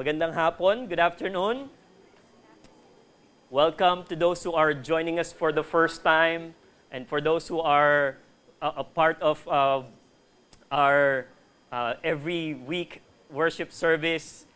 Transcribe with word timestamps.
Magandang 0.00 0.32
hapon, 0.32 0.88
good 0.88 0.96
afternoon. 0.96 1.68
Welcome 3.52 4.08
to 4.08 4.16
those 4.16 4.40
who 4.40 4.56
are 4.56 4.72
joining 4.72 5.20
us 5.20 5.28
for 5.28 5.52
the 5.52 5.60
first 5.60 6.00
time 6.00 6.54
and 6.88 7.04
for 7.04 7.20
those 7.20 7.46
who 7.48 7.60
are 7.60 8.16
a, 8.62 8.80
a 8.80 8.84
part 8.84 9.20
of 9.20 9.44
uh, 9.44 9.82
our 10.72 11.26
uh, 11.70 12.00
every 12.02 12.54
week 12.64 13.02
worship 13.28 13.70
service. 13.70 14.46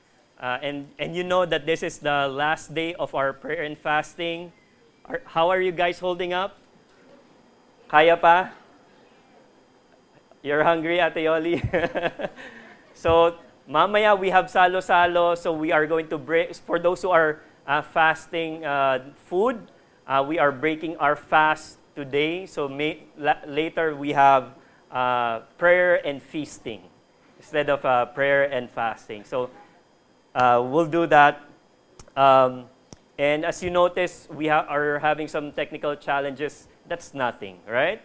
Uh, 0.41 0.65
and, 0.65 0.89
and 0.99 1.15
you 1.15 1.23
know 1.23 1.45
that 1.45 1.67
this 1.67 1.83
is 1.83 1.99
the 1.99 2.27
last 2.27 2.73
day 2.73 2.95
of 2.95 3.15
our 3.15 3.35
prayer 3.35 3.65
and 3.65 3.77
fasting. 3.77 4.51
Are, 5.05 5.21
how 5.27 5.51
are 5.51 5.61
you 5.61 5.73
guys 5.73 5.99
holding 5.99 6.33
up? 6.33 6.57
Kaya 7.89 8.17
pa? 8.17 8.49
You're 10.41 10.65
hungry, 10.65 11.01
Ate 11.01 11.29
Yoli? 11.29 11.61
so, 12.95 13.37
mamaya 13.69 14.19
we 14.19 14.31
have 14.31 14.51
salo-salo. 14.51 15.35
So, 15.35 15.53
we 15.53 15.73
are 15.73 15.87
going 15.87 16.09
to 16.09 16.19
break, 16.19 16.55
for 16.55 16.79
those 16.79 17.03
who 17.03 17.11
are 17.11 17.41
uh, 17.67 17.83
fasting 17.83 18.65
uh, 18.65 19.13
food, 19.27 19.71
uh, 20.07 20.25
we 20.27 20.39
are 20.39 20.53
breaking 20.53 20.97
our 20.99 21.17
fast 21.17 21.79
today. 21.97 22.47
So, 22.47 22.69
may, 22.69 23.05
la- 23.17 23.41
later 23.47 23.97
we 23.97 24.13
have 24.13 24.55
uh, 24.91 25.41
prayer 25.59 26.05
and 26.07 26.23
feasting 26.23 26.83
instead 27.39 27.71
of 27.71 27.85
uh, 27.85 28.07
prayer 28.07 28.45
and 28.45 28.71
fasting. 28.71 29.25
So, 29.25 29.51
uh, 30.35 30.63
we'll 30.65 30.87
do 30.87 31.07
that. 31.07 31.41
Um, 32.17 32.67
and 33.19 33.45
as 33.45 33.63
you 33.63 33.71
notice, 33.71 34.29
we 34.31 34.49
ha- 34.49 34.67
are 34.69 34.99
having 34.99 35.29
some 35.29 35.53
technical 35.53 35.97
challenges. 35.97 36.69
That's 36.87 37.15
nothing, 37.15 37.61
right? 37.67 38.03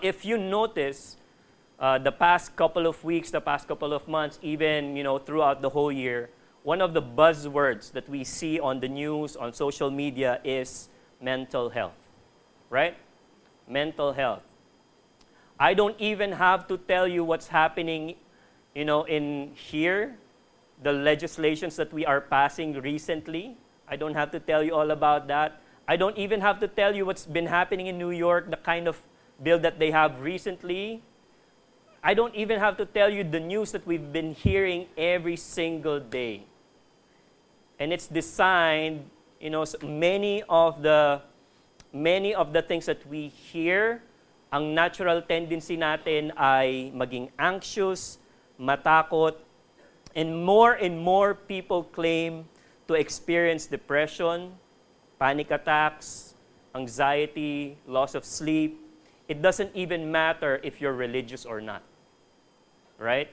If 0.00 0.24
you 0.24 0.38
notice, 0.38 1.18
uh, 1.78 1.98
the 1.98 2.12
past 2.12 2.56
couple 2.56 2.86
of 2.86 3.02
weeks, 3.04 3.30
the 3.30 3.40
past 3.40 3.68
couple 3.68 3.92
of 3.92 4.06
months, 4.08 4.38
even 4.42 4.96
you 4.96 5.02
know 5.02 5.18
throughout 5.18 5.62
the 5.62 5.70
whole 5.70 5.92
year, 5.92 6.30
one 6.62 6.80
of 6.80 6.94
the 6.94 7.02
buzzwords 7.02 7.92
that 7.92 8.08
we 8.08 8.24
see 8.24 8.58
on 8.60 8.80
the 8.80 8.88
news, 8.88 9.36
on 9.36 9.52
social 9.52 9.90
media, 9.90 10.40
is 10.44 10.88
mental 11.20 11.70
health, 11.70 11.98
right? 12.70 12.96
Mental 13.68 14.12
health. 14.12 14.42
I 15.58 15.74
don't 15.74 15.98
even 16.00 16.32
have 16.32 16.66
to 16.68 16.76
tell 16.76 17.08
you 17.08 17.24
what's 17.24 17.48
happening, 17.48 18.16
you 18.74 18.84
know, 18.84 19.04
in 19.04 19.52
here, 19.54 20.16
the 20.82 20.92
legislations 20.92 21.76
that 21.76 21.92
we 21.92 22.04
are 22.04 22.20
passing 22.20 22.74
recently 22.80 23.56
I 23.88 23.96
don't 23.96 24.14
have 24.14 24.30
to 24.32 24.40
tell 24.40 24.62
you 24.62 24.74
all 24.74 24.90
about 24.90 25.28
that. 25.28 25.60
I 25.88 25.96
don't 25.96 26.16
even 26.18 26.40
have 26.40 26.58
to 26.60 26.68
tell 26.68 26.94
you 26.94 27.06
what's 27.06 27.26
been 27.26 27.46
happening 27.46 27.86
in 27.86 27.98
New 27.98 28.10
York, 28.10 28.50
the 28.50 28.56
kind 28.56 28.88
of 28.88 28.98
bill 29.42 29.58
that 29.60 29.78
they 29.78 29.90
have 29.92 30.20
recently. 30.20 31.02
I 32.06 32.14
don't 32.14 32.36
even 32.38 32.60
have 32.62 32.76
to 32.78 32.86
tell 32.86 33.10
you 33.10 33.26
the 33.26 33.42
news 33.42 33.72
that 33.72 33.82
we've 33.82 34.12
been 34.14 34.30
hearing 34.30 34.86
every 34.96 35.34
single 35.34 35.98
day. 35.98 36.46
And 37.82 37.92
it's 37.92 38.06
designed, 38.06 39.10
you 39.40 39.50
know, 39.50 39.66
many 39.82 40.46
of 40.46 40.86
the 40.86 41.18
many 41.90 42.30
of 42.32 42.52
the 42.52 42.62
things 42.62 42.86
that 42.86 43.02
we 43.10 43.26
hear, 43.26 44.06
ang 44.54 44.70
natural 44.70 45.18
tendency 45.18 45.74
natin 45.74 46.30
ay 46.38 46.94
maging 46.94 47.26
anxious, 47.42 48.22
matakot, 48.54 49.34
and 50.14 50.30
more 50.30 50.78
and 50.78 50.94
more 50.94 51.34
people 51.34 51.82
claim 51.90 52.46
to 52.86 52.94
experience 52.94 53.66
depression, 53.66 54.54
panic 55.18 55.50
attacks, 55.50 56.38
anxiety, 56.70 57.74
loss 57.82 58.14
of 58.14 58.22
sleep. 58.22 58.78
It 59.26 59.42
doesn't 59.42 59.74
even 59.74 60.06
matter 60.06 60.62
if 60.62 60.78
you're 60.78 60.94
religious 60.94 61.42
or 61.42 61.58
not. 61.58 61.82
Right? 62.98 63.28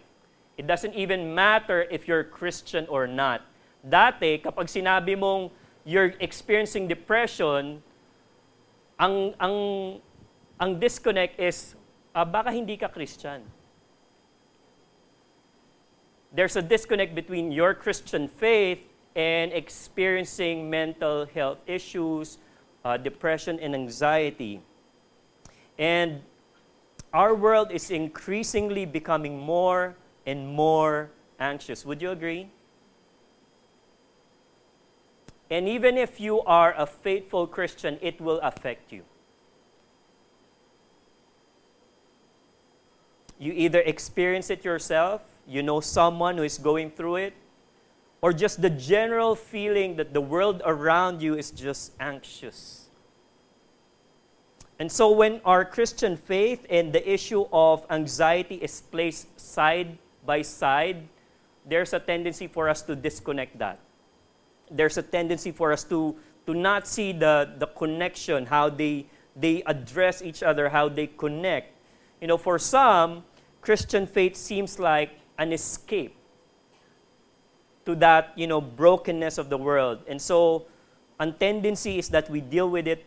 It 0.57 0.67
doesn't 0.67 0.93
even 0.93 1.33
matter 1.33 1.85
if 1.89 2.07
you're 2.07 2.23
Christian 2.23 2.85
or 2.87 3.07
not. 3.07 3.41
Dati, 3.83 4.41
kapag 4.43 4.69
sinabi 4.69 5.17
mong 5.17 5.49
you're 5.83 6.13
experiencing 6.19 6.87
depression, 6.87 7.83
ang, 8.99 9.33
ang, 9.39 9.55
ang 10.59 10.79
disconnect 10.79 11.39
is, 11.39 11.75
uh, 12.15 12.23
baka 12.23 12.51
hindi 12.51 12.77
ka 12.77 12.87
Christian. 12.87 13.41
There's 16.33 16.55
a 16.55 16.61
disconnect 16.61 17.13
between 17.13 17.51
your 17.51 17.73
Christian 17.73 18.27
faith 18.27 18.79
and 19.15 19.53
experiencing 19.53 20.69
mental 20.69 21.25
health 21.25 21.59
issues, 21.67 22.37
uh, 22.85 22.97
depression, 22.97 23.59
and 23.59 23.75
anxiety. 23.75 24.61
And 25.77 26.21
our 27.13 27.35
world 27.35 27.71
is 27.71 27.91
increasingly 27.91 28.85
becoming 28.85 29.39
more 29.39 29.95
and 30.25 30.47
more 30.47 31.11
anxious. 31.39 31.85
Would 31.85 32.01
you 32.01 32.09
agree? 32.09 32.49
And 35.49 35.67
even 35.67 35.97
if 35.97 36.19
you 36.19 36.41
are 36.41 36.73
a 36.75 36.87
faithful 36.87 37.45
Christian, 37.45 37.99
it 38.01 38.19
will 38.19 38.39
affect 38.39 38.91
you. 38.91 39.03
You 43.37 43.53
either 43.53 43.81
experience 43.81 44.49
it 44.49 44.65
yourself, 44.65 45.21
you 45.47 45.61
know 45.61 45.81
someone 45.81 46.37
who 46.37 46.43
is 46.43 46.57
going 46.57 46.91
through 46.91 47.17
it, 47.17 47.33
or 48.21 48.31
just 48.31 48.61
the 48.61 48.69
general 48.69 49.35
feeling 49.35 49.97
that 49.97 50.13
the 50.13 50.21
world 50.21 50.61
around 50.65 51.21
you 51.21 51.35
is 51.35 51.51
just 51.51 51.91
anxious. 51.99 52.82
And 54.83 54.91
so, 54.91 55.11
when 55.11 55.39
our 55.45 55.63
Christian 55.63 56.17
faith 56.17 56.67
and 56.69 56.91
the 56.91 56.99
issue 56.99 57.45
of 57.53 57.85
anxiety 57.89 58.55
is 58.55 58.81
placed 58.81 59.39
side 59.39 59.97
by 60.25 60.41
side, 60.41 61.07
there's 61.65 61.93
a 61.93 62.01
tendency 62.01 62.47
for 62.47 62.67
us 62.67 62.81
to 62.81 62.93
disconnect 62.93 63.57
that. 63.59 63.79
There's 64.69 64.97
a 64.97 65.01
tendency 65.01 65.53
for 65.53 65.71
us 65.71 65.85
to, 65.85 66.17
to 66.47 66.53
not 66.53 66.85
see 66.85 67.13
the, 67.13 67.55
the 67.59 67.67
connection, 67.67 68.45
how 68.45 68.67
they, 68.67 69.05
they 69.37 69.63
address 69.67 70.21
each 70.21 70.43
other, 70.43 70.67
how 70.67 70.89
they 70.89 71.07
connect. 71.07 71.71
You 72.19 72.27
know, 72.27 72.37
for 72.37 72.59
some, 72.59 73.23
Christian 73.61 74.05
faith 74.05 74.35
seems 74.35 74.79
like 74.79 75.11
an 75.37 75.53
escape 75.53 76.13
to 77.85 77.95
that, 78.03 78.33
you 78.35 78.47
know, 78.47 78.59
brokenness 78.59 79.37
of 79.37 79.49
the 79.49 79.57
world. 79.57 79.99
And 80.09 80.21
so, 80.21 80.65
a 81.21 81.31
tendency 81.31 81.99
is 81.99 82.09
that 82.09 82.29
we 82.29 82.41
deal 82.41 82.69
with 82.69 82.85
it 82.85 83.05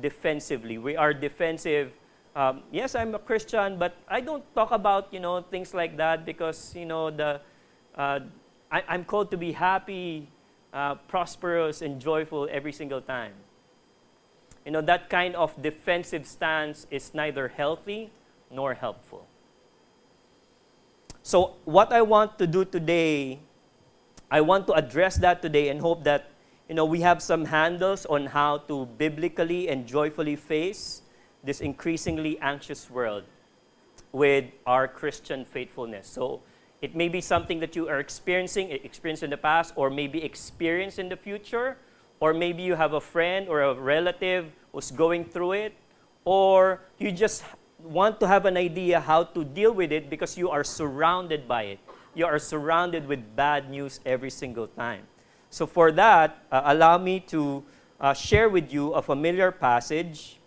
defensively. 0.00 0.78
We 0.78 0.96
are 0.96 1.12
defensive. 1.12 1.92
Um, 2.36 2.62
yes, 2.70 2.94
I'm 2.94 3.14
a 3.14 3.18
Christian, 3.18 3.78
but 3.78 3.96
I 4.08 4.20
don't 4.20 4.44
talk 4.54 4.70
about, 4.70 5.12
you 5.12 5.20
know, 5.20 5.42
things 5.42 5.74
like 5.74 5.96
that 5.96 6.24
because, 6.24 6.74
you 6.76 6.86
know, 6.86 7.10
the, 7.10 7.40
uh, 7.96 8.20
I, 8.70 8.82
am 8.94 9.04
called 9.04 9.30
to 9.32 9.36
be 9.36 9.52
happy, 9.52 10.28
uh, 10.72 10.94
prosperous, 11.08 11.82
and 11.82 12.00
joyful 12.00 12.48
every 12.50 12.72
single 12.72 13.00
time. 13.00 13.32
You 14.64 14.72
know, 14.72 14.80
that 14.82 15.10
kind 15.10 15.34
of 15.34 15.60
defensive 15.60 16.26
stance 16.26 16.86
is 16.90 17.12
neither 17.14 17.48
healthy 17.48 18.10
nor 18.50 18.74
helpful. 18.74 19.26
So, 21.22 21.56
what 21.64 21.92
I 21.92 22.02
want 22.02 22.38
to 22.38 22.46
do 22.46 22.64
today 22.64 23.40
I 24.30 24.40
want 24.40 24.68
to 24.68 24.74
address 24.74 25.16
that 25.18 25.42
today 25.42 25.68
and 25.68 25.80
hope 25.80 26.04
that 26.04 26.29
you 26.70 26.76
know 26.76 26.84
we 26.84 27.00
have 27.00 27.20
some 27.20 27.44
handles 27.46 28.06
on 28.06 28.26
how 28.26 28.58
to 28.58 28.86
biblically 28.96 29.68
and 29.68 29.88
joyfully 29.88 30.36
face 30.36 31.02
this 31.42 31.60
increasingly 31.60 32.38
anxious 32.38 32.88
world 32.88 33.24
with 34.12 34.44
our 34.66 34.86
Christian 34.86 35.44
faithfulness. 35.44 36.06
So 36.06 36.42
it 36.80 36.94
may 36.94 37.08
be 37.08 37.20
something 37.20 37.58
that 37.58 37.74
you 37.74 37.88
are 37.88 37.98
experiencing, 37.98 38.70
experienced 38.70 39.24
in 39.24 39.30
the 39.30 39.36
past, 39.36 39.74
or 39.74 39.90
maybe 39.90 40.22
experience 40.22 41.00
in 41.00 41.08
the 41.08 41.16
future, 41.16 41.76
or 42.20 42.32
maybe 42.32 42.62
you 42.62 42.76
have 42.76 42.92
a 42.92 43.00
friend 43.00 43.48
or 43.48 43.62
a 43.62 43.74
relative 43.74 44.46
who's 44.72 44.92
going 44.92 45.24
through 45.24 45.52
it, 45.52 45.74
or 46.24 46.82
you 46.98 47.10
just 47.10 47.42
want 47.82 48.20
to 48.20 48.28
have 48.28 48.46
an 48.46 48.56
idea 48.56 49.00
how 49.00 49.24
to 49.24 49.42
deal 49.42 49.72
with 49.72 49.90
it 49.90 50.08
because 50.08 50.38
you 50.38 50.48
are 50.50 50.62
surrounded 50.62 51.48
by 51.48 51.64
it 51.64 51.80
you 52.14 52.26
are 52.26 52.38
surrounded 52.38 53.06
with 53.06 53.36
bad 53.36 53.70
news 53.70 54.00
every 54.04 54.30
single 54.30 54.66
time. 54.66 55.06
So, 55.50 55.66
for 55.66 55.92
that, 55.92 56.38
uh, 56.50 56.62
allow 56.64 56.98
me 56.98 57.20
to 57.28 57.62
uh, 58.00 58.14
share 58.14 58.48
with 58.48 58.72
you 58.72 58.92
a 58.94 59.02
familiar 59.02 59.50
passage. 59.50 60.38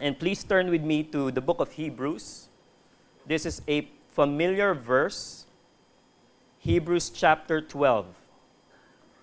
And 0.00 0.18
please 0.18 0.42
turn 0.42 0.70
with 0.70 0.82
me 0.82 1.02
to 1.04 1.30
the 1.30 1.40
book 1.40 1.60
of 1.60 1.72
Hebrews. 1.72 2.48
This 3.26 3.44
is 3.44 3.62
a 3.68 3.88
familiar 4.10 4.74
verse, 4.74 5.44
Hebrews 6.58 7.10
chapter 7.10 7.60
12. 7.60 8.06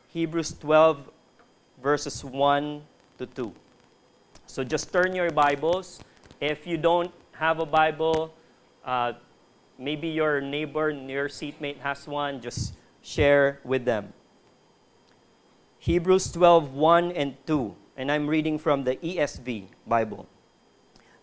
Hebrews 0.09 0.53
12, 0.59 1.09
verses 1.81 2.23
1 2.23 2.81
to 3.17 3.25
2. 3.25 3.53
So 4.47 4.63
just 4.63 4.93
turn 4.93 5.15
your 5.15 5.31
Bibles. 5.31 5.99
If 6.39 6.67
you 6.67 6.77
don't 6.77 7.11
have 7.33 7.59
a 7.59 7.65
Bible, 7.65 8.33
uh, 8.85 9.13
Maybe 9.77 10.07
your 10.07 10.39
neighbor, 10.39 10.89
your 10.89 11.27
seatmate 11.27 11.79
has 11.79 12.07
one, 12.07 12.39
just 12.39 12.75
share 13.01 13.59
with 13.63 13.83
them. 13.83 14.13
Hebrews 15.85 16.31
12, 16.31 16.73
1 16.73 17.11
and 17.11 17.37
2. 17.45 17.75
And 17.95 18.11
I'm 18.11 18.25
reading 18.25 18.57
from 18.57 18.85
the 18.85 18.95
ESV 18.95 19.67
Bible. 19.85 20.25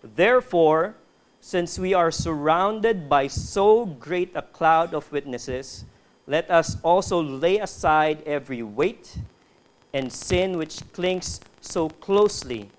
Therefore, 0.05 0.95
since 1.41 1.81
we 1.81 1.95
are 1.95 2.13
surrounded 2.13 3.09
by 3.09 3.27
so 3.27 3.87
great 3.87 4.31
a 4.37 4.43
cloud 4.43 4.95
of 4.95 5.11
witnesses, 5.11 5.85
let 6.29 6.49
us 6.49 6.77
also 6.85 7.21
lay 7.21 7.59
aside 7.59 8.23
every 8.23 8.63
weight 8.63 9.19
and 9.93 10.13
sin 10.13 10.57
which 10.57 10.79
clings 10.93 11.41
so 11.61 11.89
closely, 11.89 12.71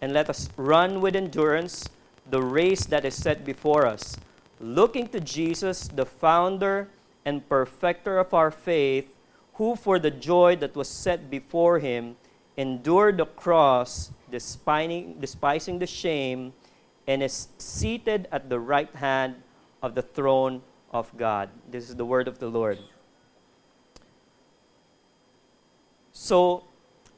and 0.00 0.12
let 0.12 0.30
us 0.30 0.48
run 0.56 1.00
with 1.00 1.16
endurance 1.16 1.88
the 2.30 2.40
race 2.40 2.86
that 2.86 3.04
is 3.04 3.16
set 3.16 3.44
before 3.44 3.84
us, 3.84 4.16
looking 4.60 5.08
to 5.08 5.18
Jesus, 5.18 5.88
the 5.88 6.06
founder 6.06 6.86
and 7.24 7.48
perfecter 7.48 8.18
of 8.20 8.32
our 8.32 8.52
faith, 8.52 9.16
who 9.54 9.76
for 9.76 9.98
the 9.98 10.10
joy 10.10 10.56
that 10.56 10.74
was 10.74 10.88
set 10.88 11.30
before 11.30 11.78
him 11.78 12.16
endured 12.56 13.16
the 13.18 13.26
cross, 13.26 14.10
despising, 14.30 15.18
despising 15.20 15.78
the 15.78 15.86
shame, 15.86 16.52
and 17.06 17.22
is 17.22 17.48
seated 17.58 18.28
at 18.32 18.48
the 18.48 18.58
right 18.58 18.94
hand 18.94 19.36
of 19.82 19.94
the 19.94 20.02
throne 20.02 20.62
of 20.92 21.10
God. 21.16 21.48
This 21.70 21.88
is 21.88 21.96
the 21.96 22.04
word 22.04 22.28
of 22.28 22.38
the 22.38 22.48
Lord. 22.48 22.78
So, 26.12 26.64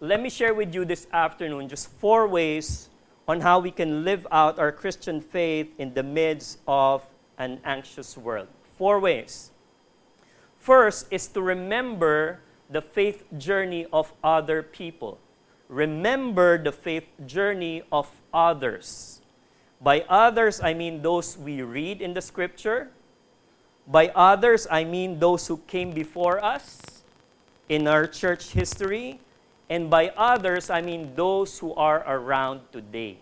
let 0.00 0.20
me 0.20 0.30
share 0.30 0.54
with 0.54 0.74
you 0.74 0.84
this 0.84 1.06
afternoon 1.12 1.68
just 1.68 1.88
four 1.88 2.26
ways 2.28 2.88
on 3.26 3.40
how 3.40 3.58
we 3.58 3.70
can 3.70 4.04
live 4.04 4.26
out 4.30 4.58
our 4.58 4.70
Christian 4.70 5.20
faith 5.20 5.68
in 5.78 5.94
the 5.94 6.02
midst 6.02 6.58
of 6.66 7.06
an 7.38 7.60
anxious 7.64 8.16
world. 8.16 8.48
Four 8.76 9.00
ways. 9.00 9.50
First 10.64 11.12
is 11.12 11.28
to 11.36 11.42
remember 11.42 12.40
the 12.70 12.80
faith 12.80 13.28
journey 13.36 13.84
of 13.92 14.14
other 14.24 14.62
people. 14.62 15.20
Remember 15.68 16.56
the 16.56 16.72
faith 16.72 17.04
journey 17.26 17.82
of 17.92 18.08
others. 18.32 19.20
By 19.82 20.08
others, 20.08 20.64
I 20.64 20.72
mean 20.72 21.02
those 21.02 21.36
we 21.36 21.60
read 21.60 22.00
in 22.00 22.14
the 22.14 22.22
scripture. 22.22 22.88
By 23.86 24.08
others, 24.16 24.66
I 24.70 24.84
mean 24.84 25.18
those 25.18 25.46
who 25.46 25.58
came 25.68 25.92
before 25.92 26.42
us 26.42 26.80
in 27.68 27.86
our 27.86 28.06
church 28.06 28.56
history. 28.56 29.20
And 29.68 29.90
by 29.90 30.16
others, 30.16 30.70
I 30.70 30.80
mean 30.80 31.12
those 31.14 31.58
who 31.58 31.74
are 31.74 32.00
around 32.08 32.62
today. 32.72 33.18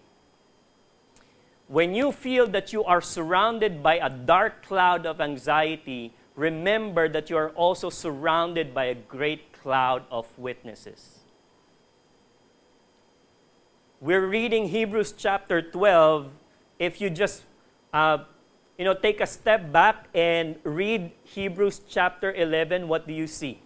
When 1.67 1.93
you 1.93 2.13
feel 2.13 2.47
that 2.55 2.73
you 2.73 2.85
are 2.85 3.01
surrounded 3.01 3.83
by 3.83 3.99
a 3.99 4.11
dark 4.11 4.63
cloud 4.63 5.07
of 5.07 5.21
anxiety, 5.21 6.15
remember 6.35 7.09
that 7.09 7.31
you 7.31 7.37
are 7.37 7.51
also 7.51 7.91
surrounded 7.91 8.75
by 8.75 8.87
a 8.87 8.95
great 8.95 9.53
cloud 9.53 10.05
of 10.11 10.27
witnesses. 10.39 11.21
We're 14.01 14.27
reading 14.27 14.69
Hebrews 14.69 15.13
chapter 15.17 15.63
12. 15.63 16.31
If 16.79 17.01
you 17.01 17.11
just 17.11 17.45
uh, 17.93 18.25
you 18.79 18.85
know, 18.85 18.95
take 18.95 19.21
a 19.21 19.27
step 19.27 19.71
back 19.71 20.09
and 20.15 20.57
read 20.65 21.13
Hebrews 21.25 21.83
chapter 21.89 22.33
11, 22.33 22.89
what 22.89 23.07
do 23.07 23.13
you 23.13 23.27
see? 23.27 23.61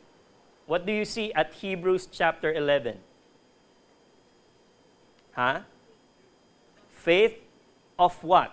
What 0.67 0.85
do 0.85 0.93
you 0.93 1.05
see 1.05 1.33
at 1.33 1.55
Hebrews 1.55 2.09
chapter 2.11 2.53
11? 2.53 2.99
Huh? 5.33 5.61
Faith 6.91 7.39
of 7.99 8.23
what? 8.23 8.53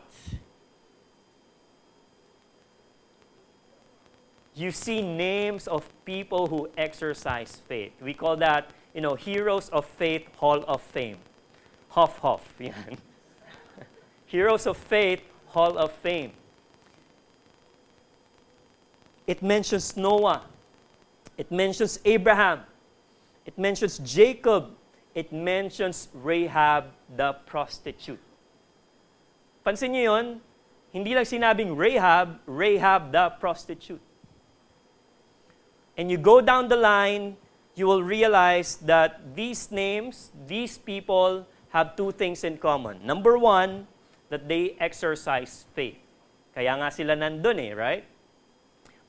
You 4.55 4.71
see 4.71 5.01
names 5.01 5.67
of 5.67 5.87
people 6.05 6.47
who 6.47 6.69
exercise 6.77 7.61
faith. 7.67 7.91
We 8.01 8.13
call 8.13 8.37
that, 8.37 8.69
you 8.93 9.01
know, 9.01 9.15
Heroes 9.15 9.69
of 9.69 9.85
Faith 9.85 10.27
Hall 10.37 10.63
of 10.67 10.81
Fame. 10.81 11.17
Hoff. 11.89 12.53
Yan. 12.59 12.97
Heroes 14.25 14.67
of 14.67 14.77
Faith 14.77 15.21
Hall 15.47 15.77
of 15.77 15.91
Fame. 15.91 16.31
It 19.25 19.41
mentions 19.41 19.95
Noah, 19.95 20.43
it 21.37 21.51
mentions 21.51 21.99
Abraham. 22.05 22.61
It 23.45 23.57
mentions 23.57 23.99
Jacob. 23.99 24.71
It 25.13 25.31
mentions 25.31 26.09
Rahab 26.13 26.85
the 27.15 27.33
prostitute. 27.45 28.19
Pansin 29.65 29.93
niyo 29.93 30.17
yun? 30.17 30.27
Hindi 30.89 31.13
lang 31.13 31.25
sinabing 31.25 31.77
Rahab, 31.77 32.41
Rahab 32.49 33.11
the 33.11 33.29
prostitute. 33.37 34.01
And 35.97 36.09
you 36.09 36.17
go 36.17 36.41
down 36.41 36.67
the 36.67 36.77
line, 36.77 37.37
you 37.75 37.85
will 37.85 38.03
realize 38.03 38.77
that 38.77 39.35
these 39.35 39.71
names, 39.71 40.31
these 40.47 40.77
people, 40.77 41.45
have 41.69 41.95
two 41.95 42.11
things 42.11 42.43
in 42.43 42.57
common. 42.57 43.05
Number 43.05 43.37
one, 43.37 43.87
that 44.29 44.47
they 44.47 44.77
exercise 44.79 45.65
faith. 45.73 45.97
Kaya 46.53 46.77
nga 46.77 46.89
sila 46.93 47.17
nandun 47.17 47.57
eh, 47.57 47.73
right? 47.73 48.05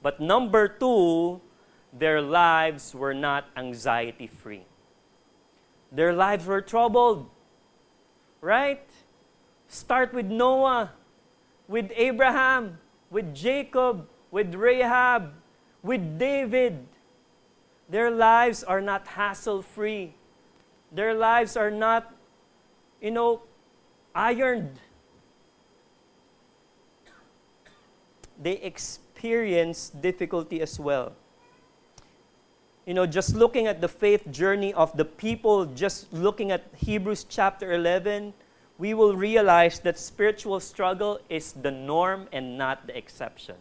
But 0.01 0.21
number 0.21 0.69
two, 0.69 1.41
their 1.93 2.21
lives 2.21 2.95
were 2.95 3.15
not 3.15 3.49
anxiety 3.57 4.27
free. 4.27 4.65
Their 5.93 6.13
lives 6.13 6.45
were 6.45 6.61
troubled. 6.61 7.29
Right? 8.41 8.85
Start 9.69 10.13
with 10.13 10.27
Noah, 10.27 10.93
with 11.69 11.93
Abraham, 11.97 12.79
with 13.11 13.35
Jacob, 13.35 14.09
with 14.31 14.55
Rahab, 14.55 15.33
with 15.85 16.19
David. 16.19 16.89
Their 17.89 18.11
lives 18.11 18.65
are 18.65 18.81
not 18.81 19.07
hassle 19.07 19.63
free. 19.63 20.15
Their 20.91 21.15
lives 21.15 21.57
are 21.57 21.71
not, 21.71 22.13
you 23.01 23.13
know, 23.13 23.43
ironed. 24.15 24.81
They 28.43 28.59
experience 28.59 29.91
difficulty 29.91 30.61
as 30.61 30.81
well 30.81 31.15
you 32.87 32.93
know, 32.93 33.07
just 33.07 33.35
looking 33.35 33.67
at 33.67 33.81
the 33.81 33.89
faith 33.89 34.31
journey 34.31 34.75
of 34.75 34.95
the 34.97 35.05
people, 35.05 35.65
just 35.67 36.13
looking 36.13 36.51
at 36.51 36.65
Hebrews 36.77 37.25
chapter 37.29 37.73
11, 37.73 38.35
we 38.77 38.93
will 38.93 39.17
realize 39.17 39.79
that 39.81 39.99
spiritual 39.99 40.61
struggle 40.61 41.21
is 41.31 41.53
the 41.53 41.71
norm 41.71 42.29
and 42.33 42.59
not 42.59 42.87
the 42.87 42.97
exception. 42.97 43.57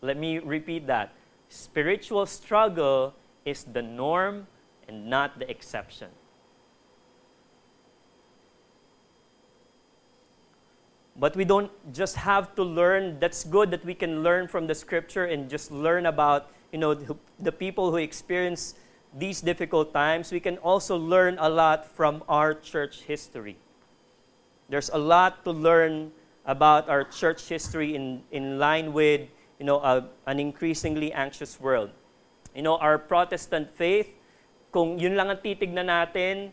Let 0.00 0.16
me 0.16 0.38
repeat 0.38 0.86
that. 0.86 1.12
Spiritual 1.48 2.26
struggle 2.26 3.14
is 3.44 3.64
the 3.64 3.82
norm 3.82 4.46
and 4.86 5.08
not 5.08 5.38
the 5.38 5.50
exception. 5.50 6.08
But 11.16 11.34
we 11.34 11.44
don't 11.44 11.70
just 11.92 12.14
have 12.16 12.54
to 12.54 12.62
learn. 12.62 13.18
That's 13.18 13.42
good 13.42 13.72
that 13.72 13.84
we 13.84 13.94
can 13.94 14.22
learn 14.22 14.46
from 14.46 14.68
the 14.68 14.74
scripture 14.74 15.24
and 15.24 15.50
just 15.50 15.72
learn 15.72 16.06
about 16.06 16.50
you 16.72 16.78
know, 16.78 16.94
the, 16.94 17.52
people 17.52 17.90
who 17.90 17.96
experience 17.96 18.74
these 19.16 19.40
difficult 19.40 19.92
times, 19.92 20.30
we 20.30 20.40
can 20.40 20.58
also 20.58 20.96
learn 20.96 21.36
a 21.40 21.48
lot 21.48 21.86
from 21.86 22.22
our 22.28 22.54
church 22.54 23.02
history. 23.02 23.56
There's 24.68 24.90
a 24.90 24.98
lot 24.98 25.44
to 25.44 25.50
learn 25.50 26.12
about 26.44 26.88
our 26.88 27.04
church 27.04 27.48
history 27.48 27.94
in, 27.94 28.22
in 28.30 28.58
line 28.58 28.92
with 28.92 29.22
you 29.58 29.66
know, 29.66 29.78
a, 29.80 30.06
an 30.26 30.38
increasingly 30.38 31.12
anxious 31.12 31.60
world. 31.60 31.90
You 32.54 32.62
know, 32.62 32.76
our 32.78 32.98
Protestant 32.98 33.70
faith, 33.70 34.08
kung 34.72 34.98
yun 34.98 35.16
lang 35.16 35.30
ang 35.30 35.38
titignan 35.38 35.86
natin, 35.86 36.52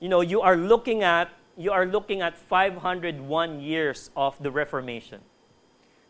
you 0.00 0.08
know, 0.08 0.20
you 0.20 0.40
are 0.40 0.56
looking 0.56 1.02
at 1.02 1.30
you 1.56 1.72
are 1.72 1.84
looking 1.84 2.22
at 2.22 2.38
501 2.38 3.20
years 3.60 4.08
of 4.16 4.38
the 4.40 4.50
Reformation. 4.50 5.20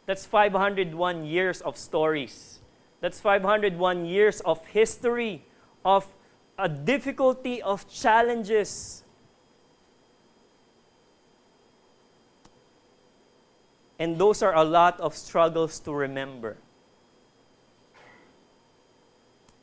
That's 0.07 0.25
501 0.25 0.95
years 1.25 1.61
of 1.63 1.77
stories 1.77 2.61
that's 3.01 3.19
501 3.19 4.05
years 4.05 4.41
of 4.43 4.65
history, 4.67 5.43
of 5.85 6.07
a 6.59 6.69
difficulty, 6.69 7.63
of 7.63 7.89
challenges. 7.89 9.00
And 14.01 14.19
those 14.19 14.43
are 14.43 14.57
a 14.57 14.65
lot 14.65 14.99
of 14.99 15.15
struggles 15.15 15.79
to 15.81 15.93
remember. 15.93 16.57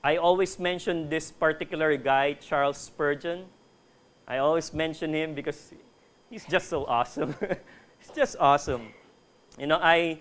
I 0.04 0.18
always 0.18 0.60
mention 0.60 1.10
this 1.10 1.32
particular 1.32 1.98
guy, 1.98 2.34
Charles 2.34 2.78
Spurgeon. 2.78 3.46
I 4.28 4.38
always 4.38 4.72
mention 4.74 5.14
him 5.14 5.34
because 5.34 5.74
he's 6.30 6.46
just 6.46 6.70
so 6.70 6.86
awesome. 6.86 7.36
he's 8.00 8.16
just 8.16 8.38
awesome. 8.40 8.94
You 9.58 9.66
know, 9.66 9.80
I, 9.82 10.20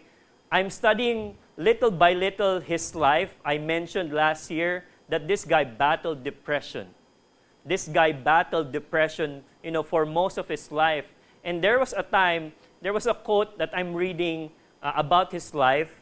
I'm 0.51 0.71
studying 0.71 1.37
little 1.57 1.91
by 1.91 2.15
little 2.15 2.61
his 2.61 2.95
life, 2.95 3.37
I 3.45 3.59
mentioned 3.59 4.13
last 4.13 4.51
year 4.51 4.85
that 5.09 5.29
this 5.29 5.45
guy 5.45 5.65
battled 5.65 6.25
depression. 6.25 6.89
This 7.65 7.87
guy 7.87 8.13
battled 8.13 8.73
depression, 8.73 9.45
you 9.63 9.73
know, 9.73 9.83
for 9.83 10.07
most 10.07 10.39
of 10.39 10.49
his 10.49 10.73
life. 10.73 11.07
And 11.45 11.63
there 11.63 11.79
was 11.79 11.93
a 11.93 12.03
time, 12.03 12.53
there 12.81 12.93
was 12.93 13.07
a 13.07 13.15
quote 13.15 13.59
that 13.59 13.71
I'm 13.73 13.95
reading 13.95 14.51
uh, 14.83 14.93
about 14.97 15.33
his 15.33 15.55
life 15.55 16.01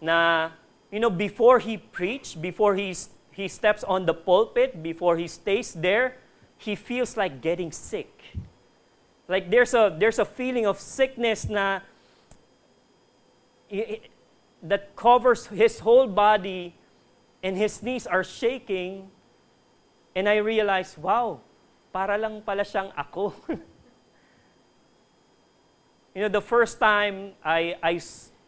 na, 0.00 0.50
you 0.90 1.00
know, 1.00 1.10
before 1.10 1.58
he 1.58 1.76
preached, 1.76 2.40
before 2.40 2.74
he, 2.74 2.94
he 3.32 3.48
steps 3.48 3.84
on 3.84 4.06
the 4.06 4.14
pulpit, 4.14 4.82
before 4.82 5.16
he 5.16 5.26
stays 5.28 5.72
there, 5.72 6.16
he 6.58 6.74
feels 6.74 7.16
like 7.16 7.40
getting 7.40 7.72
sick. 7.72 8.22
Like 9.28 9.50
there's 9.50 9.74
a, 9.74 9.94
there's 9.98 10.18
a 10.18 10.24
feeling 10.24 10.66
of 10.66 10.78
sickness 10.78 11.48
na 11.48 11.80
that 14.62 14.94
covers 14.94 15.46
his 15.46 15.80
whole 15.80 16.06
body 16.06 16.74
and 17.42 17.56
his 17.56 17.82
knees 17.82 18.06
are 18.06 18.22
shaking. 18.22 19.10
And 20.14 20.28
I 20.28 20.36
realized, 20.36 20.98
wow, 20.98 21.40
para 21.92 22.18
lang 22.18 22.42
pala 22.42 22.62
siyang 22.62 22.92
ako. 22.94 23.34
you 26.14 26.22
know, 26.22 26.28
the 26.28 26.40
first 26.40 26.78
time 26.78 27.32
I, 27.44 27.76
I, 27.82 28.00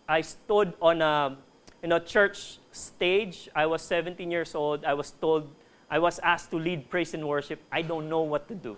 I 0.08 0.20
stood 0.20 0.74
on 0.80 1.00
a 1.00 1.36
you 1.82 1.88
know, 1.88 1.98
church 1.98 2.58
stage, 2.72 3.48
I 3.54 3.66
was 3.66 3.82
17 3.82 4.30
years 4.30 4.54
old. 4.54 4.84
I 4.84 4.94
was 4.94 5.10
told, 5.10 5.52
I 5.90 5.98
was 5.98 6.18
asked 6.20 6.50
to 6.52 6.56
lead 6.56 6.88
praise 6.88 7.12
and 7.12 7.28
worship. 7.28 7.60
I 7.70 7.82
don't 7.82 8.08
know 8.08 8.22
what 8.22 8.48
to 8.48 8.54
do. 8.54 8.76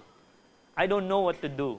I 0.76 0.86
don't 0.86 1.06
know 1.06 1.20
what 1.20 1.40
to 1.42 1.48
do. 1.48 1.78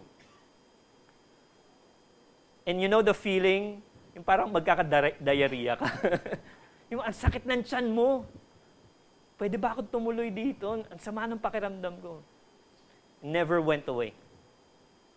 And 2.66 2.82
you 2.82 2.88
know 2.88 3.02
the 3.02 3.14
feeling, 3.14 3.84
yung 4.16 4.24
parang 4.24 4.52
magkakadiarrhea 4.52 5.76
ka. 5.80 5.88
yung 6.92 7.04
ang 7.04 7.16
sakit 7.16 7.44
ng 7.44 7.64
tiyan 7.64 7.92
mo. 7.92 8.24
Pwede 9.36 9.60
ba 9.60 9.76
ako 9.76 9.84
tumuloy 9.84 10.32
dito? 10.32 10.80
Ang 10.80 11.00
sama 11.00 11.28
ng 11.28 11.40
pakiramdam 11.40 11.96
ko. 12.00 12.24
Never 13.20 13.60
went 13.60 13.84
away. 13.88 14.16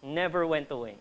Never 0.02 0.42
went 0.42 0.70
away. 0.74 0.98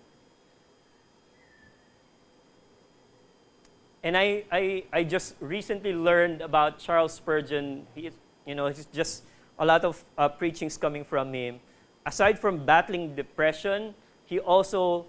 And 4.04 4.16
I, 4.16 4.44
I, 4.52 4.84
I 4.94 5.04
just 5.04 5.36
recently 5.42 5.94
learned 5.94 6.42
about 6.42 6.80
Charles 6.80 7.14
Spurgeon. 7.14 7.86
He, 7.96 8.12
you 8.46 8.56
know, 8.56 8.68
he's 8.68 8.86
just 8.86 9.24
a 9.58 9.66
lot 9.66 9.84
of 9.84 10.04
uh, 10.18 10.30
preachings 10.30 10.78
coming 10.78 11.04
from 11.04 11.34
him. 11.34 11.60
Aside 12.06 12.40
from 12.40 12.66
battling 12.66 13.16
depression, 13.16 13.94
he 14.26 14.40
also 14.40 15.06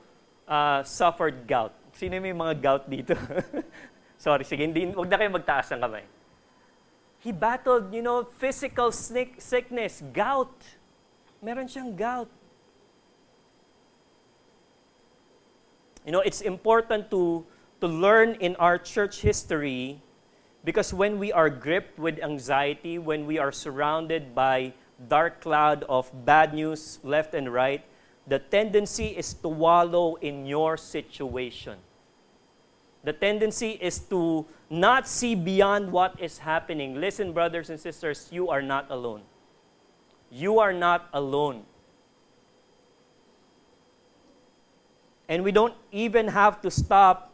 uh, 0.48 0.82
suffered 0.82 1.46
gout. 1.46 1.72
Sino 1.92 2.18
may 2.20 2.32
mga 2.32 2.60
gout 2.60 2.90
dito? 2.90 3.14
Sorry, 4.18 4.44
sige, 4.44 4.66
hindi, 4.66 4.90
huwag 4.90 5.08
na 5.08 5.16
kayo 5.16 5.30
magtaas 5.30 5.70
ng 5.72 5.80
kamay. 5.80 6.04
He 7.20 7.32
battled, 7.32 7.94
you 7.94 8.02
know, 8.02 8.24
physical 8.24 8.90
sickness, 8.90 10.02
gout. 10.12 10.52
Meron 11.40 11.68
siyang 11.68 11.94
gout. 11.94 12.28
You 16.04 16.12
know, 16.12 16.24
it's 16.24 16.40
important 16.40 17.12
to 17.12 17.44
to 17.80 17.88
learn 17.88 18.34
in 18.40 18.56
our 18.56 18.78
church 18.78 19.20
history 19.20 20.02
because 20.64 20.92
when 20.92 21.18
we 21.18 21.32
are 21.32 21.48
gripped 21.48 21.98
with 21.98 22.22
anxiety, 22.22 22.98
when 22.98 23.26
we 23.26 23.38
are 23.38 23.52
surrounded 23.52 24.34
by 24.34 24.72
dark 25.08 25.40
cloud 25.40 25.84
of 25.88 26.10
bad 26.24 26.52
news 26.52 26.98
left 27.02 27.34
and 27.34 27.52
right, 27.52 27.84
the 28.26 28.38
tendency 28.38 29.06
is 29.06 29.32
to 29.34 29.48
wallow 29.48 30.16
in 30.16 30.44
your 30.44 30.76
situation. 30.76 31.78
The 33.02 33.14
tendency 33.14 33.78
is 33.80 33.98
to 34.10 34.44
not 34.68 35.08
see 35.08 35.34
beyond 35.34 35.90
what 35.90 36.20
is 36.20 36.38
happening. 36.38 37.00
Listen, 37.00 37.32
brothers 37.32 37.70
and 37.70 37.80
sisters, 37.80 38.28
you 38.30 38.50
are 38.50 38.60
not 38.60 38.86
alone. 38.90 39.22
You 40.30 40.58
are 40.58 40.72
not 40.72 41.08
alone. 41.14 41.64
And 45.28 45.42
we 45.42 45.50
don't 45.50 45.74
even 45.92 46.28
have 46.28 46.60
to 46.60 46.70
stop 46.70 47.29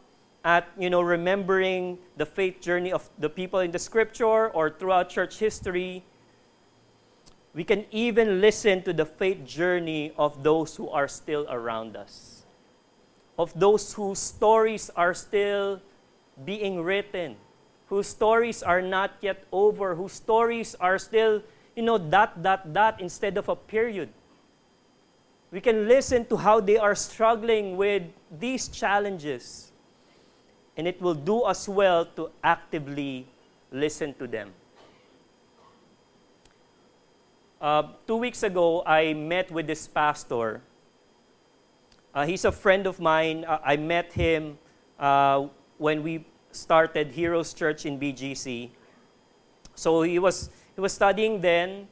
at 0.47 0.63
you 0.79 0.89
know 0.89 1.03
remembering 1.03 1.99
the 2.15 2.25
faith 2.25 2.63
journey 2.63 2.95
of 2.95 3.03
the 3.19 3.27
people 3.27 3.59
in 3.59 3.69
the 3.75 3.79
scripture 3.79 4.47
or 4.55 4.71
throughout 4.71 5.11
church 5.11 5.43
history 5.43 6.01
we 7.51 7.67
can 7.67 7.83
even 7.91 8.39
listen 8.39 8.79
to 8.83 8.93
the 8.93 9.03
faith 9.03 9.43
journey 9.43 10.13
of 10.15 10.43
those 10.43 10.77
who 10.77 10.87
are 10.89 11.07
still 11.07 11.43
around 11.49 11.97
us. 11.97 12.45
Of 13.33 13.49
those 13.57 13.93
whose 13.93 14.19
stories 14.19 14.91
are 14.95 15.15
still 15.15 15.81
being 16.45 16.79
written 16.79 17.35
whose 17.87 18.07
stories 18.07 18.61
are 18.61 18.81
not 18.81 19.15
yet 19.21 19.43
over 19.51 19.95
whose 19.95 20.13
stories 20.13 20.75
are 20.79 20.99
still 20.99 21.41
you 21.75 21.83
know 21.83 21.97
dot 21.97 22.43
dot 22.43 22.71
dot 22.71 23.01
instead 23.01 23.35
of 23.35 23.49
a 23.49 23.55
period. 23.55 24.09
We 25.51 25.59
can 25.59 25.87
listen 25.87 26.23
to 26.27 26.37
how 26.37 26.59
they 26.59 26.77
are 26.77 26.95
struggling 26.95 27.75
with 27.75 28.03
these 28.31 28.67
challenges 28.67 29.66
and 30.77 30.87
it 30.87 31.01
will 31.01 31.15
do 31.15 31.41
us 31.41 31.67
well 31.67 32.05
to 32.05 32.29
actively 32.43 33.25
listen 33.71 34.13
to 34.13 34.27
them. 34.27 34.53
Uh, 37.59 37.83
two 38.05 38.17
weeks 38.17 38.43
ago, 38.43 38.83
I 38.85 39.13
met 39.13 39.49
with 39.51 39.65
this 39.65 39.87
pastor. 39.87 40.61
Uh, 42.13 42.25
he's 42.27 42.45
a 42.45 42.51
friend 42.51 42.85
of 42.85 42.99
mine. 42.99 43.43
Uh, 43.45 43.59
I 43.65 43.75
met 43.77 44.13
him 44.13 44.59
uh, 44.99 45.47
when 45.79 46.03
we 46.03 46.23
started 46.51 47.11
Heroes 47.11 47.55
Church 47.55 47.87
in 47.87 47.99
BGC. 47.99 48.69
So 49.73 50.03
he 50.03 50.19
was, 50.19 50.51
he 50.75 50.81
was 50.81 50.93
studying 50.93 51.41
then, 51.41 51.87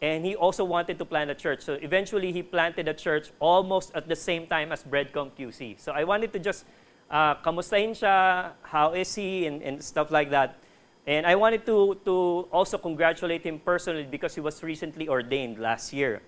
and 0.00 0.24
he 0.24 0.36
also 0.36 0.62
wanted 0.62 0.98
to 1.00 1.04
plant 1.04 1.30
a 1.30 1.34
church. 1.34 1.62
So 1.62 1.74
eventually, 1.74 2.30
he 2.30 2.42
planted 2.42 2.86
a 2.86 2.94
church 2.94 3.30
almost 3.40 3.92
at 3.96 4.08
the 4.08 4.16
same 4.16 4.46
time 4.46 4.70
as 4.70 4.84
Breadcom 4.84 5.32
QC. 5.36 5.80
So 5.80 5.90
I 5.90 6.04
wanted 6.04 6.32
to 6.34 6.38
just 6.38 6.64
uh, 7.10 7.34
kamustahin 7.40 7.92
siya, 7.92 8.52
how 8.62 8.92
is 8.92 9.12
he, 9.14 9.46
and, 9.46 9.62
and 9.62 9.82
stuff 9.82 10.10
like 10.10 10.30
that. 10.30 10.56
And 11.08 11.24
I 11.24 11.34
wanted 11.36 11.64
to, 11.66 11.96
to 12.04 12.48
also 12.52 12.76
congratulate 12.76 13.42
him 13.42 13.58
personally 13.58 14.04
because 14.04 14.34
he 14.34 14.40
was 14.40 14.62
recently 14.62 15.08
ordained 15.08 15.58
last 15.58 15.92
year. 15.92 16.20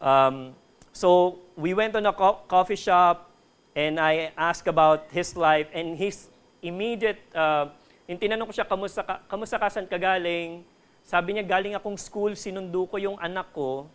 Um, 0.00 0.54
so 0.92 1.40
we 1.56 1.72
went 1.72 1.96
on 1.96 2.04
a 2.06 2.12
co- 2.12 2.44
coffee 2.46 2.76
shop 2.76 3.30
and 3.74 3.98
I 3.98 4.32
asked 4.36 4.68
about 4.68 5.08
his 5.10 5.34
life 5.34 5.68
and 5.72 5.96
his 5.96 6.28
immediate, 6.60 7.18
uh, 7.34 7.72
yung 8.06 8.20
tinanong 8.20 8.52
ko 8.52 8.52
siya, 8.52 8.68
kamusta 8.68 9.00
ka, 9.00 9.20
kamusta 9.24 9.56
ka, 9.56 9.68
saan 9.72 9.88
ka 9.88 9.96
galing? 9.96 10.64
Sabi 11.08 11.32
niya, 11.32 11.44
galing 11.48 11.72
akong 11.72 11.96
school, 11.96 12.36
sinundo 12.36 12.84
ko 12.84 13.00
yung 13.00 13.16
anak 13.16 13.48
ko 13.56 13.88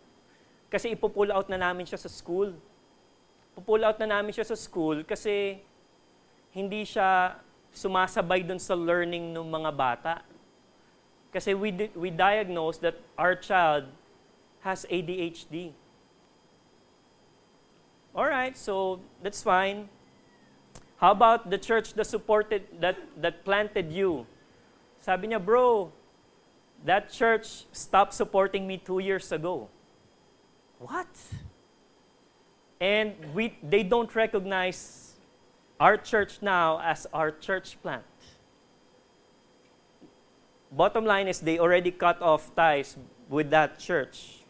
kasi 0.74 0.90
ipupull 0.90 1.30
out 1.30 1.46
na 1.46 1.54
namin 1.54 1.86
siya 1.86 2.02
sa 2.02 2.10
school 2.10 2.50
pupull 3.54 3.86
out 3.86 3.98
na 4.02 4.18
namin 4.18 4.34
siya 4.34 4.44
sa 4.44 4.58
school 4.58 5.06
kasi 5.06 5.62
hindi 6.50 6.82
siya 6.86 7.38
sumasabay 7.74 8.46
dun 8.46 8.58
sa 8.58 8.74
learning 8.74 9.34
ng 9.34 9.46
mga 9.46 9.70
bata. 9.74 10.14
Kasi 11.34 11.54
we, 11.54 11.74
di- 11.74 11.94
we 11.98 12.10
diagnosed 12.14 12.82
that 12.82 12.94
our 13.18 13.34
child 13.34 13.90
has 14.62 14.86
ADHD. 14.86 15.74
All 18.14 18.30
right, 18.30 18.54
so 18.54 19.00
that's 19.18 19.42
fine. 19.42 19.90
How 21.02 21.10
about 21.10 21.50
the 21.50 21.58
church 21.58 21.94
that 21.94 22.06
supported, 22.06 22.62
that, 22.78 22.96
that 23.18 23.44
planted 23.44 23.90
you? 23.90 24.26
Sabi 25.02 25.34
niya, 25.34 25.44
bro, 25.44 25.90
that 26.86 27.10
church 27.10 27.66
stopped 27.72 28.14
supporting 28.14 28.66
me 28.66 28.78
two 28.78 29.00
years 29.00 29.32
ago. 29.32 29.68
What? 30.78 31.10
And 32.84 33.14
we, 33.32 33.56
they 33.62 33.82
don't 33.82 34.14
recognize 34.14 35.14
our 35.80 35.96
church 35.96 36.42
now 36.42 36.82
as 36.84 37.06
our 37.14 37.30
church 37.30 37.80
plant. 37.80 38.04
Bottom 40.70 41.06
line 41.06 41.26
is 41.26 41.40
they 41.40 41.58
already 41.58 41.90
cut 41.90 42.20
off 42.20 42.54
ties 42.54 42.98
with 43.30 43.48
that 43.48 43.78
church. 43.78 44.44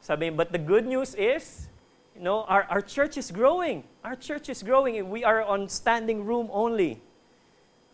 Sabi, 0.00 0.30
but 0.30 0.50
the 0.50 0.58
good 0.58 0.86
news 0.86 1.14
is, 1.14 1.68
you 2.16 2.22
know, 2.22 2.42
our, 2.50 2.64
our 2.64 2.82
church 2.82 3.16
is 3.16 3.30
growing. 3.30 3.84
Our 4.02 4.16
church 4.16 4.48
is 4.48 4.64
growing. 4.64 5.08
We 5.08 5.22
are 5.22 5.42
on 5.42 5.68
standing 5.68 6.24
room 6.24 6.48
only 6.50 7.00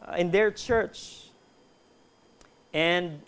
uh, 0.00 0.14
in 0.17 0.31
their 0.31 0.50
church. 0.50 1.29
And, 2.73 3.21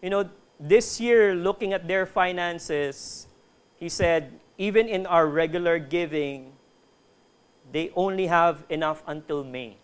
you 0.00 0.10
know, 0.10 0.30
this 0.60 1.00
year, 1.00 1.34
looking 1.34 1.72
at 1.72 1.88
their 1.88 2.06
finances, 2.06 3.26
he 3.82 3.88
said, 3.88 4.38
even 4.58 4.86
in 4.86 5.06
our 5.06 5.26
regular 5.26 5.80
giving, 5.80 6.52
they 7.72 7.90
only 7.96 8.28
have 8.28 8.62
enough 8.70 9.02
until 9.08 9.42
May 9.42 9.74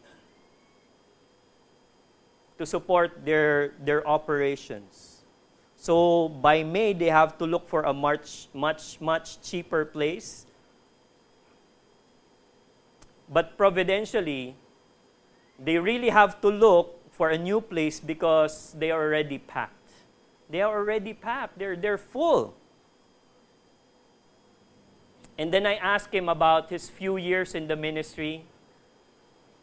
to 2.59 2.65
support 2.65 3.27
their, 3.27 3.75
their 3.83 4.07
operations. 4.07 5.25
So 5.75 6.29
by 6.29 6.63
May, 6.63 6.93
they 6.93 7.11
have 7.11 7.39
to 7.39 7.45
look 7.45 7.67
for 7.67 7.83
a 7.83 7.93
much, 7.93 8.47
much, 8.55 9.01
much 9.01 9.43
cheaper 9.43 9.85
place. 9.85 10.47
But 13.29 13.59
providentially, 13.59 14.55
they 15.59 15.77
really 15.77 16.11
have 16.11 16.41
to 16.43 16.49
look 16.51 17.03
for 17.11 17.31
a 17.31 17.39
new 17.39 17.61
place 17.61 17.99
because 17.99 18.77
they 18.79 18.93
are 18.93 19.03
already 19.03 19.39
packed. 19.39 19.91
They 20.49 20.63
are 20.63 20.79
already 20.79 21.15
packed. 21.15 21.59
They're, 21.59 21.75
they're 21.75 21.99
full. 21.99 22.55
And 25.39 25.55
then 25.55 25.67
I 25.67 25.77
asked 25.79 26.13
him 26.13 26.29
about 26.29 26.69
his 26.69 26.91
few 26.91 27.17
years 27.17 27.55
in 27.55 27.69
the 27.69 27.77
ministry. 27.77 28.45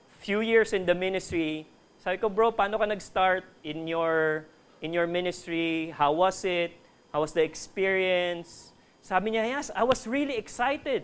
Few 0.08 0.40
years 0.40 0.72
in 0.72 0.86
the 0.88 0.96
ministry. 0.96 1.68
Sabi 2.00 2.18
ko, 2.18 2.30
bro, 2.30 2.52
paano 2.52 2.80
ka 2.80 2.86
nag-start 2.86 3.44
in 3.64 3.86
your, 3.86 4.48
in 4.82 4.94
your 4.94 5.06
ministry? 5.06 5.92
How 5.92 6.14
was 6.14 6.46
it? 6.46 6.72
How 7.12 7.22
was 7.22 7.34
the 7.34 7.44
experience? 7.44 8.72
Sabi 9.02 9.32
niya, 9.32 9.52
yes, 9.52 9.70
I 9.76 9.84
was 9.84 10.08
really 10.08 10.40
excited. 10.40 11.04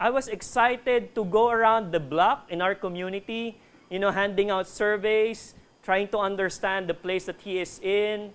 I 0.00 0.10
was 0.10 0.26
excited 0.26 1.14
to 1.14 1.24
go 1.24 1.50
around 1.50 1.92
the 1.92 2.00
block 2.00 2.50
in 2.50 2.60
our 2.60 2.74
community, 2.74 3.60
you 3.88 4.00
know, 4.00 4.10
handing 4.10 4.50
out 4.50 4.66
surveys, 4.66 5.54
trying 5.82 6.08
to 6.08 6.18
understand 6.18 6.88
the 6.88 6.94
place 6.94 7.26
that 7.26 7.40
he 7.40 7.60
is 7.60 7.78
in. 7.78 8.34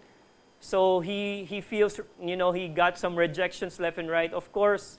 So 0.62 1.01
he, 1.01 1.43
he 1.43 1.59
feels, 1.59 2.00
you 2.24 2.38
know, 2.38 2.53
he 2.53 2.69
got 2.69 2.97
some 2.97 3.15
rejections 3.15 3.79
left 3.79 3.97
and 3.97 4.09
right. 4.09 4.31
Of 4.31 4.51
course, 4.53 4.97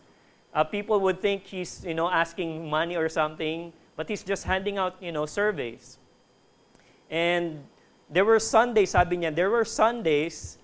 uh, 0.55 0.65
people 0.65 1.01
would 1.01 1.21
think 1.21 1.45
he's, 1.45 1.85
you 1.85 1.95
know, 1.95 2.09
asking 2.09 2.69
money 2.69 2.97
or 2.97 3.09
something, 3.09 3.73
but 3.97 4.09
he's 4.09 4.23
just 4.23 4.45
handing 4.45 4.79
out, 4.79 4.97
you 5.01 5.13
know, 5.13 5.27
surveys. 5.27 5.99
And 7.11 7.65
there 8.11 8.25
were 8.25 8.39
Sundays, 8.39 8.91
sabi 8.91 9.19
niya, 9.19 9.35
there 9.35 9.51
were 9.51 9.65
Sundays 9.65 10.59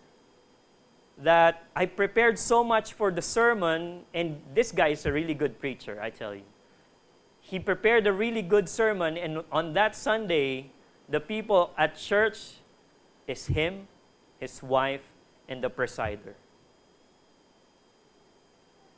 that 1.19 1.65
I 1.77 1.87
prepared 1.87 2.39
so 2.39 2.65
much 2.65 2.95
for 2.95 3.11
the 3.11 3.23
sermon, 3.23 4.01
and 4.13 4.41
this 4.55 4.73
guy 4.73 4.89
is 4.89 5.07
a 5.07 5.13
really 5.13 5.35
good 5.35 5.61
preacher, 5.61 6.01
I 6.01 6.11
tell 6.11 6.35
you. 6.35 6.43
He 7.41 7.59
prepared 7.59 8.07
a 8.07 8.13
really 8.13 8.43
good 8.43 8.69
sermon, 8.69 9.17
and 9.17 9.45
on 9.53 9.75
that 9.75 9.95
Sunday, 9.95 10.71
the 11.09 11.21
people 11.21 11.71
at 11.77 11.97
church 11.97 12.55
is 13.29 13.47
him, 13.47 13.87
his 14.41 14.63
wife, 14.63 15.03
and 15.49 15.63
the 15.63 15.71
presider. 15.71 16.35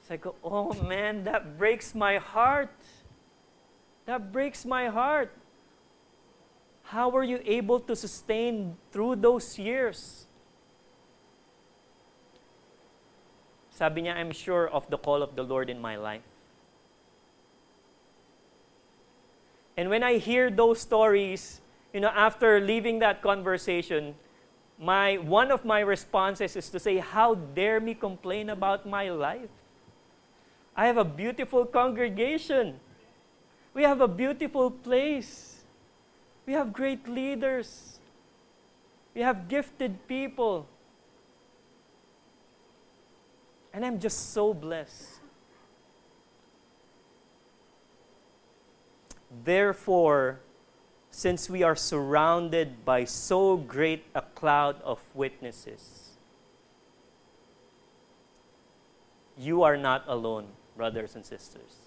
So 0.06 0.14
I 0.14 0.16
go, 0.18 0.36
oh 0.44 0.72
man, 0.86 1.24
that 1.24 1.58
breaks 1.58 1.94
my 1.94 2.18
heart. 2.18 2.70
That 4.04 4.30
breaks 4.30 4.64
my 4.64 4.86
heart. 4.86 5.32
How 6.84 7.08
were 7.08 7.24
you 7.24 7.40
able 7.44 7.80
to 7.80 7.96
sustain 7.96 8.76
through 8.92 9.16
those 9.16 9.58
years? 9.58 10.26
Sabi 13.70 14.02
niya, 14.02 14.14
I'm 14.14 14.30
sure 14.30 14.68
of 14.70 14.88
the 14.88 14.96
call 14.96 15.22
of 15.22 15.34
the 15.34 15.42
Lord 15.42 15.68
in 15.68 15.80
my 15.80 15.96
life. 15.96 16.22
And 19.76 19.90
when 19.90 20.04
I 20.04 20.18
hear 20.18 20.50
those 20.50 20.80
stories, 20.80 21.60
you 21.92 21.98
know, 21.98 22.14
after 22.14 22.60
leaving 22.60 23.00
that 23.00 23.22
conversation, 23.22 24.14
my 24.78 25.18
one 25.18 25.50
of 25.50 25.64
my 25.64 25.80
responses 25.80 26.54
is 26.54 26.70
to 26.70 26.78
say, 26.78 26.98
How 26.98 27.34
dare 27.34 27.80
me 27.80 27.94
complain 27.94 28.50
about 28.50 28.86
my 28.86 29.10
life? 29.10 29.50
I 30.76 30.86
have 30.86 30.98
a 30.98 31.04
beautiful 31.04 31.64
congregation. 31.64 32.78
We 33.72 33.82
have 33.82 34.00
a 34.00 34.08
beautiful 34.08 34.70
place. 34.70 35.64
We 36.44 36.52
have 36.52 36.72
great 36.72 37.08
leaders. 37.08 37.98
We 39.14 39.22
have 39.22 39.48
gifted 39.48 40.06
people. 40.06 40.66
And 43.72 43.84
I'm 43.84 43.98
just 43.98 44.32
so 44.32 44.52
blessed. 44.52 45.20
Therefore, 49.44 50.40
since 51.10 51.48
we 51.48 51.62
are 51.62 51.76
surrounded 51.76 52.84
by 52.84 53.04
so 53.04 53.56
great 53.56 54.04
a 54.14 54.20
cloud 54.20 54.80
of 54.82 55.00
witnesses, 55.14 56.10
you 59.36 59.62
are 59.62 59.76
not 59.76 60.04
alone, 60.06 60.46
brothers 60.76 61.16
and 61.16 61.24
sisters. 61.24 61.86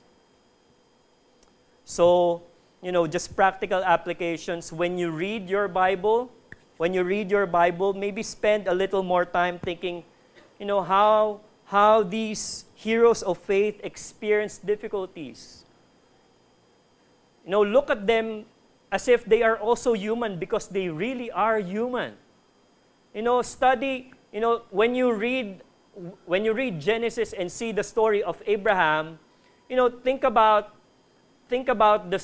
So, 1.86 2.44
you 2.82 2.92
know, 2.92 3.08
just 3.08 3.36
practical 3.36 3.84
applications. 3.84 4.72
When 4.72 4.98
you 4.98 5.12
read 5.12 5.50
your 5.50 5.68
Bible, 5.68 6.32
when 6.78 6.94
you 6.94 7.04
read 7.04 7.30
your 7.30 7.46
Bible, 7.46 7.94
maybe 7.94 8.24
spend 8.24 8.68
a 8.68 8.74
little 8.74 9.04
more 9.04 9.26
time 9.26 9.60
thinking, 9.60 10.04
you 10.60 10.66
know, 10.66 10.82
how, 10.82 11.42
how 11.66 12.04
these 12.04 12.66
heroes 12.74 13.22
of 13.22 13.38
faith 13.38 13.80
experience 13.84 14.58
difficulties. 14.58 15.66
You 17.46 17.52
know, 17.52 17.64
look 17.64 17.90
at 17.90 18.08
them 18.08 18.46
as 18.92 19.08
if 19.08 19.26
they 19.26 19.44
are 19.44 19.58
also 19.58 19.94
human 19.94 20.40
because 20.40 20.68
they 20.68 20.90
really 20.90 21.32
are 21.32 21.60
human. 21.60 22.14
You 23.14 23.24
know, 23.24 23.42
study, 23.42 24.14
you 24.32 24.40
know, 24.40 24.62
when 24.70 24.96
you 24.96 25.12
read 25.12 25.62
when 26.26 26.46
you 26.46 26.54
read 26.54 26.80
Genesis 26.80 27.34
and 27.34 27.52
see 27.52 27.72
the 27.72 27.84
story 27.84 28.24
of 28.24 28.42
Abraham, 28.46 29.20
you 29.70 29.76
know, 29.76 29.90
think 29.90 30.24
about 30.24 30.76
think 31.50 31.68
about 31.68 32.12
the, 32.12 32.22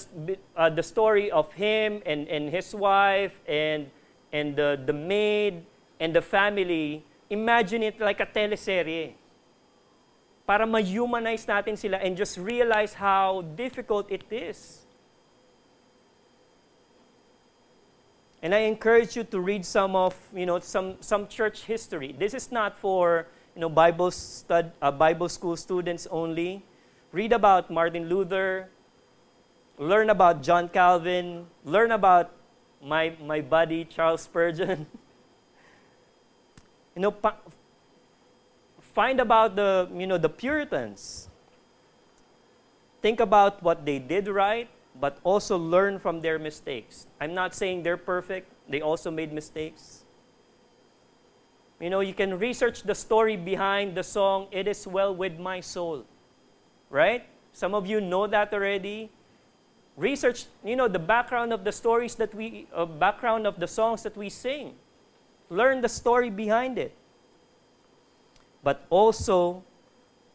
uh, 0.55 0.69
the 0.69 0.83
story 0.83 1.31
of 1.31 1.51
him 1.53 2.01
and, 2.05 2.27
and 2.27 2.49
his 2.49 2.75
wife 2.75 3.41
and, 3.47 3.89
and 4.31 4.55
the, 4.55 4.79
the 4.85 4.93
maid 4.93 5.65
and 5.99 6.15
the 6.15 6.21
family, 6.21 7.03
imagine 7.29 7.81
it 7.81 7.99
like 7.99 8.19
a 8.19 8.25
teleserye. 8.25 9.13
Para 10.45 10.67
ma-humanize 10.67 11.47
natin 11.47 11.75
sila 11.75 11.97
and 11.97 12.15
just 12.15 12.37
realize 12.37 12.93
how 12.93 13.41
difficult 13.57 14.05
it 14.11 14.23
is. 14.29 14.85
And 18.43 18.53
I 18.53 18.59
encourage 18.69 19.15
you 19.15 19.23
to 19.23 19.39
read 19.39 19.65
some 19.65 19.95
of, 19.95 20.15
you 20.35 20.45
know, 20.45 20.59
some, 20.59 20.97
some 20.99 21.27
church 21.27 21.63
history. 21.63 22.13
This 22.15 22.35
is 22.35 22.51
not 22.51 22.77
for, 22.77 23.25
you 23.55 23.61
know, 23.61 23.69
Bible, 23.69 24.11
stud, 24.11 24.71
uh, 24.81 24.91
Bible 24.91 25.29
school 25.29 25.55
students 25.55 26.07
only. 26.11 26.63
Read 27.11 27.31
about 27.31 27.71
Martin 27.71 28.09
Luther, 28.09 28.67
learn 29.77 30.09
about 30.09 30.43
John 30.43 30.67
Calvin, 30.67 31.45
learn 31.63 31.91
about 31.91 32.31
my, 32.83 33.13
my 33.23 33.39
buddy 33.39 33.85
Charles 33.85 34.21
Spurgeon. 34.21 34.85
you 36.95 37.01
know, 37.01 37.11
pa- 37.11 37.37
find 38.81 39.19
about 39.19 39.55
the, 39.55 39.87
you 39.93 40.07
know, 40.07 40.17
the 40.17 40.29
Puritans. 40.29 41.29
Think 43.01 43.19
about 43.19 43.63
what 43.63 43.85
they 43.85 43.99
did 43.99 44.27
right, 44.27 44.67
but 44.99 45.19
also 45.23 45.57
learn 45.57 45.99
from 45.99 46.21
their 46.21 46.39
mistakes. 46.39 47.07
I'm 47.21 47.33
not 47.33 47.53
saying 47.53 47.83
they're 47.83 47.97
perfect, 47.97 48.51
they 48.67 48.81
also 48.81 49.11
made 49.11 49.31
mistakes. 49.31 50.04
You 51.79 51.89
know, 51.89 51.99
you 51.99 52.13
can 52.13 52.39
research 52.39 52.83
the 52.83 52.95
story 52.95 53.35
behind 53.35 53.95
the 53.95 54.03
song, 54.03 54.47
It 54.51 54.67
Is 54.67 54.87
Well 54.87 55.13
With 55.13 55.37
My 55.39 55.59
Soul. 55.59 56.05
Right? 56.89 57.25
Some 57.51 57.73
of 57.73 57.85
you 57.85 57.99
know 57.99 58.27
that 58.27 58.53
already 58.53 59.09
research, 59.97 60.45
you 60.63 60.75
know, 60.75 60.87
the 60.87 60.99
background 60.99 61.53
of 61.53 61.63
the 61.63 61.71
stories 61.71 62.15
that 62.15 62.33
we, 62.33 62.67
uh, 62.73 62.85
background 62.85 63.47
of 63.47 63.59
the 63.59 63.67
songs 63.67 64.03
that 64.03 64.15
we 64.15 64.29
sing. 64.29 64.75
Learn 65.49 65.81
the 65.81 65.89
story 65.89 66.29
behind 66.29 66.77
it. 66.77 66.93
But 68.63 68.85
also, 68.89 69.63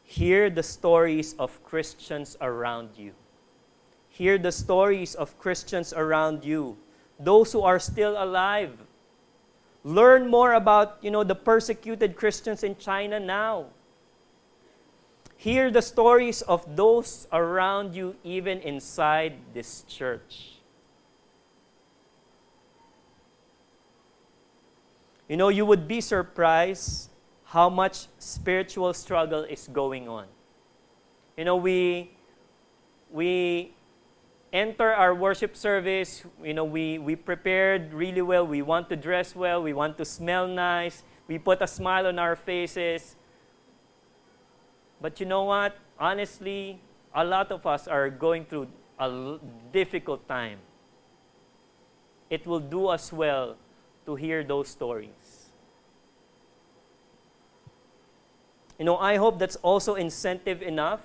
hear 0.05 0.51
the 0.51 0.63
stories 0.63 1.35
of 1.39 1.63
Christians 1.65 2.37
around 2.41 2.91
you. 2.97 3.13
Hear 4.09 4.39
the 4.39 4.53
stories 4.53 5.15
of 5.15 5.39
Christians 5.39 5.93
around 5.93 6.45
you, 6.45 6.77
those 7.19 7.53
who 7.53 7.63
are 7.63 7.79
still 7.79 8.23
alive. 8.23 8.77
Learn 9.83 10.29
more 10.29 10.55
about, 10.55 10.99
you 11.01 11.11
know, 11.11 11.25
the 11.25 11.35
persecuted 11.35 12.17
Christians 12.17 12.63
in 12.63 12.77
China 12.77 13.19
now 13.19 13.67
Hear 15.41 15.71
the 15.71 15.81
stories 15.81 16.43
of 16.43 16.77
those 16.77 17.27
around 17.33 17.97
you, 17.97 18.15
even 18.23 18.61
inside 18.61 19.41
this 19.55 19.85
church. 19.89 20.61
You 25.31 25.39
know, 25.39 25.49
you 25.49 25.65
would 25.65 25.89
be 25.89 26.03
surprised 26.03 27.09
how 27.45 27.71
much 27.71 28.09
spiritual 28.19 28.93
struggle 28.93 29.45
is 29.45 29.67
going 29.73 30.11
on. 30.11 30.27
You 31.39 31.47
know, 31.47 31.57
we, 31.57 32.11
we 33.11 33.73
enter 34.53 34.93
our 34.93 35.15
worship 35.15 35.57
service, 35.57 36.25
you 36.43 36.55
know, 36.55 36.65
we, 36.65 36.99
we 36.99 37.17
prepared 37.17 37.93
really 37.93 38.23
well. 38.23 38.47
We 38.47 38.63
want 38.63 38.89
to 38.91 38.97
dress 38.97 39.35
well. 39.35 39.63
We 39.63 39.73
want 39.73 39.97
to 39.99 40.05
smell 40.05 40.49
nice. 40.49 41.03
We 41.29 41.39
put 41.39 41.63
a 41.63 41.67
smile 41.67 42.07
on 42.07 42.19
our 42.19 42.35
faces. 42.35 43.17
But 45.01 45.21
you 45.21 45.27
know 45.27 45.45
what? 45.45 45.77
Honestly, 45.99 46.81
a 47.15 47.25
lot 47.25 47.53
of 47.53 47.67
us 47.67 47.87
are 47.87 48.11
going 48.11 48.45
through 48.45 48.69
a 48.99 49.39
difficult 49.73 50.27
time. 50.29 50.59
It 52.29 52.47
will 52.47 52.61
do 52.61 52.87
us 52.87 53.13
well 53.13 53.57
to 54.07 54.15
hear 54.15 54.45
those 54.45 54.69
stories. 54.69 55.51
You 58.79 58.85
know, 58.85 58.97
I 58.97 59.17
hope 59.17 59.39
that's 59.39 59.57
also 59.57 59.95
incentive 59.95 60.63
enough 60.63 61.01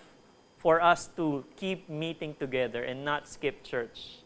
for 0.65 0.81
us 0.81 1.05
to 1.15 1.45
keep 1.57 1.87
meeting 1.87 2.33
together 2.39 2.81
and 2.81 3.05
not 3.05 3.27
skip 3.27 3.61
church. 3.61 4.25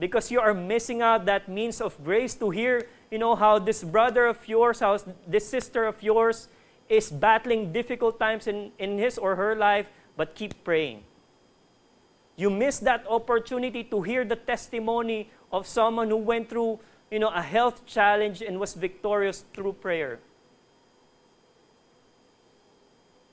Because 0.00 0.32
you 0.32 0.40
are 0.40 0.52
missing 0.52 1.00
out 1.00 1.26
that 1.26 1.48
means 1.48 1.80
of 1.80 1.94
grace 2.02 2.34
to 2.42 2.50
hear, 2.50 2.88
you 3.08 3.18
know, 3.18 3.36
how 3.36 3.60
this 3.60 3.84
brother 3.84 4.26
of 4.26 4.42
yours, 4.48 4.80
how 4.80 4.98
this 5.28 5.48
sister 5.48 5.84
of 5.84 6.02
yours 6.02 6.48
is 6.88 7.08
battling 7.08 7.72
difficult 7.72 8.18
times 8.18 8.48
in, 8.48 8.72
in 8.80 8.98
his 8.98 9.16
or 9.16 9.36
her 9.36 9.54
life, 9.54 9.88
but 10.16 10.34
keep 10.34 10.64
praying. 10.64 11.04
You 12.34 12.50
miss 12.50 12.80
that 12.80 13.06
opportunity 13.08 13.84
to 13.84 14.02
hear 14.02 14.24
the 14.24 14.34
testimony 14.34 15.30
of 15.52 15.68
someone 15.68 16.10
who 16.10 16.16
went 16.16 16.50
through 16.50 16.80
you 17.12 17.20
know, 17.20 17.30
a 17.30 17.42
health 17.42 17.86
challenge 17.86 18.42
and 18.42 18.58
was 18.58 18.74
victorious 18.74 19.44
through 19.54 19.74
prayer. 19.74 20.18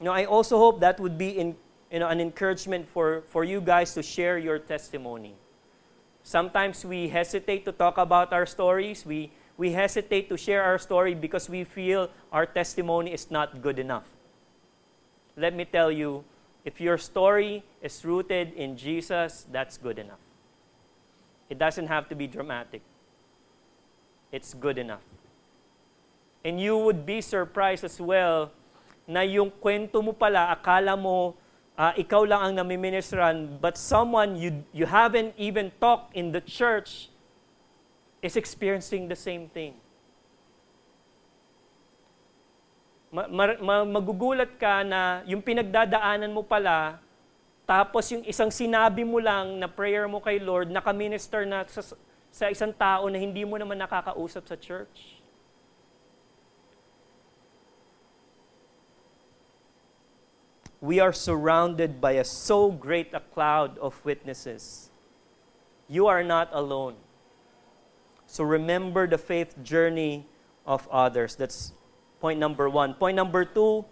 You 0.04 0.10
know, 0.10 0.16
I 0.16 0.26
also 0.26 0.58
hope 0.58 0.82
that 0.82 1.00
would 1.00 1.18
be 1.18 1.30
in, 1.30 1.56
you 1.90 2.00
know, 2.00 2.10
an 2.10 2.20
encouragement 2.20 2.90
for, 2.90 3.22
for 3.30 3.46
you 3.46 3.62
guys 3.62 3.94
to 3.94 4.04
share 4.04 4.38
your 4.38 4.60
testimony. 4.60 5.34
Sometimes 6.24 6.84
we 6.84 7.08
hesitate 7.08 7.64
to 7.64 7.72
talk 7.72 7.98
about 7.98 8.34
our 8.34 8.46
stories. 8.46 9.06
We, 9.06 9.32
we 9.56 9.72
hesitate 9.72 10.28
to 10.28 10.36
share 10.36 10.62
our 10.62 10.78
story 10.78 11.16
because 11.16 11.48
we 11.48 11.64
feel 11.64 12.10
our 12.34 12.46
testimony 12.46 13.14
is 13.14 13.32
not 13.32 13.62
good 13.62 13.80
enough. 13.80 14.04
Let 15.38 15.56
me 15.56 15.64
tell 15.64 15.90
you, 15.90 16.26
if 16.66 16.82
your 16.82 16.98
story 16.98 17.64
is 17.82 18.04
rooted 18.04 18.52
in 18.56 18.76
Jesus, 18.76 19.48
that's 19.54 19.78
good 19.78 20.00
enough. 20.00 20.20
It 21.50 21.58
doesn't 21.58 21.88
have 21.88 22.10
to 22.10 22.16
be 22.16 22.28
dramatic. 22.28 22.82
It's 24.34 24.54
good 24.54 24.78
enough. 24.78 25.06
And 26.44 26.60
you 26.60 26.78
would 26.78 27.06
be 27.06 27.22
surprised 27.22 27.86
as 27.86 28.02
well 28.02 28.52
na 29.04 29.22
yung 29.28 29.52
kwento 29.52 30.00
mo 30.00 30.16
pala, 30.16 30.52
akala 30.52 30.96
mo 30.96 31.36
uh, 31.78 31.94
ikaw 31.98 32.24
lang 32.26 32.42
ang 32.42 32.54
namiministran, 32.64 33.58
but 33.60 33.78
someone 33.78 34.38
you, 34.38 34.64
you 34.72 34.86
haven't 34.86 35.34
even 35.38 35.72
talked 35.82 36.14
in 36.16 36.32
the 36.32 36.42
church 36.42 37.10
is 38.22 38.40
experiencing 38.40 39.10
the 39.10 39.18
same 39.18 39.50
thing. 39.52 39.76
Ma, 43.14 43.30
ma, 43.62 43.86
magugulat 43.86 44.58
ka 44.58 44.82
na 44.82 45.22
yung 45.30 45.44
pinagdadaanan 45.44 46.34
mo 46.34 46.42
pala, 46.42 46.98
tapos 47.64 48.10
yung 48.10 48.26
isang 48.26 48.50
sinabi 48.50 49.06
mo 49.06 49.22
lang 49.22 49.62
na 49.62 49.70
prayer 49.70 50.10
mo 50.10 50.18
kay 50.18 50.42
Lord, 50.42 50.74
nakaminister 50.74 51.46
na 51.46 51.62
sa, 51.70 51.94
sa 52.34 52.46
isang 52.50 52.74
tao 52.74 53.06
na 53.14 53.22
hindi 53.22 53.46
mo 53.46 53.54
naman 53.62 53.78
nakakausap 53.78 54.50
sa 54.50 54.58
church. 54.58 55.23
We 60.84 61.00
are 61.00 61.14
surrounded 61.14 62.02
by 62.02 62.12
a 62.20 62.26
so 62.26 62.70
great 62.70 63.14
a 63.14 63.22
cloud 63.32 63.78
of 63.78 63.96
witnesses. 64.04 64.90
You 65.88 66.08
are 66.08 66.26
not 66.26 66.50
alone. 66.52 66.96
So 68.28 68.44
remember 68.44 69.08
the 69.08 69.18
faith 69.18 69.56
journey 69.64 70.28
of 70.66 70.86
others. 70.92 71.38
That's 71.38 71.72
point 72.20 72.38
number 72.38 72.68
one. 72.68 72.96
Point 72.96 73.16
number 73.16 73.46
two, 73.46 73.86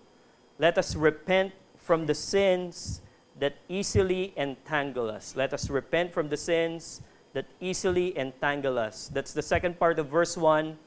let 0.60 0.78
us 0.78 0.94
repent 0.94 1.54
from 1.78 2.08
the 2.08 2.14
sins 2.14 3.02
that 3.40 3.56
easily 3.70 4.34
entangle 4.36 5.10
us. 5.10 5.34
Let 5.34 5.54
us 5.54 5.70
repent 5.70 6.12
from 6.12 6.28
the 6.28 6.36
sins 6.36 7.02
that 7.32 7.46
easily 7.62 8.18
entangle 8.18 8.78
us. 8.78 9.10
That's 9.14 9.32
the 9.32 9.42
second 9.42 9.80
part 9.80 9.98
of 9.98 10.08
verse 10.08 10.36
1. 10.36 10.78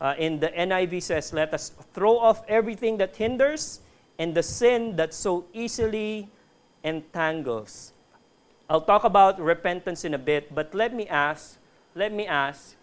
Uh, 0.00 0.14
in 0.18 0.38
the 0.38 0.50
NIV 0.50 1.02
says, 1.02 1.32
Let 1.32 1.52
us 1.52 1.72
throw 1.94 2.16
off 2.16 2.44
everything 2.46 2.98
that 2.98 3.16
hinders 3.16 3.80
and 4.18 4.34
the 4.34 4.42
sin 4.42 4.98
that 4.98 5.14
so 5.14 5.46
easily 5.54 6.28
entangles. 6.82 7.94
I'll 8.68 8.82
talk 8.82 9.04
about 9.04 9.40
repentance 9.40 10.04
in 10.04 10.12
a 10.12 10.18
bit, 10.18 10.52
but 10.52 10.74
let 10.74 10.92
me 10.92 11.06
ask, 11.06 11.56
let 11.94 12.12
me 12.12 12.26
ask, 12.26 12.74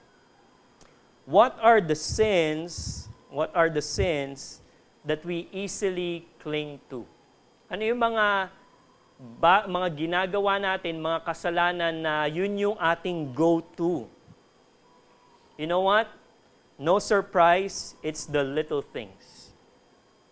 what 1.26 1.60
are 1.62 1.82
the 1.82 1.94
sins, 1.94 3.08
what 3.30 3.52
are 3.54 3.70
the 3.70 3.84
sins 3.84 4.62
that 5.04 5.24
we 5.26 5.52
easily 5.52 6.26
cling 6.40 6.80
to? 6.90 7.06
Ano 7.70 7.84
yung 7.84 8.00
mga 8.00 8.50
ba, 9.38 9.68
mga 9.68 9.90
ginagawa 9.94 10.58
natin, 10.58 11.04
mga 11.04 11.20
kasalanan 11.28 11.94
na 12.02 12.26
yun 12.26 12.58
yung 12.58 12.78
ating 12.80 13.36
go-to? 13.36 14.08
You 15.60 15.68
know 15.68 15.84
what? 15.84 16.08
No 16.80 17.00
surprise, 17.00 17.96
it's 18.02 18.26
the 18.26 18.44
little 18.44 18.82
things 18.82 19.35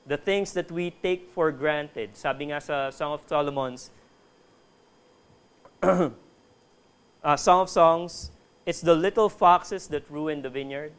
the 0.06 0.18
things 0.18 0.54
that 0.54 0.72
we 0.72 0.92
take 0.92 1.30
for 1.30 1.52
granted. 1.52 2.16
Sabi 2.18 2.52
nga 2.52 2.60
sa 2.60 2.90
Song 2.90 3.14
of 3.14 3.22
Solomon's, 3.28 3.92
uh, 5.84 6.10
Song 7.38 7.62
of 7.62 7.70
Songs, 7.70 8.32
it's 8.66 8.82
the 8.82 8.96
little 8.96 9.30
foxes 9.30 9.88
that 9.88 10.10
ruin 10.10 10.42
the 10.42 10.50
vineyard. 10.50 10.92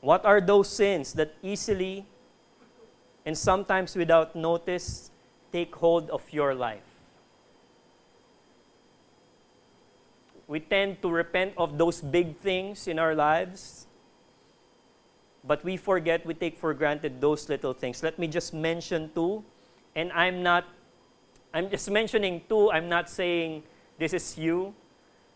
What 0.00 0.24
are 0.24 0.40
those 0.40 0.68
sins 0.68 1.12
that 1.14 1.34
easily 1.42 2.04
and 3.24 3.38
sometimes 3.38 3.96
without 3.96 4.36
notice 4.36 5.10
take 5.50 5.74
hold 5.74 6.10
of 6.10 6.22
your 6.30 6.54
life? 6.54 6.84
We 10.46 10.60
tend 10.60 11.00
to 11.00 11.08
repent 11.10 11.54
of 11.56 11.78
those 11.78 12.02
big 12.02 12.36
things 12.36 12.86
in 12.86 12.98
our 12.98 13.14
lives 13.14 13.86
but 15.46 15.64
we 15.64 15.76
forget, 15.76 16.24
we 16.24 16.34
take 16.34 16.58
for 16.58 16.72
granted 16.74 17.20
those 17.20 17.48
little 17.48 17.72
things. 17.72 18.02
Let 18.02 18.18
me 18.18 18.26
just 18.26 18.54
mention 18.54 19.10
two, 19.14 19.44
and 19.94 20.10
I'm 20.12 20.42
not, 20.42 20.64
I'm 21.52 21.70
just 21.70 21.90
mentioning 21.90 22.42
two, 22.48 22.70
I'm 22.70 22.88
not 22.88 23.08
saying 23.10 23.62
this 23.98 24.12
is 24.12 24.38
you. 24.38 24.74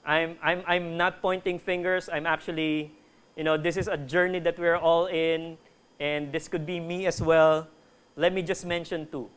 I'm, 0.04 0.36
I'm, 0.42 0.62
I'm 0.66 0.96
not 0.96 1.20
pointing 1.20 1.58
fingers. 1.58 2.08
I'm 2.08 2.26
actually, 2.26 2.92
you 3.36 3.44
know, 3.44 3.56
this 3.56 3.76
is 3.76 3.88
a 3.88 3.96
journey 3.96 4.38
that 4.40 4.58
we're 4.58 4.76
all 4.76 5.06
in, 5.06 5.58
and 6.00 6.32
this 6.32 6.48
could 6.48 6.64
be 6.64 6.80
me 6.80 7.06
as 7.06 7.20
well. 7.20 7.68
Let 8.16 8.32
me 8.32 8.42
just 8.42 8.64
mention 8.64 9.06
two 9.10 9.28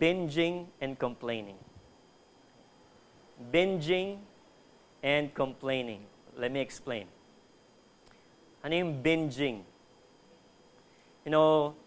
binging 0.00 0.66
and 0.80 0.98
complaining. 0.98 1.56
Binging 3.52 4.18
and 5.02 5.34
complaining. 5.34 6.00
Let 6.36 6.52
me 6.52 6.60
explain. 6.60 7.06
Ano 8.66 8.74
yung 8.74 8.98
binging? 8.98 9.62
You 11.22 11.30
know, 11.30 11.78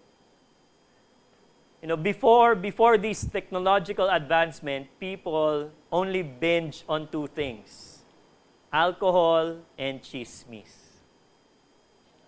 you 1.84 1.92
know, 1.92 2.00
before 2.00 2.56
before 2.56 2.96
this 2.96 3.28
technological 3.28 4.08
advancement, 4.08 4.88
people 4.96 5.76
only 5.92 6.24
binge 6.24 6.88
on 6.88 7.12
two 7.12 7.28
things: 7.36 8.00
alcohol 8.72 9.60
and 9.76 10.00
chismis. 10.00 11.04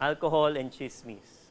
Alcohol 0.03 0.59
and 0.59 0.67
chismis. 0.67 1.47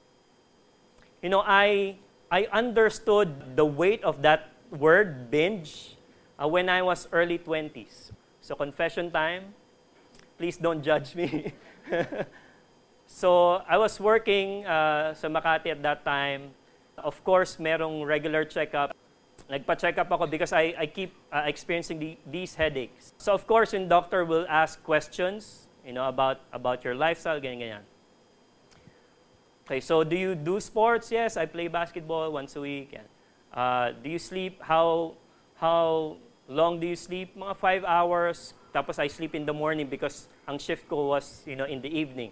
You 1.24 1.32
know, 1.32 1.40
I 1.40 1.96
I 2.28 2.52
understood 2.52 3.56
the 3.56 3.64
weight 3.64 4.04
of 4.04 4.20
that 4.28 4.52
word 4.68 5.32
binge 5.32 5.96
uh, 6.36 6.44
when 6.44 6.68
I 6.68 6.84
was 6.84 7.08
early 7.16 7.40
20s. 7.40 8.12
So 8.44 8.52
confession 8.60 9.08
time. 9.08 9.56
Please 10.36 10.60
don't 10.60 10.84
judge 10.84 11.16
me. 11.16 11.56
So 13.10 13.60
I 13.66 13.76
was 13.76 13.98
working 13.98 14.64
uh, 14.64 15.12
sa 15.12 15.26
Makati 15.26 15.74
at 15.74 15.82
that 15.82 16.06
time. 16.06 16.54
Of 16.96 17.18
course, 17.26 17.58
merong 17.58 18.06
regular 18.06 18.46
checkup. 18.46 18.94
Nagpa-check 19.50 19.98
up 19.98 20.06
ako 20.06 20.30
because 20.30 20.54
I, 20.54 20.72
I 20.78 20.86
keep 20.86 21.12
uh, 21.34 21.42
experiencing 21.44 21.98
the, 21.98 22.16
these 22.24 22.54
headaches. 22.54 23.12
So 23.18 23.34
of 23.34 23.46
course, 23.50 23.74
yung 23.74 23.88
doctor 23.88 24.24
will 24.24 24.46
ask 24.48 24.80
questions, 24.84 25.66
you 25.84 25.92
know, 25.92 26.06
about, 26.06 26.38
about 26.52 26.84
your 26.84 26.94
lifestyle, 26.94 27.40
ganyan, 27.40 27.60
ganyan. 27.60 27.84
Okay, 29.66 29.80
so 29.80 30.04
do 30.04 30.16
you 30.16 30.34
do 30.34 30.60
sports? 30.60 31.10
Yes, 31.10 31.36
I 31.36 31.46
play 31.46 31.66
basketball 31.66 32.30
once 32.32 32.54
a 32.54 32.60
week. 32.60 32.96
Uh, 33.52 33.90
do 34.02 34.08
you 34.08 34.18
sleep? 34.18 34.62
How, 34.62 35.14
how 35.56 36.16
long 36.48 36.78
do 36.78 36.86
you 36.86 36.96
sleep? 36.96 37.36
Mga 37.36 37.56
five 37.56 37.84
hours. 37.84 38.54
Tapos 38.72 38.98
I 38.98 39.08
sleep 39.08 39.34
in 39.34 39.44
the 39.44 39.52
morning 39.52 39.88
because 39.88 40.28
ang 40.46 40.58
shift 40.58 40.88
ko 40.88 41.08
was, 41.08 41.42
you 41.44 41.56
know, 41.56 41.66
in 41.66 41.82
the 41.82 41.90
evening. 41.90 42.30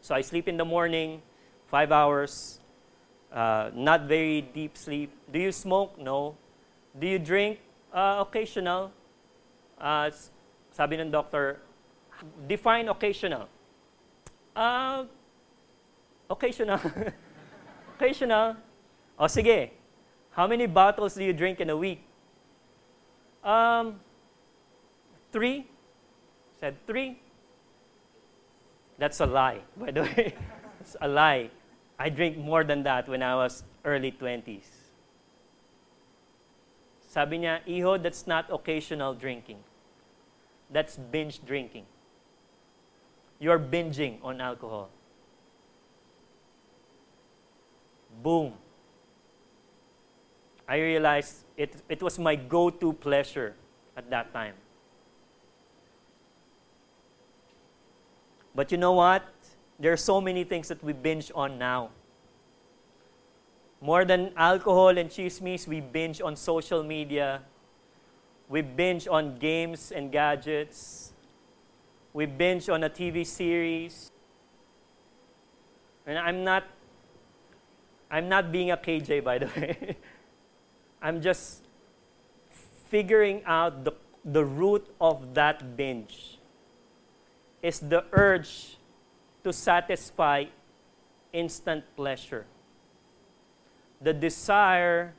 So 0.00 0.14
I 0.14 0.22
sleep 0.22 0.48
in 0.48 0.56
the 0.56 0.64
morning, 0.64 1.22
five 1.68 1.92
hours, 1.92 2.60
uh, 3.32 3.70
not 3.74 4.08
very 4.08 4.40
deep 4.40 4.76
sleep. 4.76 5.12
Do 5.30 5.38
you 5.38 5.52
smoke? 5.52 5.98
No. 5.98 6.36
Do 6.98 7.06
you 7.06 7.18
drink? 7.18 7.60
Uh, 7.92 8.24
occasional. 8.26 8.92
Uh, 9.78 10.10
sabi 10.72 10.96
ng 10.96 11.10
doctor, 11.10 11.60
define 12.48 12.88
occasional. 12.88 13.48
Uh, 14.56 15.04
occasional. 16.28 16.80
occasional. 17.96 18.56
O 19.18 19.26
sige, 19.28 19.70
how 20.32 20.46
many 20.46 20.66
bottles 20.66 21.14
do 21.14 21.24
you 21.24 21.32
drink 21.32 21.60
in 21.60 21.70
a 21.70 21.76
week? 21.76 22.00
Um, 23.44 24.00
three. 25.32 25.68
Said 26.58 26.76
three. 26.86 27.20
That's 29.00 29.18
a 29.20 29.26
lie, 29.26 29.60
by 29.78 29.90
the 29.92 30.02
way. 30.02 30.34
it's 30.80 30.94
a 31.00 31.08
lie. 31.08 31.48
I 31.98 32.10
drink 32.10 32.36
more 32.36 32.62
than 32.64 32.82
that 32.82 33.08
when 33.08 33.22
I 33.22 33.34
was 33.34 33.64
early 33.82 34.12
20s. 34.12 34.68
Sabi 37.08 37.38
niya, 37.38 37.64
Iho, 37.66 37.96
that's 37.96 38.26
not 38.26 38.52
occasional 38.52 39.14
drinking. 39.14 39.56
That's 40.70 40.98
binge 41.00 41.40
drinking. 41.46 41.86
You're 43.40 43.58
binging 43.58 44.20
on 44.22 44.38
alcohol. 44.38 44.90
Boom. 48.22 48.52
I 50.68 50.76
realized 50.76 51.48
it, 51.56 51.74
it 51.88 52.02
was 52.02 52.18
my 52.18 52.36
go 52.36 52.68
to 52.68 52.92
pleasure 52.92 53.56
at 53.96 54.10
that 54.10 54.34
time. 54.34 54.54
But 58.60 58.70
you 58.70 58.76
know 58.76 58.92
what? 58.92 59.22
There 59.78 59.90
are 59.90 59.96
so 59.96 60.20
many 60.20 60.44
things 60.44 60.68
that 60.68 60.84
we 60.84 60.92
binge 60.92 61.32
on 61.34 61.56
now. 61.56 61.88
More 63.80 64.04
than 64.04 64.34
alcohol 64.36 64.98
and 64.98 65.08
chismes, 65.08 65.66
we 65.66 65.80
binge 65.80 66.20
on 66.20 66.36
social 66.36 66.82
media. 66.82 67.40
We 68.50 68.60
binge 68.60 69.08
on 69.08 69.38
games 69.38 69.92
and 69.92 70.12
gadgets. 70.12 71.14
We 72.12 72.26
binge 72.26 72.68
on 72.68 72.84
a 72.84 72.90
TV 72.90 73.24
series. 73.24 74.12
And 76.04 76.18
I'm 76.18 76.44
not 76.44 76.64
I'm 78.10 78.28
not 78.28 78.52
being 78.52 78.72
a 78.72 78.76
KJ 78.76 79.24
by 79.24 79.38
the 79.38 79.46
way. 79.56 79.96
I'm 81.00 81.22
just 81.22 81.64
figuring 82.90 83.40
out 83.46 83.84
the, 83.84 83.94
the 84.22 84.44
root 84.44 84.86
of 85.00 85.32
that 85.32 85.78
binge 85.78 86.39
is 87.62 87.80
the 87.80 88.04
urge 88.12 88.76
to 89.44 89.52
satisfy 89.52 90.44
instant 91.32 91.84
pleasure. 91.96 92.46
The 94.00 94.12
desire 94.12 95.14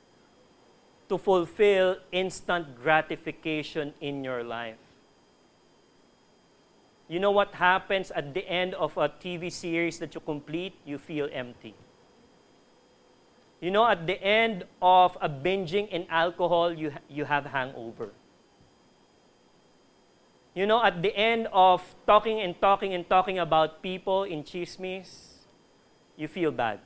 to 1.10 1.18
fulfill 1.18 1.98
instant 2.12 2.82
gratification 2.82 3.94
in 4.02 4.24
your 4.24 4.44
life. 4.44 4.78
You 7.08 7.20
know 7.20 7.32
what 7.32 7.54
happens 7.54 8.10
at 8.12 8.34
the 8.34 8.48
end 8.48 8.74
of 8.76 8.96
a 8.98 9.10
TV 9.10 9.52
series 9.52 10.00
that 10.00 10.16
you 10.16 10.22
complete? 10.22 10.74
You 10.86 10.98
feel 10.98 11.28
empty. 11.34 11.76
You 13.60 13.70
know, 13.70 13.86
at 13.86 14.08
the 14.08 14.16
end 14.24 14.64
of 14.82 15.18
a 15.22 15.28
binging 15.28 15.90
in 15.90 16.08
alcohol, 16.10 16.74
you, 16.74 16.94
you 17.10 17.26
have 17.26 17.46
hangover. 17.46 18.10
You 20.54 20.66
know, 20.66 20.84
at 20.84 21.02
the 21.02 21.16
end 21.16 21.48
of 21.54 21.82
talking 22.06 22.42
and 22.42 22.60
talking 22.60 22.94
and 22.94 23.08
talking 23.08 23.40
about 23.40 23.82
people 23.82 24.24
in 24.24 24.44
chismes, 24.44 25.48
you 26.18 26.28
feel 26.28 26.52
bad. 26.52 26.80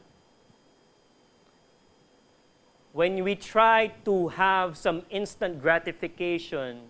When 2.94 3.24
we 3.24 3.36
try 3.36 3.92
to 4.06 4.30
have 4.30 4.78
some 4.78 5.02
instant 5.10 5.62
gratification 5.62 6.82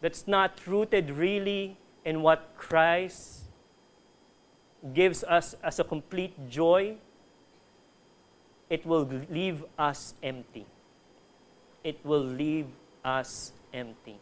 that's 0.00 0.26
not 0.26 0.60
rooted 0.66 1.10
really 1.10 1.78
in 2.04 2.20
what 2.20 2.52
Christ 2.56 3.44
gives 4.92 5.24
us 5.24 5.54
as 5.62 5.78
a 5.78 5.84
complete 5.84 6.34
joy, 6.50 6.96
it 8.68 8.84
will 8.84 9.08
leave 9.30 9.64
us 9.78 10.14
empty. 10.22 10.66
It 11.84 11.98
will 12.04 12.24
leave 12.24 12.66
us 13.04 13.52
empty. 13.72 14.18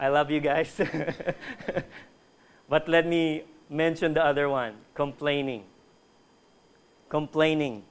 I 0.00 0.08
love 0.08 0.30
you 0.30 0.40
guys. 0.40 0.72
but 2.68 2.88
let 2.88 3.06
me 3.06 3.44
mention 3.68 4.14
the 4.14 4.24
other 4.24 4.48
one 4.48 4.74
complaining. 4.94 5.64
Complaining. 7.10 7.84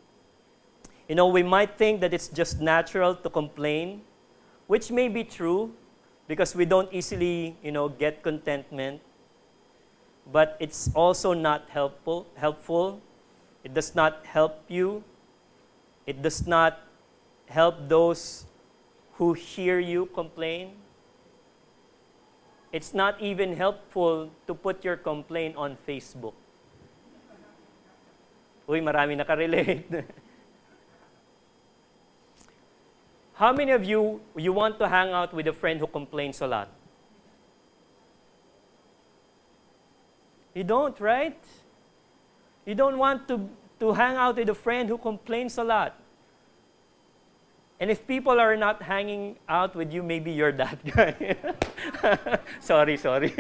You 1.08 1.15
know, 1.15 1.28
we 1.28 1.43
might 1.43 1.78
think 1.78 2.02
that 2.02 2.13
it's 2.13 2.28
just 2.28 2.60
natural 2.60 3.13
to 3.15 3.30
complain, 3.30 4.02
which 4.67 4.91
may 4.91 5.08
be 5.08 5.24
true 5.24 5.72
because 6.28 6.56
we 6.56 6.65
don't 6.65 6.91
easily, 6.91 7.56
you 7.63 7.72
know, 7.72 7.88
get 7.88 8.24
contentment. 8.24 9.02
But 10.32 10.58
it's 10.60 10.89
also 10.95 11.34
not 11.34 11.69
helpful, 11.69 12.28
helpful 12.36 13.02
it 13.63 13.74
does 13.74 13.93
not 13.95 14.26
help 14.26 14.63
you. 14.67 15.04
It 16.06 16.22
does 16.22 16.48
not 16.48 16.80
help 17.48 17.76
those 17.88 18.45
who 19.13 19.34
hear 19.34 19.80
you 19.80 20.06
complain. 20.08 20.76
It's 22.72 22.94
not 22.94 23.20
even 23.20 23.56
helpful 23.56 24.30
to 24.46 24.54
put 24.54 24.86
your 24.86 24.96
complaint 24.96 25.56
on 25.56 25.78
Facebook. 25.88 26.34
Uy, 28.70 28.82
marami 28.86 29.18
nakarelate. 29.18 30.06
How 33.34 33.52
many 33.54 33.72
of 33.72 33.84
you 33.84 34.22
you 34.36 34.54
want 34.54 34.78
to 34.78 34.88
hang 34.88 35.12
out 35.12 35.34
with 35.34 35.48
a 35.48 35.54
friend 35.54 35.80
who 35.80 35.88
complains 35.88 36.42
a 36.42 36.48
lot? 36.48 36.70
You 40.54 40.64
don't, 40.64 41.00
right? 41.00 41.40
You 42.66 42.76
don't 42.76 42.98
want 42.98 43.28
to, 43.30 43.50
to 43.80 43.94
hang 43.94 44.16
out 44.16 44.36
with 44.36 44.50
a 44.50 44.54
friend 44.54 44.90
who 44.90 44.98
complains 44.98 45.58
a 45.58 45.64
lot. 45.64 45.99
And 47.80 47.89
if 47.89 48.06
people 48.06 48.39
are 48.42 48.58
not 48.58 48.82
hanging 48.82 49.38
out 49.48 49.74
with 49.74 49.94
you, 49.94 50.04
maybe 50.04 50.32
you're 50.32 50.52
that 50.52 50.84
guy. 50.96 51.38
sorry, 52.60 52.98
sorry. 52.98 53.34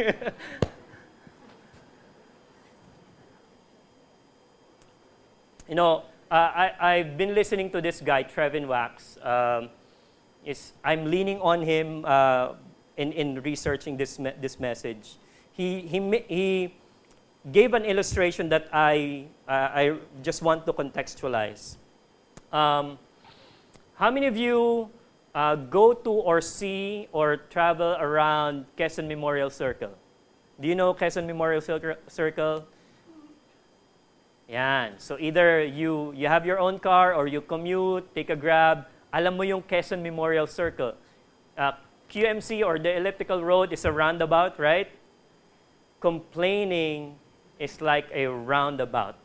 you 5.67 5.75
know, 5.75 6.03
uh, 6.31 6.35
I, 6.35 6.71
I've 6.79 7.17
been 7.17 7.35
listening 7.35 7.69
to 7.71 7.81
this 7.81 7.99
guy, 7.99 8.23
Trevin 8.23 8.65
Wax. 8.67 9.17
Um, 9.21 9.69
is, 10.45 10.71
I'm 10.85 11.11
leaning 11.11 11.41
on 11.41 11.61
him 11.61 12.05
uh, 12.05 12.53
in, 12.95 13.11
in 13.11 13.41
researching 13.41 13.97
this, 13.97 14.17
me- 14.19 14.31
this 14.39 14.57
message. 14.57 15.17
He, 15.51 15.81
he, 15.81 16.23
he 16.29 16.75
gave 17.51 17.73
an 17.73 17.83
illustration 17.83 18.47
that 18.49 18.69
I, 18.71 19.25
uh, 19.49 19.51
I 19.51 19.97
just 20.21 20.41
want 20.41 20.65
to 20.65 20.71
contextualize. 20.71 21.75
Um, 22.53 22.97
how 23.99 24.09
many 24.09 24.27
of 24.27 24.37
you 24.37 24.89
uh, 25.35 25.55
go 25.55 25.91
to 25.91 26.09
or 26.09 26.39
see 26.39 27.09
or 27.11 27.35
travel 27.51 27.97
around 27.99 28.65
Quezon 28.77 29.09
Memorial 29.09 29.49
Circle? 29.49 29.91
Do 30.61 30.69
you 30.69 30.75
know 30.75 30.93
Quezon 30.93 31.27
Memorial 31.27 31.59
Circle? 32.07 32.63
Yan. 34.47 34.93
So 34.99 35.17
either 35.19 35.65
you, 35.65 36.13
you 36.15 36.27
have 36.29 36.45
your 36.45 36.59
own 36.59 36.79
car 36.79 37.13
or 37.13 37.27
you 37.27 37.41
commute, 37.41 38.15
take 38.15 38.29
a 38.29 38.37
grab. 38.37 38.85
Alam 39.11 39.35
mo 39.35 39.43
yung 39.43 39.61
Quezon 39.61 40.01
Memorial 40.01 40.47
Circle. 40.47 40.95
Uh, 41.57 41.73
QMC 42.09 42.65
or 42.65 42.79
the 42.79 42.95
elliptical 42.95 43.43
road 43.43 43.73
is 43.73 43.83
a 43.83 43.91
roundabout, 43.91 44.57
right? 44.57 44.87
Complaining 45.99 47.17
is 47.59 47.81
like 47.81 48.07
a 48.13 48.27
roundabout. 48.27 49.19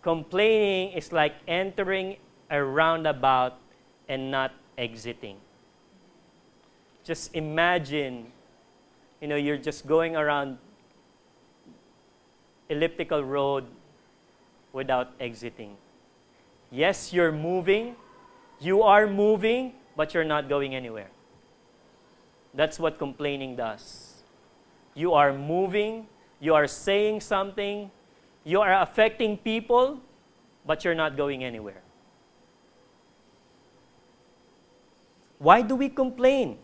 Complaining 0.00 0.92
is 0.96 1.12
like 1.12 1.34
entering 1.46 2.16
a 2.50 2.64
roundabout 2.64 3.58
and 4.08 4.30
not 4.30 4.52
exiting. 4.78 5.36
Just 7.04 7.34
imagine, 7.34 8.26
you 9.20 9.28
know, 9.28 9.36
you're 9.36 9.58
just 9.58 9.86
going 9.86 10.16
around 10.16 10.58
elliptical 12.68 13.22
road 13.22 13.64
without 14.72 15.10
exiting. 15.20 15.76
Yes, 16.70 17.12
you're 17.12 17.32
moving. 17.32 17.96
You 18.60 18.82
are 18.82 19.06
moving, 19.06 19.72
but 19.96 20.14
you're 20.14 20.24
not 20.24 20.48
going 20.48 20.74
anywhere. 20.74 21.08
That's 22.54 22.78
what 22.78 22.98
complaining 22.98 23.56
does. 23.56 24.22
You 24.94 25.12
are 25.12 25.32
moving, 25.32 26.06
you 26.40 26.54
are 26.54 26.66
saying 26.66 27.20
something, 27.20 27.90
you 28.44 28.60
are 28.62 28.80
affecting 28.80 29.36
people, 29.36 30.00
but 30.64 30.82
you're 30.82 30.94
not 30.94 31.16
going 31.16 31.44
anywhere. 31.44 31.82
Why 35.38 35.62
do 35.62 35.74
we 35.76 35.88
complain? 35.88 36.58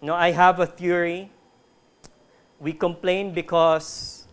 You 0.00 0.08
know, 0.08 0.14
I 0.14 0.30
have 0.30 0.60
a 0.60 0.66
theory. 0.66 1.30
We 2.58 2.72
complain 2.72 3.34
because 3.34 4.26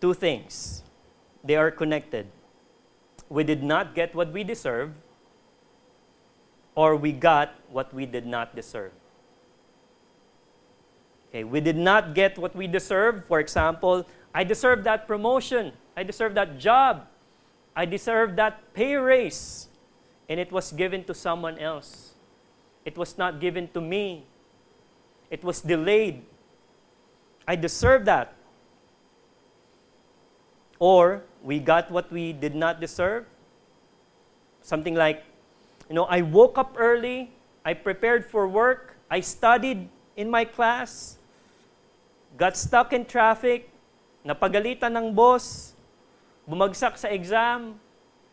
two 0.00 0.14
things. 0.14 0.82
They 1.44 1.56
are 1.56 1.70
connected. 1.70 2.26
We 3.28 3.44
did 3.44 3.62
not 3.62 3.94
get 3.94 4.14
what 4.14 4.32
we 4.32 4.44
deserve, 4.44 4.94
or 6.74 6.96
we 6.96 7.12
got 7.12 7.54
what 7.70 7.92
we 7.94 8.06
did 8.06 8.26
not 8.26 8.54
deserve. 8.54 8.92
Okay, 11.30 11.44
we 11.44 11.60
did 11.60 11.76
not 11.76 12.14
get 12.14 12.38
what 12.38 12.54
we 12.54 12.66
deserve. 12.66 13.24
For 13.26 13.40
example, 13.40 14.06
I 14.34 14.44
deserve 14.44 14.84
that 14.84 15.06
promotion. 15.06 15.72
I 15.96 16.02
deserve 16.02 16.34
that 16.34 16.58
job. 16.58 17.06
I 17.74 17.84
deserve 17.84 18.36
that 18.36 18.72
pay 18.74 18.94
raise. 18.94 19.68
And 20.28 20.40
it 20.40 20.50
was 20.50 20.72
given 20.72 21.04
to 21.04 21.14
someone 21.14 21.58
else. 21.58 22.14
It 22.84 22.98
was 22.98 23.18
not 23.18 23.40
given 23.40 23.68
to 23.74 23.80
me. 23.80 24.24
It 25.30 25.42
was 25.42 25.60
delayed. 25.60 26.22
I 27.46 27.56
deserve 27.56 28.04
that. 28.06 28.34
Or 30.78 31.22
we 31.42 31.58
got 31.58 31.90
what 31.90 32.10
we 32.10 32.32
did 32.32 32.54
not 32.54 32.80
deserve. 32.80 33.26
Something 34.62 34.94
like, 34.94 35.24
you 35.88 35.94
know, 35.94 36.04
I 36.04 36.22
woke 36.22 36.58
up 36.58 36.74
early, 36.76 37.30
I 37.64 37.74
prepared 37.74 38.26
for 38.26 38.48
work, 38.48 38.96
I 39.10 39.20
studied 39.20 39.88
in 40.16 40.28
my 40.28 40.44
class, 40.44 41.18
got 42.36 42.56
stuck 42.56 42.92
in 42.92 43.06
traffic, 43.06 43.70
napagalitan 44.26 44.90
ng 44.98 45.14
boss, 45.14 45.74
bumagsak 46.50 46.98
sa 46.98 47.08
exam, 47.08 47.78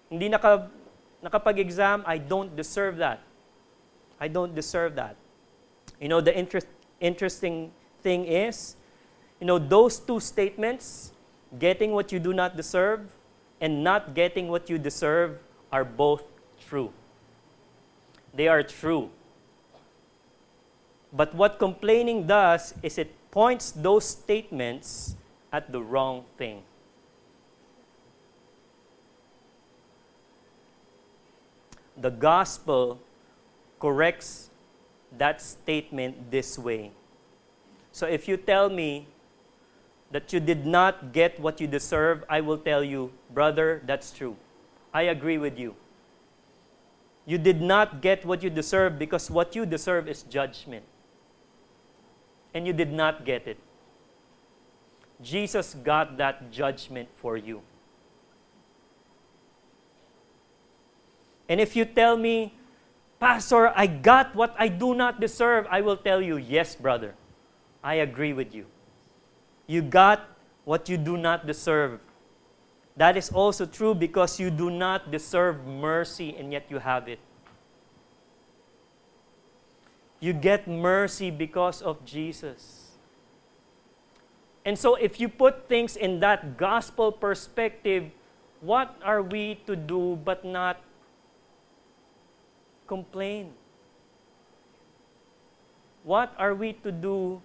hindi 0.10 0.30
naka, 0.30 0.70
nakapag-exam, 1.24 2.04
I 2.06 2.18
don't 2.18 2.56
deserve 2.56 2.98
that. 2.98 3.22
I 4.20 4.28
don't 4.28 4.54
deserve 4.54 4.96
that. 4.96 5.16
You 6.00 6.10
know, 6.10 6.22
the 6.22 6.38
inter- 6.38 6.68
interesting 7.00 7.72
thing 8.02 8.26
is, 8.26 8.76
you 9.40 9.48
know, 9.48 9.58
those 9.58 10.00
two 10.00 10.20
statements, 10.20 11.14
getting 11.60 11.92
what 11.92 12.12
you 12.12 12.20
do 12.20 12.34
not 12.34 12.58
deserve 12.58 13.02
and 13.62 13.84
not 13.84 14.14
getting 14.14 14.48
what 14.48 14.70
you 14.70 14.78
deserve 14.78 15.40
are 15.72 15.86
both 15.86 16.24
true. 16.68 16.92
They 18.34 18.48
are 18.48 18.64
true. 18.64 19.10
But 21.14 21.34
what 21.36 21.60
complaining 21.60 22.26
does 22.26 22.74
is 22.82 22.98
it 22.98 23.14
points 23.30 23.72
those 23.72 24.06
statements 24.06 25.16
at 25.52 25.72
the 25.72 25.82
wrong 25.82 26.26
thing. 26.38 26.64
The 31.98 32.10
gospel 32.10 33.00
corrects 33.80 34.50
that 35.18 35.42
statement 35.42 36.32
this 36.32 36.58
way. 36.58 36.92
So 37.92 38.08
if 38.08 38.28
you 38.28 38.38
tell 38.38 38.70
me 38.70 39.08
that 40.12 40.34
you 40.34 40.40
did 40.40 40.66
not 40.66 41.12
get 41.12 41.40
what 41.40 41.60
you 41.62 41.68
deserve, 41.68 42.24
I 42.30 42.42
will 42.42 42.58
tell 42.58 42.84
you, 42.84 43.12
brother, 43.34 43.82
that's 43.86 44.12
true. 44.12 44.36
I 44.94 45.04
agree 45.04 45.38
with 45.38 45.58
you. 45.58 45.76
You 47.26 47.38
did 47.38 47.62
not 47.62 48.02
get 48.02 48.26
what 48.26 48.44
you 48.44 48.50
deserve 48.50 49.00
because 49.00 49.32
what 49.32 49.56
you 49.56 49.66
deserve 49.66 50.08
is 50.08 50.24
judgment. 50.24 50.86
And 52.54 52.68
you 52.68 52.74
did 52.74 52.92
not 52.92 53.26
get 53.26 53.48
it. 53.48 53.58
Jesus 55.22 55.74
got 55.74 56.18
that 56.18 56.52
judgment 56.52 57.10
for 57.14 57.38
you. 57.38 57.62
And 61.50 61.60
if 61.60 61.76
you 61.76 61.86
tell 61.86 62.18
me, 62.18 62.54
Pastor, 63.20 63.72
I 63.76 63.88
got 63.88 64.36
what 64.36 64.56
I 64.60 64.68
do 64.68 64.94
not 64.94 65.20
deserve, 65.20 65.68
I 65.70 65.82
will 65.82 65.98
tell 65.98 66.22
you, 66.22 66.38
yes, 66.38 66.76
brother, 66.76 67.16
I 67.84 67.96
agree 67.96 68.34
with 68.34 68.54
you. 68.54 68.66
You 69.68 69.82
got 69.82 70.28
what 70.66 70.90
you 70.90 70.98
do 70.98 71.18
not 71.18 71.48
deserve. 71.48 72.00
That 72.96 73.18
is 73.18 73.30
also 73.30 73.66
true 73.66 73.96
because 73.96 74.40
you 74.40 74.52
do 74.52 74.70
not 74.70 75.12
deserve 75.12 75.66
mercy 75.66 76.36
and 76.38 76.52
yet 76.52 76.66
you 76.70 76.80
have 76.80 77.08
it. 77.08 77.20
You 80.20 80.32
get 80.32 80.68
mercy 80.68 81.32
because 81.32 81.82
of 81.82 82.06
Jesus. 82.06 82.92
And 84.64 84.80
so, 84.80 84.96
if 84.96 85.20
you 85.20 85.28
put 85.28 85.68
things 85.68 85.98
in 85.98 86.22
that 86.22 86.56
gospel 86.56 87.12
perspective, 87.12 88.12
what 88.62 88.96
are 89.04 89.22
we 89.22 89.60
to 89.68 89.76
do 89.76 90.16
but 90.24 90.46
not 90.46 90.80
complain? 92.88 93.54
What 96.04 96.34
are 96.38 96.54
we 96.54 96.74
to 96.84 96.92
do 96.92 97.42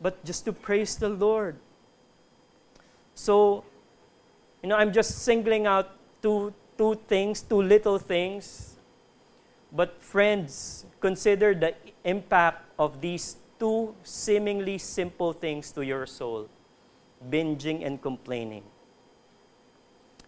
but 0.00 0.24
just 0.24 0.44
to 0.46 0.52
praise 0.52 0.96
the 0.96 1.08
Lord? 1.08 1.56
So, 3.14 3.64
you 4.62 4.68
know, 4.68 4.76
I'm 4.76 4.92
just 4.92 5.22
singling 5.22 5.66
out 5.66 5.90
two, 6.22 6.54
two 6.78 6.98
things, 7.06 7.42
two 7.42 7.62
little 7.62 7.98
things. 7.98 8.76
But, 9.72 10.02
friends, 10.02 10.84
consider 11.00 11.54
the 11.54 11.74
impact 12.04 12.64
of 12.78 13.00
these 13.00 13.36
two 13.58 13.94
seemingly 14.02 14.78
simple 14.78 15.32
things 15.32 15.70
to 15.72 15.82
your 15.82 16.06
soul 16.06 16.48
binging 17.30 17.86
and 17.86 18.00
complaining. 18.02 18.64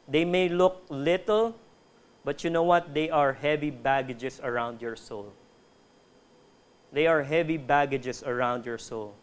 They 0.06 0.24
may 0.24 0.48
look 0.48 0.84
little, 0.88 1.56
but 2.24 2.42
you 2.42 2.50
know 2.50 2.62
what? 2.62 2.94
They 2.94 3.10
are 3.10 3.32
heavy 3.34 3.70
baggages 3.70 4.40
around 4.42 4.80
your 4.80 4.96
soul. 4.96 5.32
They 6.92 7.06
are 7.06 7.22
heavy 7.22 7.58
baggages 7.58 8.22
around 8.22 8.64
your 8.64 8.78
soul. 8.78 9.14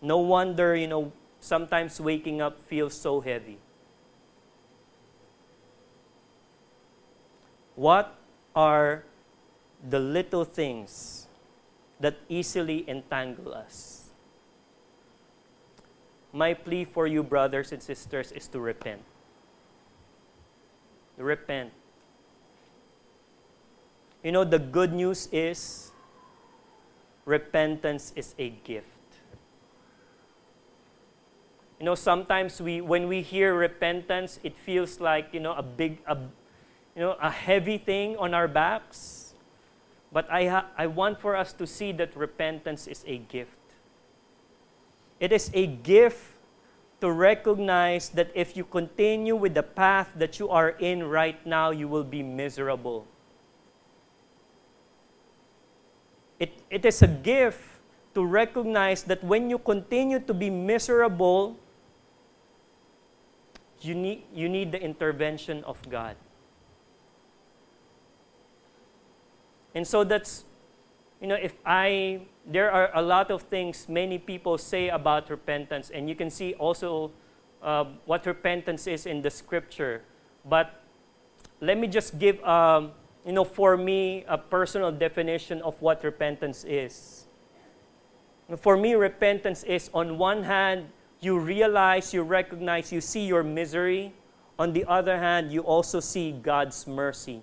No 0.00 0.18
wonder, 0.18 0.74
you 0.74 0.86
know, 0.86 1.12
sometimes 1.40 2.00
waking 2.00 2.40
up 2.40 2.58
feels 2.60 2.94
so 2.94 3.20
heavy. 3.20 3.58
What 7.74 8.16
are 8.54 9.04
the 9.86 10.00
little 10.00 10.44
things 10.44 11.26
that 12.00 12.16
easily 12.28 12.88
entangle 12.88 13.52
us? 13.52 14.10
My 16.32 16.54
plea 16.54 16.84
for 16.84 17.06
you, 17.06 17.22
brothers 17.22 17.72
and 17.72 17.82
sisters, 17.82 18.32
is 18.32 18.48
to 18.48 18.60
repent. 18.60 19.02
Repent. 21.18 21.72
You 24.26 24.32
know, 24.32 24.42
the 24.42 24.58
good 24.58 24.92
news 24.92 25.28
is 25.30 25.92
repentance 27.26 28.12
is 28.16 28.34
a 28.40 28.50
gift. 28.50 28.88
You 31.78 31.86
know, 31.86 31.94
sometimes 31.94 32.60
we, 32.60 32.80
when 32.80 33.06
we 33.06 33.22
hear 33.22 33.54
repentance, 33.54 34.40
it 34.42 34.58
feels 34.58 34.98
like, 34.98 35.28
you 35.32 35.38
know, 35.38 35.52
a 35.52 35.62
big, 35.62 35.98
a, 36.08 36.16
you 36.96 37.02
know, 37.02 37.12
a 37.22 37.30
heavy 37.30 37.78
thing 37.78 38.16
on 38.16 38.34
our 38.34 38.48
backs. 38.48 39.34
But 40.10 40.28
I, 40.28 40.46
ha- 40.46 40.66
I 40.76 40.88
want 40.88 41.20
for 41.20 41.36
us 41.36 41.52
to 41.52 41.64
see 41.64 41.92
that 41.92 42.16
repentance 42.16 42.88
is 42.88 43.04
a 43.06 43.18
gift. 43.18 43.52
It 45.20 45.30
is 45.30 45.52
a 45.54 45.68
gift 45.68 46.32
to 47.00 47.12
recognize 47.12 48.08
that 48.08 48.32
if 48.34 48.56
you 48.56 48.64
continue 48.64 49.36
with 49.36 49.54
the 49.54 49.62
path 49.62 50.10
that 50.16 50.40
you 50.40 50.48
are 50.48 50.70
in 50.70 51.04
right 51.04 51.46
now, 51.46 51.70
you 51.70 51.86
will 51.86 52.02
be 52.02 52.24
miserable. 52.24 53.06
It, 56.38 56.52
it 56.70 56.84
is 56.84 57.02
a 57.02 57.08
gift 57.08 57.60
to 58.14 58.24
recognize 58.24 59.02
that 59.04 59.22
when 59.22 59.50
you 59.50 59.58
continue 59.58 60.20
to 60.20 60.34
be 60.34 60.50
miserable, 60.50 61.56
you 63.80 63.94
need, 63.94 64.24
you 64.34 64.48
need 64.48 64.72
the 64.72 64.80
intervention 64.80 65.64
of 65.64 65.76
God. 65.88 66.16
And 69.74 69.86
so 69.86 70.04
that's, 70.04 70.44
you 71.20 71.26
know, 71.28 71.34
if 71.34 71.54
I, 71.64 72.22
there 72.46 72.70
are 72.70 72.90
a 72.94 73.02
lot 73.02 73.30
of 73.30 73.42
things 73.42 73.86
many 73.88 74.18
people 74.18 74.56
say 74.56 74.88
about 74.88 75.28
repentance, 75.28 75.90
and 75.90 76.08
you 76.08 76.14
can 76.14 76.30
see 76.30 76.54
also 76.54 77.10
uh, 77.62 77.84
what 78.06 78.24
repentance 78.24 78.86
is 78.86 79.04
in 79.04 79.20
the 79.20 79.30
scripture. 79.30 80.02
But 80.44 80.82
let 81.60 81.76
me 81.76 81.88
just 81.88 82.18
give, 82.18 82.42
um, 82.42 82.92
you 83.26 83.32
know, 83.32 83.44
for 83.44 83.76
me, 83.76 84.24
a 84.28 84.38
personal 84.38 84.92
definition 84.92 85.60
of 85.62 85.82
what 85.82 86.04
repentance 86.04 86.64
is. 86.64 87.26
For 88.58 88.76
me, 88.76 88.94
repentance 88.94 89.64
is 89.64 89.90
on 89.92 90.16
one 90.16 90.44
hand, 90.44 90.86
you 91.18 91.36
realize, 91.36 92.14
you 92.14 92.22
recognize, 92.22 92.92
you 92.92 93.00
see 93.00 93.26
your 93.26 93.42
misery. 93.42 94.14
On 94.60 94.72
the 94.72 94.84
other 94.84 95.18
hand, 95.18 95.50
you 95.50 95.62
also 95.62 95.98
see 95.98 96.30
God's 96.30 96.86
mercy. 96.86 97.42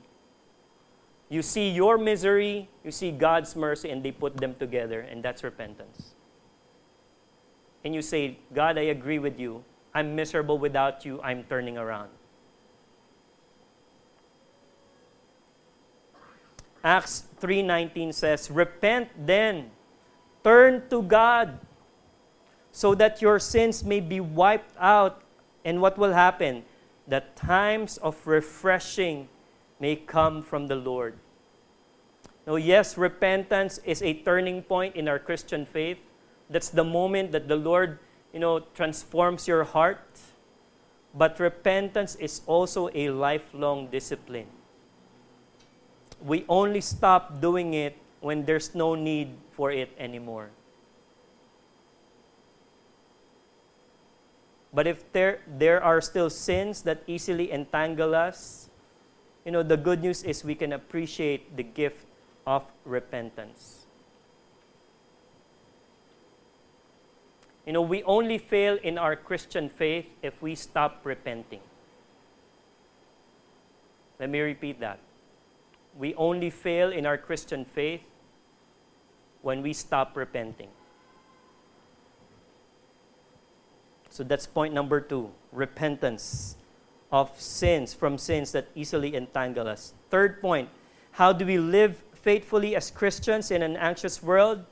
You 1.28 1.41
see 1.41 1.69
your 1.69 1.98
misery, 1.98 2.69
you 2.86 2.91
see 2.91 3.12
God's 3.12 3.54
mercy, 3.54 3.89
and 3.89 4.02
they 4.02 4.12
put 4.12 4.38
them 4.38 4.56
together, 4.56 5.02
and 5.02 5.22
that's 5.22 5.43
repentance. 5.43 6.13
And 7.84 7.93
you 7.93 8.02
say, 8.02 8.38
God, 8.54 8.78
I 8.78 8.84
agree 8.84 9.19
with 9.19 9.38
you. 9.38 9.65
I'm 9.93 10.15
miserable 10.15 10.58
without 10.58 11.04
you. 11.04 11.22
I'm 11.22 11.43
turning 11.43 11.78
around. 11.78 12.10
Acts 16.84 17.24
3:19 17.39 18.12
says, 18.12 18.52
"Repent 18.52 19.10
then, 19.15 19.72
turn 20.43 20.88
to 20.89 21.02
God, 21.02 21.60
so 22.74 22.96
that 22.96 23.22
your 23.22 23.38
sins 23.38 23.86
may 23.86 24.02
be 24.02 24.19
wiped 24.19 24.76
out. 24.82 25.22
And 25.63 25.80
what 25.80 25.96
will 25.96 26.12
happen? 26.12 26.65
That 27.08 27.38
times 27.38 27.98
of 27.98 28.28
refreshing 28.28 29.30
may 29.80 29.96
come 29.96 30.41
from 30.41 30.67
the 30.67 30.76
Lord. 30.76 31.15
Now, 32.46 32.56
yes, 32.56 32.98
repentance 32.98 33.80
is 33.86 34.02
a 34.02 34.13
turning 34.26 34.63
point 34.63 34.98
in 34.98 35.08
our 35.08 35.19
Christian 35.19 35.65
faith. 35.65 36.00
That's 36.49 36.68
the 36.68 36.84
moment 36.84 37.32
that 37.32 37.47
the 37.47 37.55
Lord, 37.55 37.99
you 38.34 38.39
know, 38.39 38.60
transforms 38.74 39.47
your 39.47 39.64
heart. 39.64 40.03
But 41.14 41.39
repentance 41.39 42.16
is 42.16 42.41
also 42.47 42.89
a 42.93 43.12
lifelong 43.12 43.88
discipline. 43.88 44.49
We 46.24 46.45
only 46.47 46.82
stop 46.82 47.41
doing 47.41 47.74
it 47.74 47.97
when 48.21 48.45
there's 48.45 48.74
no 48.74 48.95
need 48.95 49.36
for 49.51 49.71
it 49.71 49.91
anymore. 49.99 50.49
But 54.74 54.88
if 54.88 55.11
there, 55.11 55.41
there 55.45 55.84
are 55.84 56.01
still 56.01 56.30
sins 56.30 56.82
that 56.84 57.03
easily 57.05 57.51
entangle 57.51 58.15
us, 58.15 58.69
you 59.45 59.51
know, 59.51 59.61
the 59.61 59.78
good 59.78 60.01
news 60.01 60.24
is 60.24 60.43
we 60.43 60.55
can 60.55 60.74
appreciate 60.74 61.55
the 61.55 61.63
gift 61.63 62.05
of 62.47 62.63
repentance. 62.86 63.86
You 67.65 67.74
know, 67.74 67.82
we 67.82 68.03
only 68.03 68.38
fail 68.38 68.78
in 68.82 68.97
our 68.97 69.15
Christian 69.15 69.69
faith 69.69 70.05
if 70.21 70.41
we 70.41 70.55
stop 70.55 71.01
repenting. 71.03 71.61
Let 74.19 74.30
me 74.30 74.39
repeat 74.39 74.80
that. 74.80 74.99
We 75.98 76.16
only 76.16 76.50
fail 76.50 76.91
in 76.91 77.06
our 77.06 77.18
Christian 77.18 77.66
faith 77.66 78.02
when 79.41 79.62
we 79.62 79.74
stop 79.74 80.18
repenting. 80.18 80.70
So 84.10 84.24
that's 84.24 84.46
point 84.46 84.74
number 84.74 85.02
two 85.02 85.32
repentance 85.52 86.56
of 87.12 87.30
sins, 87.39 87.94
from 87.94 88.18
sins 88.18 88.52
that 88.52 88.68
easily 88.76 89.16
entangle 89.16 89.68
us. 89.68 89.94
Third 90.10 90.41
point 90.41 90.70
how 91.12 91.32
do 91.32 91.46
we 91.46 91.60
live 91.60 92.02
faithfully 92.14 92.76
as 92.76 92.89
Christians 92.89 93.52
in 93.52 93.62
an 93.62 93.78
anxious 93.78 94.24
world? 94.24 94.66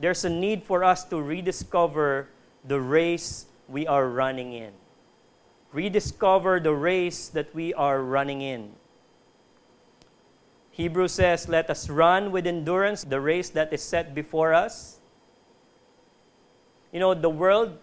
There's 0.00 0.24
a 0.24 0.30
need 0.30 0.64
for 0.64 0.82
us 0.82 1.04
to 1.04 1.20
rediscover 1.20 2.28
the 2.64 2.80
race 2.80 3.46
we 3.68 3.86
are 3.86 4.08
running 4.08 4.54
in. 4.54 4.72
Rediscover 5.72 6.60
the 6.60 6.72
race 6.72 7.28
that 7.28 7.54
we 7.54 7.74
are 7.74 8.02
running 8.02 8.40
in. 8.40 8.72
Hebrews 10.74 11.12
says, 11.12 11.48
Let 11.48 11.70
us 11.70 11.88
run 11.88 12.32
with 12.32 12.48
endurance 12.48 13.04
the 13.04 13.20
race 13.20 13.48
that 13.50 13.72
is 13.72 13.80
set 13.80 14.12
before 14.12 14.52
us. 14.52 14.98
You 16.90 16.98
know, 16.98 17.14
the 17.14 17.30
world 17.30 17.78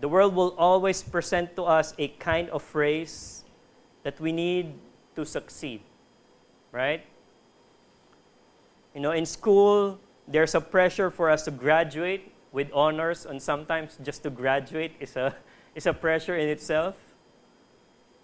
the 0.00 0.08
world 0.08 0.34
will 0.34 0.56
always 0.58 1.00
present 1.04 1.54
to 1.54 1.62
us 1.62 1.94
a 1.96 2.08
kind 2.18 2.50
of 2.50 2.66
race 2.74 3.44
that 4.02 4.18
we 4.18 4.32
need 4.32 4.74
to 5.14 5.24
succeed. 5.24 5.82
Right? 6.72 7.06
You 8.92 9.00
know, 9.00 9.12
in 9.12 9.24
school, 9.24 10.00
there's 10.26 10.56
a 10.56 10.60
pressure 10.60 11.12
for 11.12 11.30
us 11.30 11.44
to 11.44 11.52
graduate 11.52 12.32
with 12.50 12.72
honors, 12.74 13.24
and 13.24 13.40
sometimes 13.40 13.98
just 14.02 14.24
to 14.24 14.30
graduate 14.30 14.98
is 14.98 15.14
a, 15.14 15.36
is 15.76 15.86
a 15.86 15.94
pressure 15.94 16.36
in 16.36 16.48
itself. 16.48 16.96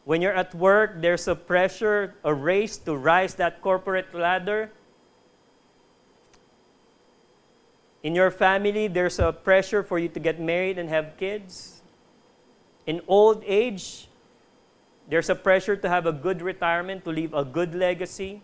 When 0.09 0.22
you're 0.22 0.32
at 0.32 0.54
work, 0.54 1.02
there's 1.02 1.28
a 1.28 1.36
pressure, 1.36 2.14
a 2.24 2.32
race 2.32 2.78
to 2.88 2.96
rise 2.96 3.34
that 3.34 3.61
corporate 3.61 4.09
ladder. 4.14 4.72
In 8.02 8.14
your 8.14 8.30
family, 8.30 8.88
there's 8.88 9.18
a 9.18 9.34
pressure 9.34 9.82
for 9.82 9.98
you 9.98 10.09
to 10.09 10.18
get 10.18 10.40
married 10.40 10.78
and 10.78 10.88
have 10.88 11.18
kids. 11.18 11.82
In 12.86 13.02
old 13.06 13.44
age, 13.44 14.09
there's 15.11 15.28
a 15.28 15.34
pressure 15.34 15.76
to 15.76 15.88
have 15.90 16.06
a 16.06 16.12
good 16.12 16.40
retirement, 16.40 17.04
to 17.04 17.11
leave 17.11 17.34
a 17.34 17.44
good 17.44 17.74
legacy. 17.74 18.40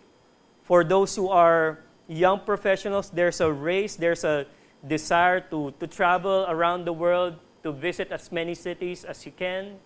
For 0.61 0.83
those 0.83 1.15
who 1.15 1.29
are 1.29 1.79
young 2.07 2.41
professionals, 2.41 3.09
there's 3.09 3.41
a 3.41 3.51
race, 3.51 3.95
there's 3.95 4.23
a 4.23 4.45
desire 4.85 5.39
to, 5.49 5.73
to 5.79 5.87
travel 5.87 6.45
around 6.47 6.85
the 6.85 6.93
world, 6.93 7.39
to 7.63 7.71
visit 7.71 8.11
as 8.11 8.31
many 8.31 8.53
cities 8.53 9.03
as 9.03 9.25
you 9.25 9.31
can. 9.31 9.79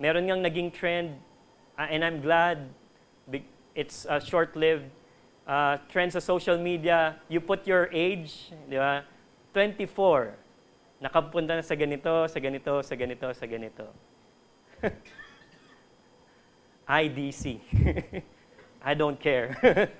Meron 0.00 0.24
ngang 0.26 0.40
naging 0.40 0.72
trend, 0.72 1.20
uh, 1.76 1.86
and 1.92 2.02
I'm 2.02 2.24
glad 2.24 2.72
it's 3.74 4.06
uh, 4.06 4.18
short-lived 4.18 4.88
uh, 5.46 5.78
trend 5.88 6.12
sa 6.12 6.18
social 6.18 6.58
media, 6.58 7.16
you 7.28 7.40
put 7.40 7.66
your 7.66 7.88
age, 7.92 8.52
di 8.70 8.76
ba? 8.76 9.02
24. 9.52 10.34
Nakapunta 11.02 11.56
na 11.58 11.62
sa 11.62 11.74
ganito, 11.74 12.28
sa 12.28 12.38
ganito, 12.38 12.82
sa 12.84 12.94
ganito, 12.94 13.26
sa 13.34 13.46
ganito. 13.46 13.86
IDC. 16.88 17.60
I 18.90 18.94
don't 18.94 19.20
care. 19.20 19.58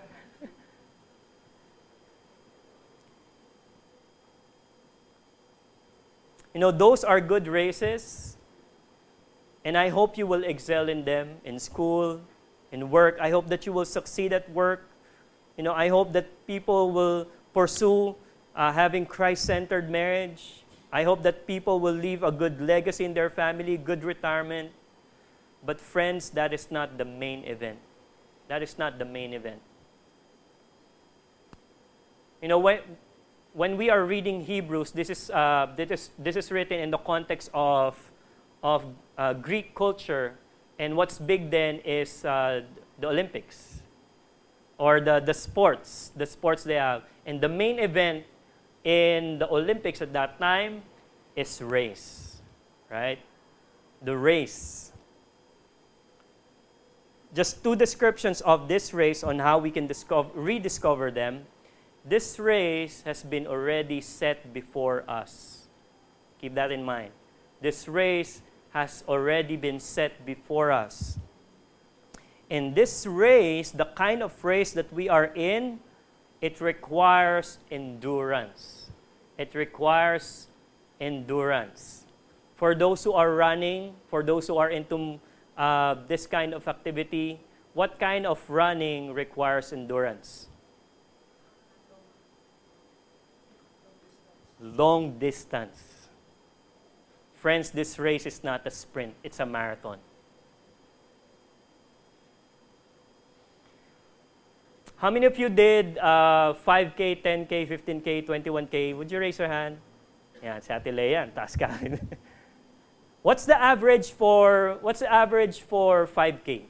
you 6.55 6.61
know, 6.61 6.71
those 6.71 7.05
are 7.05 7.21
good 7.21 7.47
races, 7.49 8.37
and 9.65 9.77
I 9.77 9.89
hope 9.89 10.17
you 10.17 10.27
will 10.27 10.45
excel 10.45 10.89
in 10.89 11.05
them 11.05 11.37
in 11.45 11.59
school, 11.59 12.21
in 12.73 12.91
work. 12.91 13.19
I 13.21 13.31
hope 13.31 13.49
that 13.49 13.67
you 13.67 13.73
will 13.73 13.85
succeed 13.85 14.33
at 14.33 14.51
work. 14.51 14.89
You 15.57 15.65
know, 15.65 15.75
I 15.75 15.89
hope 15.89 16.13
that 16.13 16.47
people 16.47 16.93
will 16.93 17.27
pursue 17.53 18.17
uh, 18.57 18.73
having 18.73 19.05
Christ 19.05 19.45
centered 19.45 19.91
marriage. 19.91 20.65
I 20.93 21.05
hope 21.05 21.23
that 21.23 21.47
people 21.47 21.79
will 21.79 21.95
leave 21.95 22.23
a 22.23 22.33
good 22.33 22.61
legacy 22.61 23.05
in 23.05 23.15
their 23.15 23.31
family, 23.31 23.77
good 23.77 24.03
retirement. 24.03 24.73
But, 25.65 25.81
friends, 25.81 26.31
that 26.31 26.53
is 26.53 26.71
not 26.71 26.97
the 26.97 27.05
main 27.05 27.45
event. 27.45 27.79
That 28.49 28.63
is 28.63 28.79
not 28.79 28.99
the 28.99 29.05
main 29.05 29.35
event. 29.35 29.61
You 32.43 32.49
know, 32.49 32.59
when, 32.59 32.81
when 33.53 33.77
we 33.77 33.91
are 33.91 34.05
reading 34.05 34.41
Hebrews, 34.41 34.93
this 34.93 35.11
is, 35.11 35.31
uh, 35.31 35.69
this 35.77 35.91
is, 35.91 36.11
this 36.19 36.37
is 36.37 36.51
written 36.51 36.81
in 36.81 36.91
the 36.91 36.99
context 36.99 37.51
of, 37.53 38.10
of 38.63 38.85
uh, 39.19 39.33
Greek 39.35 39.75
culture. 39.75 40.35
And 40.79 40.97
what's 40.97 41.19
big 41.19 41.51
then 41.51 41.77
is 41.85 42.25
uh, 42.25 42.63
the 42.99 43.09
Olympics 43.09 43.83
or 44.79 45.01
the, 45.01 45.21
the 45.21 45.35
sports, 45.35 46.11
the 46.17 46.27
sports 46.27 46.65
they 46.65 46.75
have. 46.75 47.03
And 47.27 47.41
the 47.41 47.49
main 47.49 47.79
event 47.79 48.25
in 48.83 49.39
the 49.39 49.49
Olympics 49.51 50.01
at 50.01 50.13
that 50.15 50.41
time 50.41 50.83
is 51.37 51.61
race, 51.61 52.41
right? 52.91 53.19
The 54.03 54.17
race. 54.17 54.93
Just 57.35 57.63
two 57.63 57.77
descriptions 57.77 58.41
of 58.41 58.69
this 58.69 58.93
race 58.95 59.23
on 59.23 59.39
how 59.39 59.59
we 59.59 59.71
can 59.71 59.87
discover, 59.87 60.31
rediscover 60.35 61.11
them. 61.11 61.45
This 62.05 62.39
race 62.39 63.03
has 63.05 63.23
been 63.23 63.47
already 63.47 64.01
set 64.01 64.53
before 64.55 65.05
us. 65.07 65.69
Keep 66.41 66.55
that 66.55 66.73
in 66.73 66.83
mind. 66.83 67.13
This 67.61 67.87
race 67.87 68.41
has 68.73 69.05
already 69.09 69.57
been 69.57 69.81
set 69.81 70.25
before 70.25 70.71
us 70.71 71.19
in 72.51 72.75
this 72.75 73.07
race, 73.07 73.71
the 73.71 73.87
kind 73.95 74.23
of 74.23 74.45
race 74.45 74.73
that 74.73 74.93
we 74.93 75.09
are 75.09 75.31
in, 75.39 75.79
it 76.43 76.61
requires 76.61 77.59
endurance. 77.71 78.91
It 79.39 79.55
requires 79.55 80.49
endurance. 81.01 82.05
For 82.57 82.75
those 82.75 83.05
who 83.05 83.13
are 83.13 83.33
running, 83.33 83.95
for 84.09 84.23
those 84.23 84.49
who 84.49 84.59
are 84.59 84.69
into 84.69 85.21
uh, 85.57 85.95
this 86.09 86.27
kind 86.27 86.53
of 86.53 86.67
activity, 86.67 87.41
what 87.73 87.99
kind 88.01 88.27
of 88.27 88.43
running 88.51 89.15
requires 89.15 89.73
endurance? 89.73 90.49
Long 94.61 95.19
distance. 95.19 95.90
Friends, 97.41 97.71
this 97.71 97.99
race 97.99 98.27
is 98.27 98.45
not 98.45 98.67
a 98.67 98.71
sprint, 98.71 99.15
it's 99.25 99.41
a 99.41 99.47
marathon. 99.47 99.97
How 104.97 105.09
many 105.09 105.25
of 105.25 105.39
you 105.39 105.49
did 105.49 105.97
uh, 105.97 106.53
5K, 106.53 107.25
10K, 107.25 107.65
15K, 107.65 108.27
21K? 108.29 108.95
Would 108.95 109.11
you 109.11 109.19
raise 109.19 109.39
your 109.39 109.49
hand? 109.49 109.79
Yan, 110.45 110.61
si 110.61 110.69
Ate 110.69 110.93
Lea, 110.93 111.33
taas 111.33 111.57
ka. 111.57 111.73
what's 113.23 113.47
the 113.47 113.57
average 113.57 114.13
for, 114.13 114.77
what's 114.83 115.01
the 115.01 115.11
average 115.11 115.61
for 115.61 116.07
5K? 116.07 116.69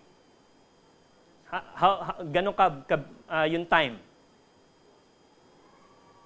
How, 1.51 1.63
how, 1.75 2.15
ganun 2.23 2.55
ka, 2.55 2.71
ka 2.87 2.97
uh, 3.27 3.43
yung 3.43 3.67
time? 3.67 3.99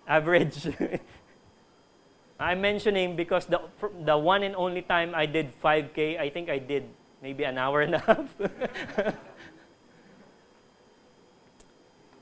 Average. 0.06 0.68
I'm 2.38 2.60
mentioning 2.60 3.16
because 3.16 3.46
the, 3.46 3.60
the 4.04 4.18
one 4.18 4.42
and 4.42 4.56
only 4.56 4.82
time 4.82 5.14
I 5.14 5.26
did 5.26 5.52
5K, 5.62 6.18
I 6.18 6.30
think 6.30 6.50
I 6.50 6.58
did 6.58 6.88
maybe 7.22 7.44
an 7.44 7.58
hour 7.58 7.80
and 7.80 7.94
a 7.94 7.98
half. 8.06 8.34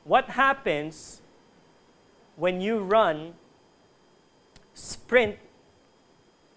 what 0.04 0.28
happens 0.28 1.22
when 2.36 2.60
you 2.60 2.80
run 2.80 3.34
sprint 4.74 5.38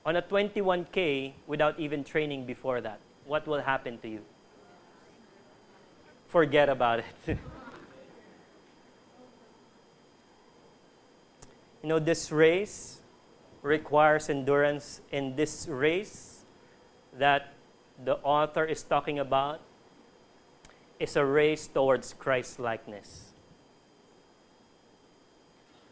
on 0.05 0.17
a 0.17 0.21
21K 0.21 1.33
without 1.47 1.79
even 1.79 2.03
training 2.03 2.45
before 2.45 2.81
that? 2.81 2.99
What 3.25 3.47
will 3.47 3.61
happen 3.61 3.97
to 3.99 4.09
you? 4.09 4.21
Forget 6.27 6.67
about 6.67 6.99
it. 6.99 7.05
you 7.27 7.37
know, 11.89 11.99
this 11.99 12.31
race 12.31 12.99
requires 13.65 14.29
endurance. 14.29 15.01
In 15.11 15.35
this 15.35 15.67
race 15.67 16.45
that 17.17 17.53
the 18.03 18.17
author 18.21 18.63
is 18.63 18.83
talking 18.83 19.17
about 19.17 19.59
is 20.99 21.15
a 21.15 21.25
race 21.25 21.67
towards 21.67 22.13
Christ 22.13 22.59
likeness. 22.59 23.33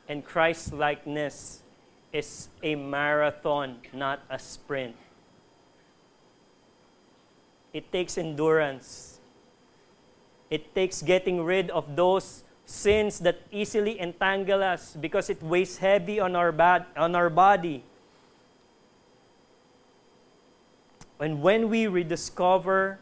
And 0.07 0.23
Christ 0.23 0.71
likeness 0.71 1.63
is 2.11 2.49
a 2.61 2.75
marathon, 2.75 3.77
not 3.91 4.21
a 4.29 4.37
sprint. 4.37 4.95
It 7.73 7.91
takes 7.91 8.17
endurance. 8.19 9.19
It 10.51 10.75
takes 10.75 11.01
getting 11.01 11.43
rid 11.43 11.71
of 11.71 11.95
those 11.95 12.43
sins 12.73 13.19
that 13.19 13.37
easily 13.51 14.01
entangle 14.01 14.63
us 14.63 14.97
because 14.99 15.29
it 15.29 15.41
weighs 15.43 15.77
heavy 15.77 16.19
on 16.19 16.35
our, 16.35 16.51
bad, 16.51 16.85
on 16.97 17.15
our 17.15 17.29
body. 17.29 17.83
And 21.19 21.41
when 21.41 21.69
we 21.69 21.85
rediscover 21.85 22.99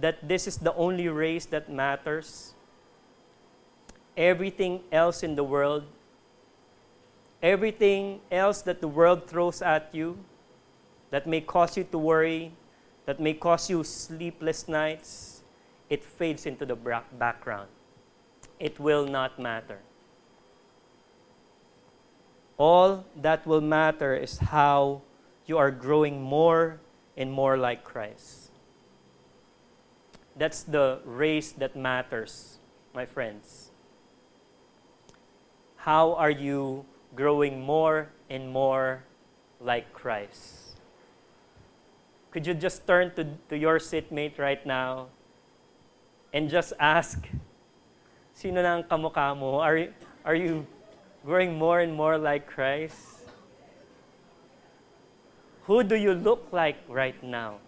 that 0.00 0.26
this 0.26 0.46
is 0.46 0.56
the 0.56 0.72
only 0.74 1.08
race 1.08 1.44
that 1.46 1.68
matters, 1.68 2.54
everything 4.16 4.80
else 4.92 5.22
in 5.22 5.34
the 5.34 5.44
world, 5.44 5.84
everything 7.42 8.20
else 8.30 8.62
that 8.62 8.80
the 8.80 8.88
world 8.88 9.26
throws 9.26 9.60
at 9.60 9.90
you, 9.92 10.16
that 11.10 11.26
may 11.26 11.40
cause 11.40 11.76
you 11.76 11.84
to 11.90 11.98
worry, 11.98 12.52
that 13.04 13.18
may 13.18 13.34
cause 13.34 13.68
you 13.68 13.82
sleepless 13.82 14.68
nights, 14.68 15.42
it 15.90 16.04
fades 16.04 16.46
into 16.46 16.64
the 16.64 16.76
background. 17.18 17.68
It 18.60 18.78
will 18.78 19.06
not 19.06 19.38
matter. 19.40 19.78
All 22.58 23.06
that 23.16 23.46
will 23.46 23.62
matter 23.62 24.14
is 24.14 24.38
how 24.38 25.00
you 25.46 25.56
are 25.56 25.70
growing 25.70 26.20
more 26.20 26.78
and 27.16 27.32
more 27.32 27.56
like 27.56 27.82
Christ. 27.82 28.50
That's 30.36 30.62
the 30.62 31.00
race 31.04 31.52
that 31.52 31.74
matters, 31.74 32.58
my 32.94 33.06
friends. 33.06 33.70
How 35.76 36.12
are 36.14 36.30
you 36.30 36.84
growing 37.16 37.62
more 37.62 38.10
and 38.28 38.52
more 38.52 39.04
like 39.58 39.92
Christ? 39.94 40.76
Could 42.30 42.46
you 42.46 42.54
just 42.54 42.86
turn 42.86 43.12
to, 43.16 43.26
to 43.48 43.56
your 43.56 43.78
seatmate 43.78 44.38
right 44.38 44.64
now 44.64 45.08
and 46.32 46.48
just 46.48 46.74
ask, 46.78 47.26
sino 48.40 48.64
na 48.64 48.80
ang 48.80 48.84
kamukha 48.88 49.36
mo? 49.36 49.60
Are, 49.60 49.92
are 50.24 50.32
you 50.32 50.64
growing 51.28 51.60
more 51.60 51.84
and 51.84 51.92
more 51.92 52.16
like 52.16 52.48
Christ? 52.48 53.28
Who 55.68 55.84
do 55.84 55.92
you 55.92 56.16
look 56.16 56.48
like 56.48 56.80
right 56.88 57.20
now? 57.20 57.60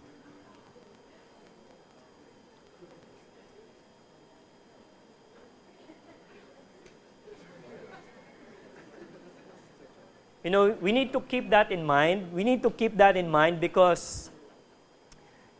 You 10.42 10.50
know, 10.50 10.72
we 10.80 10.90
need 10.90 11.12
to 11.12 11.20
keep 11.20 11.50
that 11.50 11.70
in 11.70 11.84
mind. 11.84 12.32
We 12.32 12.42
need 12.42 12.64
to 12.64 12.70
keep 12.70 12.96
that 12.96 13.14
in 13.20 13.28
mind 13.28 13.60
because, 13.60 14.30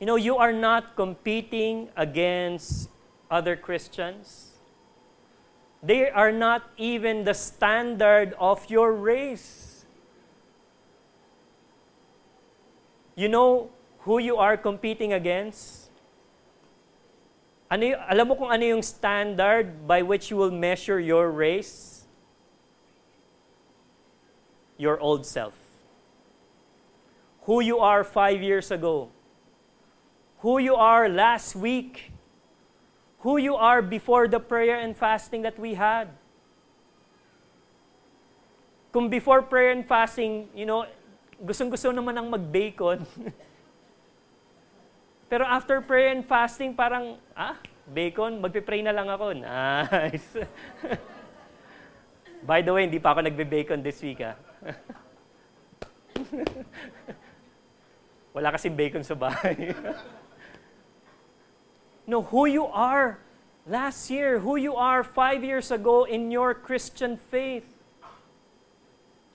you 0.00 0.06
know, 0.06 0.16
you 0.16 0.38
are 0.38 0.56
not 0.56 0.96
competing 0.96 1.92
against 1.94 2.88
other 3.30 3.54
Christians. 3.54 4.51
They 5.82 6.10
are 6.10 6.30
not 6.30 6.70
even 6.76 7.24
the 7.24 7.34
standard 7.34 8.34
of 8.38 8.70
your 8.70 8.92
race. 8.94 9.84
You 13.16 13.28
know 13.28 13.70
who 14.06 14.18
you 14.18 14.36
are 14.36 14.56
competing 14.56 15.12
against? 15.12 15.90
Ano 17.68 17.98
alam 18.06 18.28
mo 18.28 18.34
kung 18.38 18.52
ano 18.52 18.62
yung 18.62 18.82
standard 18.82 19.88
by 19.88 20.02
which 20.06 20.30
you 20.30 20.36
will 20.36 20.54
measure 20.54 21.00
your 21.00 21.32
race? 21.32 21.92
your 24.82 24.98
old 24.98 25.24
self. 25.24 25.54
Who 27.46 27.60
you 27.60 27.78
are 27.78 28.02
five 28.02 28.42
years 28.42 28.70
ago. 28.70 29.10
Who 30.40 30.58
you 30.58 30.74
are 30.74 31.08
last 31.08 31.54
week. 31.54 32.10
Who 33.22 33.38
you 33.38 33.54
are 33.54 33.82
before 33.82 34.26
the 34.26 34.42
prayer 34.42 34.82
and 34.82 34.98
fasting 34.98 35.42
that 35.46 35.58
we 35.58 35.74
had. 35.78 36.10
Kung 38.90 39.08
before 39.08 39.42
prayer 39.46 39.70
and 39.70 39.86
fasting, 39.86 40.50
you 40.52 40.66
know, 40.66 40.84
gustong-gusto 41.40 41.94
naman 41.94 42.18
ang 42.18 42.28
mag-bacon. 42.28 43.06
Pero 45.32 45.48
after 45.48 45.80
prayer 45.80 46.12
and 46.12 46.26
fasting, 46.26 46.76
parang, 46.76 47.16
ah, 47.32 47.56
bacon, 47.88 48.36
magpipray 48.42 48.84
na 48.84 48.92
lang 48.92 49.08
ako. 49.08 49.32
Nice. 49.32 50.28
By 52.50 52.60
the 52.60 52.74
way, 52.74 52.84
hindi 52.84 53.00
pa 53.00 53.16
ako 53.16 53.24
nagbe-bacon 53.24 53.80
this 53.80 54.02
week, 54.02 54.20
ah. 54.20 54.36
Wala 58.36 58.52
kasing 58.52 58.76
bacon 58.76 59.06
sa 59.06 59.16
bahay. 59.16 59.72
No, 62.06 62.22
who 62.22 62.46
you 62.46 62.66
are 62.66 63.18
last 63.66 64.10
year, 64.10 64.40
who 64.40 64.56
you 64.56 64.74
are 64.74 65.04
five 65.04 65.44
years 65.44 65.70
ago 65.70 66.04
in 66.04 66.30
your 66.30 66.54
Christian 66.54 67.16
faith. 67.16 67.64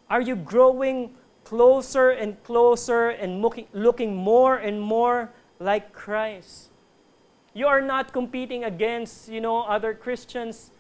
Are 0.09 0.22
you 0.22 0.36
growing 0.36 1.15
closer 1.43 2.09
and 2.11 2.41
closer 2.43 3.09
and 3.09 3.41
looking, 3.41 3.68
looking 3.74 4.15
more 4.15 4.57
and 4.57 4.82
more 4.82 5.32
like 5.59 5.93
Christ? 5.93 6.70
You 7.53 7.68
are 7.68 7.82
not 7.82 8.13
competing 8.13 8.63
against, 8.63 9.30
you 9.30 9.41
know, 9.41 9.63
other 9.63 9.93
Christians 9.93 10.72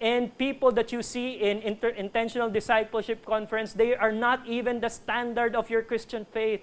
and 0.00 0.36
people 0.36 0.72
that 0.72 0.90
you 0.90 1.00
see 1.00 1.34
in 1.34 1.58
inter- 1.62 1.90
intentional 1.90 2.50
discipleship 2.50 3.24
conference, 3.24 3.72
they 3.72 3.94
are 3.94 4.10
not 4.10 4.44
even 4.46 4.80
the 4.80 4.88
standard 4.88 5.54
of 5.54 5.70
your 5.70 5.80
Christian 5.80 6.24
faith. 6.24 6.60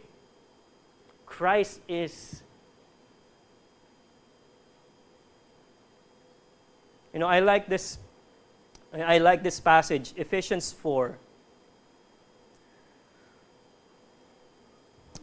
Christ 1.25 1.79
is. 1.87 2.43
You 7.19 7.27
know, 7.27 7.31
I 7.35 7.41
like 7.41 7.67
this. 7.67 7.99
I 8.95 9.17
like 9.17 9.43
this 9.43 9.59
passage, 9.59 10.13
Ephesians 10.15 10.71
4. 10.71 11.19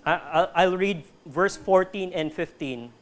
I, 0.05 0.49
I'll 0.55 0.77
read 0.77 1.05
verse 1.25 1.57
14 1.57 2.13
and 2.13 2.31
15. 2.31 2.93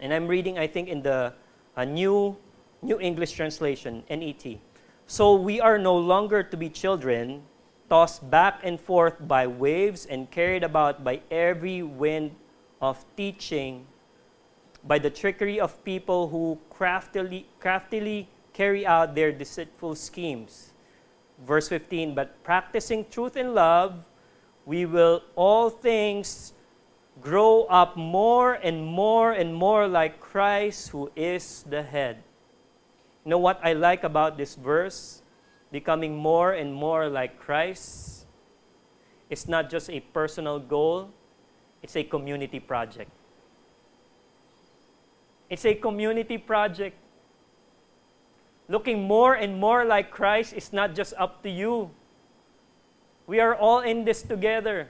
And 0.00 0.12
I'm 0.12 0.28
reading, 0.28 0.58
I 0.58 0.66
think, 0.66 0.90
in 0.90 1.00
the 1.00 1.32
a 1.76 1.86
New 1.86 2.36
New 2.82 3.00
English 3.00 3.32
Translation, 3.32 4.04
NET. 4.10 4.60
So 5.06 5.36
we 5.36 5.58
are 5.58 5.78
no 5.78 5.96
longer 5.96 6.42
to 6.42 6.58
be 6.58 6.68
children, 6.68 7.40
tossed 7.88 8.28
back 8.28 8.60
and 8.64 8.78
forth 8.78 9.16
by 9.26 9.46
waves 9.46 10.04
and 10.04 10.30
carried 10.30 10.62
about 10.62 11.02
by 11.02 11.22
every 11.30 11.82
wind 11.82 12.36
of 12.82 13.00
teaching, 13.16 13.86
by 14.86 14.98
the 14.98 15.10
trickery 15.10 15.58
of 15.58 15.82
people 15.84 16.28
who 16.28 16.58
craftily, 16.68 17.46
craftily 17.58 18.28
carry 18.52 18.86
out 18.86 19.14
their 19.14 19.32
deceitful 19.32 19.94
schemes. 19.94 20.72
Verse 21.46 21.68
15, 21.68 22.14
but 22.14 22.42
practicing 22.44 23.04
truth 23.10 23.36
and 23.36 23.54
love, 23.54 24.04
we 24.64 24.86
will 24.86 25.22
all 25.34 25.68
things 25.68 26.52
grow 27.20 27.64
up 27.64 27.96
more 27.96 28.54
and 28.54 28.84
more 28.84 29.32
and 29.32 29.54
more 29.54 29.88
like 29.88 30.20
Christ, 30.20 30.90
who 30.90 31.10
is 31.16 31.64
the 31.68 31.82
head. 31.82 32.22
You 33.24 33.30
know 33.30 33.38
what 33.38 33.58
I 33.62 33.72
like 33.72 34.04
about 34.04 34.36
this 34.36 34.54
verse? 34.54 35.22
Becoming 35.72 36.16
more 36.16 36.52
and 36.52 36.72
more 36.72 37.08
like 37.08 37.38
Christ. 37.38 38.26
It's 39.30 39.48
not 39.48 39.70
just 39.70 39.90
a 39.90 40.00
personal 40.00 40.58
goal, 40.58 41.10
it's 41.82 41.96
a 41.96 42.04
community 42.04 42.60
project. 42.60 43.10
It's 45.50 45.64
a 45.64 45.74
community 45.74 46.38
project. 46.38 46.96
Looking 48.68 49.02
more 49.02 49.34
and 49.34 49.60
more 49.60 49.84
like 49.84 50.10
Christ 50.10 50.54
is 50.54 50.72
not 50.72 50.94
just 50.94 51.14
up 51.18 51.42
to 51.42 51.50
you. 51.50 51.90
We 53.26 53.40
are 53.40 53.54
all 53.54 53.80
in 53.80 54.04
this 54.04 54.22
together, 54.22 54.88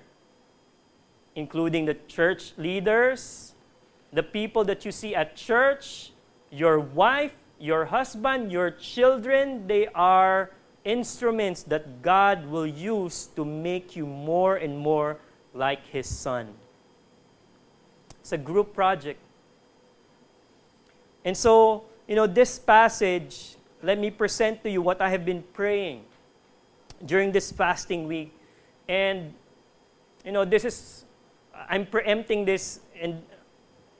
including 1.34 1.86
the 1.86 1.94
church 2.06 2.52
leaders, 2.56 3.54
the 4.12 4.22
people 4.22 4.64
that 4.64 4.84
you 4.84 4.92
see 4.92 5.14
at 5.14 5.36
church, 5.36 6.12
your 6.50 6.78
wife, 6.78 7.34
your 7.58 7.86
husband, 7.86 8.52
your 8.52 8.70
children, 8.70 9.66
they 9.66 9.86
are 9.88 10.50
instruments 10.84 11.62
that 11.64 12.02
God 12.02 12.46
will 12.46 12.66
use 12.66 13.26
to 13.36 13.44
make 13.44 13.96
you 13.96 14.06
more 14.06 14.56
and 14.56 14.78
more 14.78 15.18
like 15.54 15.86
His 15.86 16.06
Son. 16.06 16.54
It's 18.20 18.32
a 18.32 18.38
group 18.38 18.74
project. 18.74 19.20
And 21.24 21.36
so, 21.36 21.84
you 22.06 22.16
know, 22.16 22.26
this 22.26 22.58
passage, 22.58 23.56
let 23.82 23.98
me 23.98 24.10
present 24.10 24.62
to 24.62 24.70
you 24.70 24.82
what 24.82 25.00
I 25.00 25.08
have 25.08 25.24
been 25.24 25.42
praying 25.52 26.04
during 27.04 27.32
this 27.32 27.50
fasting 27.50 28.06
week. 28.06 28.34
And, 28.88 29.32
you 30.24 30.32
know, 30.32 30.44
this 30.44 30.64
is, 30.64 31.04
I'm 31.68 31.86
preempting 31.86 32.44
this 32.44 32.80
and 33.00 33.22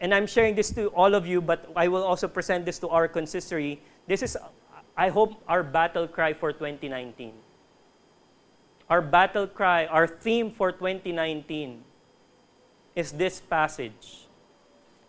and 0.05 0.13
I'm 0.13 0.27
sharing 0.27 0.55
this 0.55 0.71
to 0.77 0.89
all 0.89 1.15
of 1.15 1.27
you, 1.27 1.41
but 1.41 1.65
I 1.75 1.89
will 1.89 2.03
also 2.03 2.29
present 2.29 2.67
this 2.67 2.79
to 2.81 2.89
our 2.89 3.09
consistory. 3.09 3.81
This 4.07 4.23
is, 4.23 4.37
I 4.99 5.09
hope, 5.09 5.41
our 5.49 5.63
battle 5.63 6.07
cry 6.07 6.35
for 6.35 6.53
2019. 6.53 7.33
Our 8.91 9.01
battle 9.01 9.47
cry, 9.47 9.87
our 9.87 10.07
theme 10.07 10.51
for 10.51 10.73
2019 10.73 11.83
is 12.95 13.13
this 13.13 13.41
passage. 13.41 14.29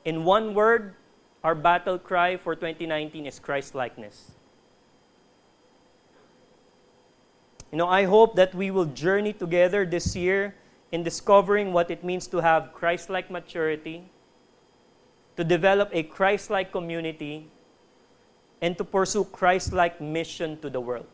In 0.05 0.23
one 0.23 0.53
word, 0.53 0.95
our 1.45 1.53
battle 1.53 1.99
cry 1.99 2.37
for 2.37 2.55
2019 2.55 3.27
is 3.27 3.37
Christ 3.37 3.75
likeness. 3.75 4.31
You 7.71 7.77
know, 7.77 7.87
I 7.87 8.05
hope 8.05 8.35
that 8.35 8.55
we 8.55 8.71
will 8.71 8.85
journey 8.85 9.31
together 9.31 9.85
this 9.85 10.15
year 10.15 10.55
in 10.91 11.03
discovering 11.03 11.71
what 11.71 11.91
it 11.91 12.03
means 12.03 12.25
to 12.33 12.41
have 12.41 12.73
Christ 12.73 13.11
like 13.11 13.29
maturity 13.29 14.09
to 15.35 15.43
develop 15.43 15.89
a 15.91 16.03
Christ 16.03 16.49
like 16.49 16.71
community, 16.71 17.47
and 18.61 18.77
to 18.77 18.83
pursue 18.83 19.25
Christ 19.25 19.73
like 19.73 19.99
mission 19.99 20.57
to 20.61 20.69
the 20.69 20.79
world. 20.79 21.05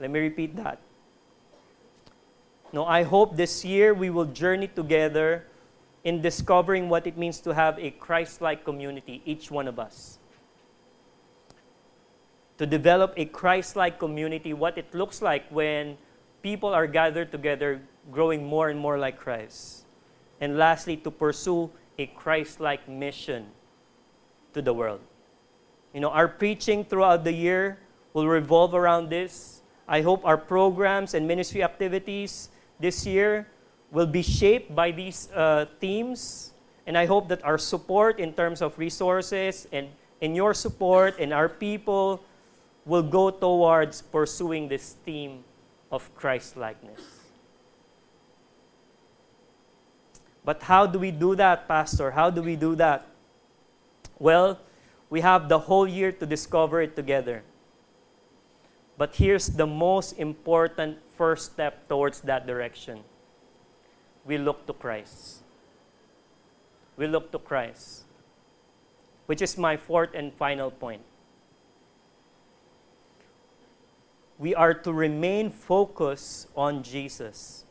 Let 0.00 0.10
me 0.10 0.20
repeat 0.20 0.56
that. 0.56 0.80
No, 2.72 2.84
I 2.86 3.02
hope 3.02 3.36
this 3.36 3.64
year 3.64 3.94
we 3.94 4.10
will 4.10 4.24
journey 4.26 4.68
together 4.68 5.46
in 6.04 6.20
discovering 6.20 6.88
what 6.88 7.06
it 7.06 7.16
means 7.16 7.40
to 7.40 7.54
have 7.54 7.78
a 7.78 7.90
Christ 7.90 8.40
like 8.40 8.64
community, 8.64 9.22
each 9.24 9.50
one 9.50 9.66
of 9.66 9.78
us. 9.78 10.18
To 12.58 12.66
develop 12.66 13.14
a 13.16 13.24
Christ 13.24 13.74
like 13.74 13.98
community, 13.98 14.52
what 14.52 14.78
it 14.78 14.94
looks 14.94 15.20
like 15.22 15.48
when 15.50 15.96
people 16.42 16.68
are 16.68 16.86
gathered 16.86 17.32
together, 17.32 17.80
growing 18.12 18.44
more 18.44 18.68
and 18.68 18.78
more 18.78 18.98
like 18.98 19.18
Christ. 19.18 19.86
And 20.40 20.58
lastly, 20.58 20.96
to 20.98 21.10
pursue 21.10 21.70
a 21.98 22.06
Christ 22.06 22.60
like 22.60 22.86
mission 22.86 23.46
to 24.52 24.60
the 24.60 24.72
world. 24.72 25.00
You 25.94 26.00
know, 26.00 26.10
our 26.10 26.28
preaching 26.28 26.84
throughout 26.84 27.24
the 27.24 27.32
year 27.32 27.78
will 28.12 28.28
revolve 28.28 28.74
around 28.74 29.08
this. 29.08 29.62
I 29.88 30.02
hope 30.02 30.24
our 30.24 30.36
programs 30.36 31.14
and 31.14 31.26
ministry 31.26 31.62
activities 31.62 32.50
this 32.78 33.06
year 33.06 33.46
will 33.94 34.06
be 34.06 34.22
shaped 34.22 34.74
by 34.74 34.90
these 34.90 35.30
uh, 35.32 35.66
themes. 35.78 36.52
And 36.86 36.98
I 36.98 37.06
hope 37.06 37.28
that 37.28 37.42
our 37.44 37.56
support 37.56 38.18
in 38.18 38.34
terms 38.34 38.60
of 38.60 38.76
resources 38.76 39.66
and 39.72 39.88
in 40.20 40.34
your 40.34 40.52
support 40.52 41.16
and 41.18 41.32
our 41.32 41.48
people 41.48 42.20
will 42.84 43.02
go 43.02 43.30
towards 43.30 44.02
pursuing 44.02 44.68
this 44.68 44.96
theme 45.06 45.44
of 45.90 46.12
Christ 46.14 46.56
likeness. 46.56 47.00
But 50.44 50.62
how 50.62 50.84
do 50.84 50.98
we 50.98 51.10
do 51.10 51.34
that, 51.36 51.66
Pastor? 51.66 52.10
How 52.10 52.28
do 52.28 52.42
we 52.42 52.56
do 52.56 52.74
that? 52.74 53.06
Well, 54.18 54.58
we 55.08 55.22
have 55.22 55.48
the 55.48 55.58
whole 55.58 55.88
year 55.88 56.12
to 56.12 56.26
discover 56.26 56.82
it 56.82 56.96
together. 56.96 57.44
But 58.98 59.14
here's 59.14 59.46
the 59.46 59.66
most 59.66 60.18
important 60.18 60.98
first 61.16 61.52
step 61.52 61.88
towards 61.88 62.20
that 62.22 62.46
direction 62.46 63.04
we 64.24 64.38
look 64.38 64.66
to 64.66 64.72
Christ. 64.72 65.42
We 66.96 67.06
look 67.06 67.32
to 67.32 67.38
Christ, 67.38 68.04
which 69.26 69.42
is 69.42 69.58
my 69.58 69.76
fourth 69.76 70.10
and 70.14 70.32
final 70.32 70.70
point. 70.70 71.02
We 74.38 74.54
are 74.54 74.74
to 74.74 74.92
remain 74.92 75.50
focused 75.50 76.48
on 76.56 76.82
Jesus. 76.82 77.64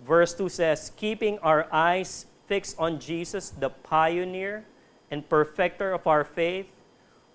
Verse 0.00 0.34
2 0.34 0.48
says, 0.48 0.92
Keeping 0.96 1.38
our 1.40 1.66
eyes 1.72 2.26
fixed 2.46 2.76
on 2.78 2.98
Jesus, 2.98 3.50
the 3.50 3.70
pioneer 3.70 4.64
and 5.10 5.28
perfecter 5.28 5.92
of 5.92 6.06
our 6.06 6.24
faith, 6.24 6.66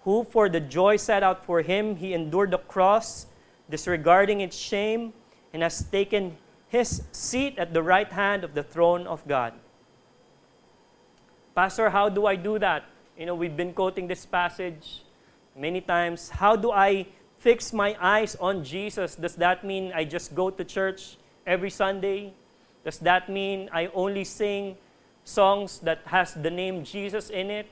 who 0.01 0.23
for 0.23 0.49
the 0.49 0.59
joy 0.59 0.97
set 0.97 1.23
out 1.23 1.45
for 1.45 1.61
him, 1.61 1.95
he 1.95 2.13
endured 2.13 2.51
the 2.51 2.57
cross, 2.57 3.27
disregarding 3.69 4.41
its 4.41 4.57
shame, 4.57 5.13
and 5.53 5.61
has 5.61 5.83
taken 5.85 6.35
his 6.73 7.03
seat 7.11 7.53
at 7.59 7.71
the 7.71 7.83
right 7.83 8.11
hand 8.11 8.43
of 8.43 8.55
the 8.55 8.63
throne 8.63 9.05
of 9.05 9.21
God. 9.27 9.53
Pastor, 11.53 11.91
how 11.91 12.09
do 12.09 12.25
I 12.25 12.35
do 12.35 12.57
that? 12.57 12.85
You 13.15 13.27
know, 13.27 13.35
we've 13.35 13.55
been 13.55 13.73
quoting 13.73 14.07
this 14.07 14.25
passage 14.25 15.05
many 15.55 15.81
times. 15.81 16.31
How 16.31 16.55
do 16.55 16.71
I 16.71 17.05
fix 17.37 17.73
my 17.73 17.95
eyes 18.01 18.35
on 18.41 18.63
Jesus? 18.63 19.13
Does 19.13 19.35
that 19.35 19.63
mean 19.63 19.93
I 19.93 20.03
just 20.03 20.33
go 20.33 20.49
to 20.49 20.63
church 20.65 21.17
every 21.45 21.69
Sunday? 21.69 22.33
Does 22.83 22.97
that 23.05 23.29
mean 23.29 23.69
I 23.71 23.93
only 23.93 24.23
sing 24.23 24.75
songs 25.23 25.77
that 25.85 26.01
has 26.05 26.33
the 26.33 26.49
name 26.49 26.83
Jesus 26.83 27.29
in 27.29 27.51
it? 27.51 27.67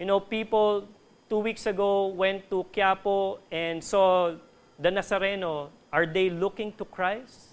You 0.00 0.06
know, 0.06 0.18
people 0.18 0.88
two 1.30 1.38
weeks 1.38 1.64
ago 1.66 2.08
went 2.08 2.50
to 2.50 2.66
Quiapo 2.74 3.38
and 3.52 3.78
saw 3.84 4.34
the 4.80 4.90
Nazareno. 4.90 5.68
Are 5.92 6.06
they 6.06 6.28
looking 6.28 6.72
to 6.72 6.84
Christ? 6.84 7.47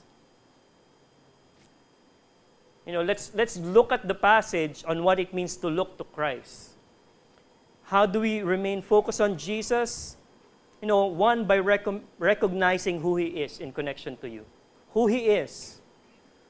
You 2.85 2.93
know, 2.93 3.01
let's, 3.01 3.31
let's 3.33 3.57
look 3.57 3.91
at 3.91 4.07
the 4.07 4.13
passage 4.13 4.83
on 4.87 5.03
what 5.03 5.19
it 5.19 5.33
means 5.33 5.57
to 5.57 5.67
look 5.67 5.97
to 5.97 6.03
Christ. 6.03 6.71
How 7.83 8.05
do 8.05 8.19
we 8.19 8.41
remain 8.41 8.81
focused 8.81 9.21
on 9.21 9.37
Jesus? 9.37 10.17
You 10.81 10.87
know, 10.87 11.05
one, 11.05 11.45
by 11.45 11.57
rec- 11.59 11.87
recognizing 12.19 13.01
who 13.01 13.15
He 13.15 13.41
is 13.41 13.59
in 13.59 13.71
connection 13.71 14.17
to 14.17 14.29
you, 14.29 14.45
who 14.91 15.07
He 15.07 15.29
is. 15.29 15.81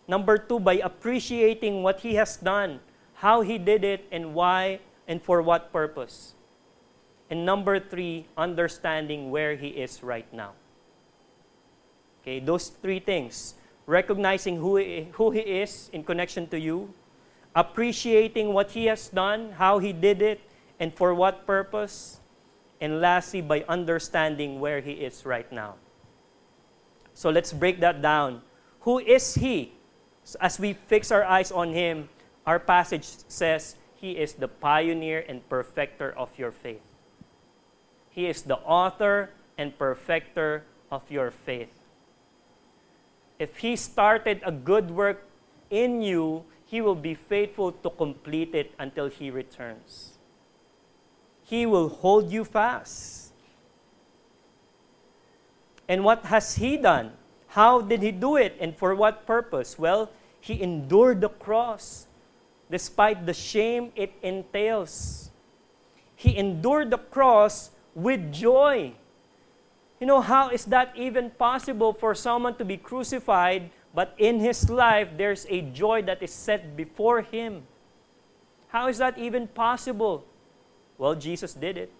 Number 0.07 0.37
two, 0.37 0.59
by 0.59 0.75
appreciating 0.75 1.83
what 1.83 2.01
He 2.01 2.15
has 2.15 2.37
done, 2.37 2.79
how 3.15 3.41
He 3.41 3.57
did 3.57 3.83
it, 3.83 4.05
and 4.11 4.33
why 4.33 4.79
and 5.07 5.21
for 5.21 5.41
what 5.41 5.71
purpose. 5.71 6.35
And 7.29 7.45
number 7.45 7.79
three, 7.79 8.27
understanding 8.37 9.31
where 9.31 9.55
He 9.55 9.69
is 9.69 10.03
right 10.03 10.31
now. 10.33 10.53
Okay, 12.21 12.39
those 12.39 12.69
three 12.69 12.99
things 12.99 13.55
recognizing 13.85 14.57
who 14.57 14.77
he, 14.77 15.07
who 15.13 15.31
he 15.31 15.39
is 15.39 15.89
in 15.93 16.03
connection 16.03 16.47
to 16.47 16.59
you, 16.59 16.93
appreciating 17.55 18.51
what 18.53 18.71
He 18.71 18.85
has 18.85 19.07
done, 19.07 19.53
how 19.53 19.79
He 19.79 19.93
did 19.93 20.21
it, 20.21 20.41
and 20.79 20.93
for 20.93 21.15
what 21.15 21.47
purpose, 21.47 22.19
and 22.81 22.99
lastly, 22.99 23.41
by 23.41 23.63
understanding 23.67 24.59
where 24.59 24.81
He 24.81 24.91
is 24.91 25.25
right 25.25 25.49
now. 25.51 25.75
So 27.13 27.29
let's 27.29 27.53
break 27.53 27.79
that 27.79 28.01
down. 28.01 28.41
Who 28.81 28.99
is 28.99 29.35
He? 29.35 29.71
As 30.41 30.59
we 30.59 30.73
fix 30.73 31.11
our 31.11 31.23
eyes 31.23 31.51
on 31.51 31.71
Him, 31.71 32.09
our 32.45 32.59
passage 32.59 33.05
says, 33.29 33.77
He 33.95 34.11
is 34.11 34.33
the 34.33 34.49
pioneer 34.49 35.23
and 35.27 35.47
perfecter 35.47 36.11
of 36.11 36.29
your 36.37 36.51
faith. 36.51 36.83
He 38.09 38.27
is 38.27 38.41
the 38.41 38.57
author 38.57 39.31
and 39.57 39.77
perfecter 39.79 40.63
of 40.91 41.09
your 41.09 41.31
faith. 41.31 41.71
If 43.39 43.57
He 43.57 43.75
started 43.75 44.41
a 44.45 44.51
good 44.51 44.91
work 44.91 45.27
in 45.69 46.01
you, 46.01 46.45
He 46.65 46.81
will 46.81 46.95
be 46.95 47.13
faithful 47.13 47.71
to 47.71 47.89
complete 47.89 48.55
it 48.55 48.73
until 48.79 49.07
He 49.07 49.29
returns. 49.29 50.17
He 51.43 51.65
will 51.65 51.89
hold 51.89 52.31
you 52.31 52.43
fast. 52.43 53.33
And 55.87 56.03
what 56.03 56.25
has 56.25 56.55
He 56.55 56.77
done? 56.77 57.13
How 57.47 57.81
did 57.81 58.01
He 58.01 58.11
do 58.11 58.35
it 58.35 58.57
and 58.59 58.75
for 58.75 58.95
what 58.95 59.27
purpose? 59.27 59.77
Well, 59.77 60.09
He 60.39 60.61
endured 60.61 61.21
the 61.21 61.29
cross 61.29 62.07
despite 62.69 63.25
the 63.25 63.33
shame 63.33 63.91
it 63.95 64.13
entails. 64.21 65.29
He 66.15 66.37
endured 66.37 66.89
the 66.89 66.97
cross 66.97 67.71
with 67.93 68.33
joy. 68.33 68.93
You 69.99 70.07
know, 70.07 70.21
how 70.21 70.49
is 70.49 70.65
that 70.65 70.91
even 70.95 71.31
possible 71.31 71.93
for 71.93 72.13
someone 72.13 72.55
to 72.55 72.65
be 72.65 72.77
crucified, 72.77 73.69
but 73.93 74.13
in 74.17 74.39
his 74.39 74.69
life 74.69 75.09
there's 75.15 75.45
a 75.49 75.61
joy 75.61 76.01
that 76.03 76.21
is 76.21 76.31
set 76.31 76.75
before 76.75 77.21
him? 77.21 77.63
How 78.67 78.87
is 78.87 78.97
that 78.97 79.17
even 79.17 79.47
possible? 79.47 80.25
Well, 80.97 81.15
Jesus 81.15 81.53
did 81.53 81.77
it. 81.77 81.91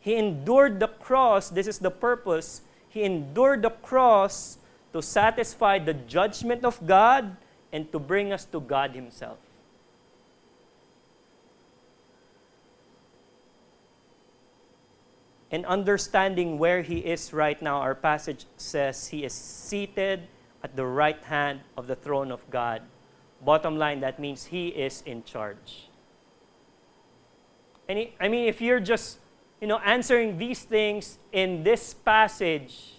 He 0.00 0.16
endured 0.16 0.80
the 0.80 0.88
cross. 0.88 1.48
This 1.48 1.66
is 1.66 1.78
the 1.78 1.90
purpose. 1.90 2.62
He 2.88 3.04
endured 3.04 3.62
the 3.62 3.70
cross 3.70 4.58
to 4.92 5.00
satisfy 5.00 5.78
the 5.78 5.94
judgment 5.94 6.64
of 6.64 6.84
God 6.86 7.36
and 7.72 7.90
to 7.90 7.98
bring 7.98 8.32
us 8.32 8.44
to 8.46 8.60
God 8.60 8.92
Himself. 8.94 9.38
And 15.54 15.64
understanding 15.66 16.58
where 16.58 16.82
he 16.82 16.98
is 16.98 17.32
right 17.32 17.62
now, 17.62 17.78
our 17.78 17.94
passage 17.94 18.44
says 18.56 19.06
he 19.06 19.22
is 19.22 19.32
seated 19.32 20.26
at 20.64 20.74
the 20.74 20.84
right 20.84 21.22
hand 21.22 21.60
of 21.76 21.86
the 21.86 21.94
throne 21.94 22.32
of 22.32 22.42
God. 22.50 22.82
Bottom 23.40 23.78
line, 23.78 24.00
that 24.00 24.18
means 24.18 24.46
he 24.46 24.70
is 24.70 25.04
in 25.06 25.22
charge. 25.22 25.90
And 27.88 28.08
I 28.18 28.26
mean, 28.26 28.48
if 28.48 28.60
you're 28.60 28.80
just, 28.80 29.18
you 29.60 29.68
know, 29.68 29.78
answering 29.78 30.38
these 30.38 30.64
things 30.64 31.20
in 31.30 31.62
this 31.62 31.94
passage, 31.94 32.94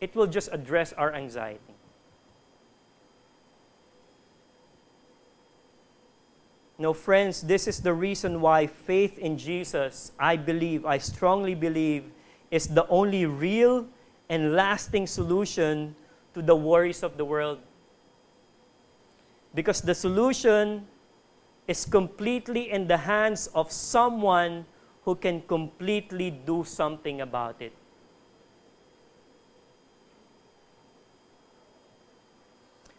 it 0.00 0.12
will 0.16 0.26
just 0.26 0.48
address 0.50 0.92
our 0.94 1.14
anxiety. 1.14 1.67
No, 6.80 6.92
friends, 6.94 7.42
this 7.42 7.66
is 7.66 7.80
the 7.80 7.92
reason 7.92 8.40
why 8.40 8.68
faith 8.68 9.18
in 9.18 9.36
Jesus, 9.36 10.12
I 10.16 10.36
believe, 10.36 10.86
I 10.86 10.98
strongly 10.98 11.56
believe, 11.56 12.04
is 12.52 12.68
the 12.68 12.86
only 12.86 13.26
real 13.26 13.84
and 14.28 14.54
lasting 14.54 15.08
solution 15.08 15.96
to 16.34 16.40
the 16.40 16.54
worries 16.54 17.02
of 17.02 17.16
the 17.16 17.24
world. 17.24 17.58
Because 19.54 19.80
the 19.80 19.94
solution 19.94 20.86
is 21.66 21.84
completely 21.84 22.70
in 22.70 22.86
the 22.86 22.96
hands 22.96 23.48
of 23.56 23.72
someone 23.72 24.64
who 25.02 25.16
can 25.16 25.42
completely 25.42 26.30
do 26.30 26.62
something 26.62 27.22
about 27.22 27.60
it. 27.60 27.72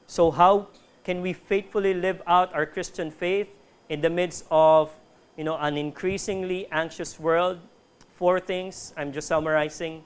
So, 0.06 0.32
how 0.32 0.68
can 1.06 1.22
we 1.22 1.32
faithfully 1.32 1.94
live 1.94 2.22
out 2.28 2.54
our 2.54 2.66
Christian 2.66 3.10
faith? 3.10 3.48
In 3.90 4.02
the 4.02 4.10
midst 4.10 4.46
of 4.50 4.92
you 5.38 5.44
know, 5.44 5.58
an 5.58 5.78
increasingly 5.78 6.68
anxious 6.72 7.20
world, 7.20 7.60
four 8.12 8.40
things. 8.40 8.94
I'm 8.98 9.14
just 9.14 9.28
summarizing. 9.28 10.04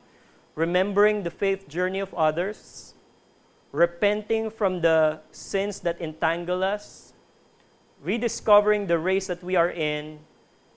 Remembering 0.55 1.23
the 1.23 1.31
faith 1.31 1.67
journey 1.67 1.99
of 1.99 2.13
others, 2.13 2.93
repenting 3.71 4.51
from 4.51 4.81
the 4.81 5.19
sins 5.31 5.79
that 5.79 5.99
entangle 5.99 6.63
us, 6.63 7.13
rediscovering 8.03 8.85
the 8.85 8.99
race 8.99 9.25
that 9.25 9.43
we 9.43 9.55
are 9.55 9.71
in, 9.71 10.19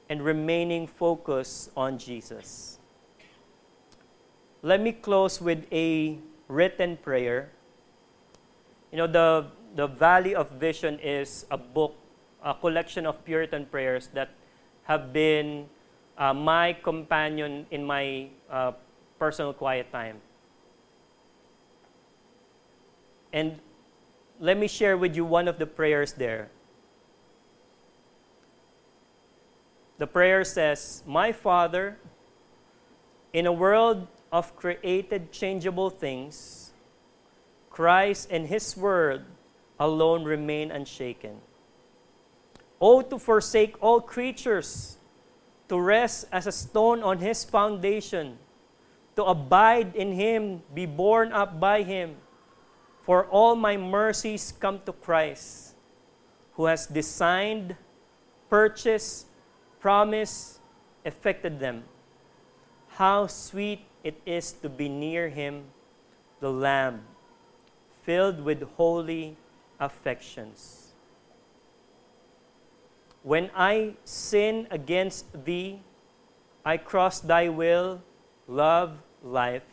and 0.09 0.23
remaining 0.23 0.87
focused 0.87 1.71
on 1.77 1.99
Jesus. 1.99 2.79
Let 4.63 4.81
me 4.81 4.93
close 4.93 5.41
with 5.41 5.67
a 5.71 6.19
written 6.49 6.97
prayer. 6.97 7.51
You 8.91 8.99
know, 8.99 9.07
the, 9.07 9.47
the 9.75 9.87
Valley 9.87 10.35
of 10.35 10.51
Vision 10.53 10.99
is 11.01 11.45
a 11.51 11.59
book, 11.59 11.95
a 12.47 12.55
collection 12.55 13.05
of 13.07 13.25
Puritan 13.25 13.67
prayers 13.67 14.09
that 14.15 14.31
have 14.85 15.13
been 15.13 15.67
uh, 16.17 16.33
my 16.33 16.73
companion 16.75 17.67
in 17.73 17.85
my 17.85 18.29
uh, 18.49 18.71
personal 19.19 19.53
quiet 19.53 19.91
time. 19.91 20.21
And 23.33 23.59
let 24.39 24.57
me 24.57 24.69
share 24.69 24.97
with 24.97 25.17
you 25.17 25.25
one 25.25 25.49
of 25.49 25.59
the 25.59 25.67
prayers 25.67 26.13
there. 26.13 26.49
The 29.99 30.07
prayer 30.07 30.45
says, 30.45 31.03
My 31.05 31.33
Father, 31.33 31.99
in 33.33 33.47
a 33.47 33.53
world 33.53 34.07
of 34.31 34.55
created 34.55 35.33
changeable 35.33 35.91
things, 35.91 36.71
Christ 37.71 38.29
and 38.31 38.47
His 38.47 38.77
Word 38.77 39.25
alone 39.81 40.23
remain 40.23 40.71
unshaken. 40.71 41.41
Oh, 42.81 43.01
to 43.03 43.19
forsake 43.19 43.77
all 43.81 44.01
creatures, 44.01 44.99
to 45.69 45.81
rest 45.81 46.27
as 46.31 46.47
a 46.47 46.53
stone 46.53 47.03
on 47.03 47.19
His 47.19 47.45
foundation, 47.45 48.39
to 49.17 49.25
abide 49.25 49.97
in 49.97 50.13
Him, 50.13 50.63
be 50.75 50.87
borne 50.87 51.33
up 51.33 51.59
by 51.59 51.83
Him. 51.83 52.17
For 53.03 53.27
all 53.27 53.55
my 53.55 53.77
mercies 53.77 54.53
come 54.59 54.81
to 54.85 54.93
Christ, 54.93 55.75
who 56.55 56.67
has 56.67 56.87
designed, 56.87 57.77
purchased, 58.51 59.27
promise 59.79 60.59
affected 61.05 61.61
them. 61.61 61.85
How 62.89 63.29
sweet 63.29 63.81
it 64.03 64.21
is 64.27 64.53
to 64.63 64.69
be 64.69 64.89
near 64.89 65.29
him, 65.29 65.65
the 66.41 66.51
Lamb, 66.51 67.03
filled 68.03 68.41
with 68.41 68.63
holy 68.77 69.37
affections. 69.79 70.86
When 73.27 73.51
I 73.59 73.99
sin 74.05 74.69
against 74.71 75.27
thee, 75.45 75.83
I 76.65 76.77
cross 76.77 77.19
thy 77.19 77.49
will, 77.49 77.99
love, 78.47 79.03
life, 79.19 79.67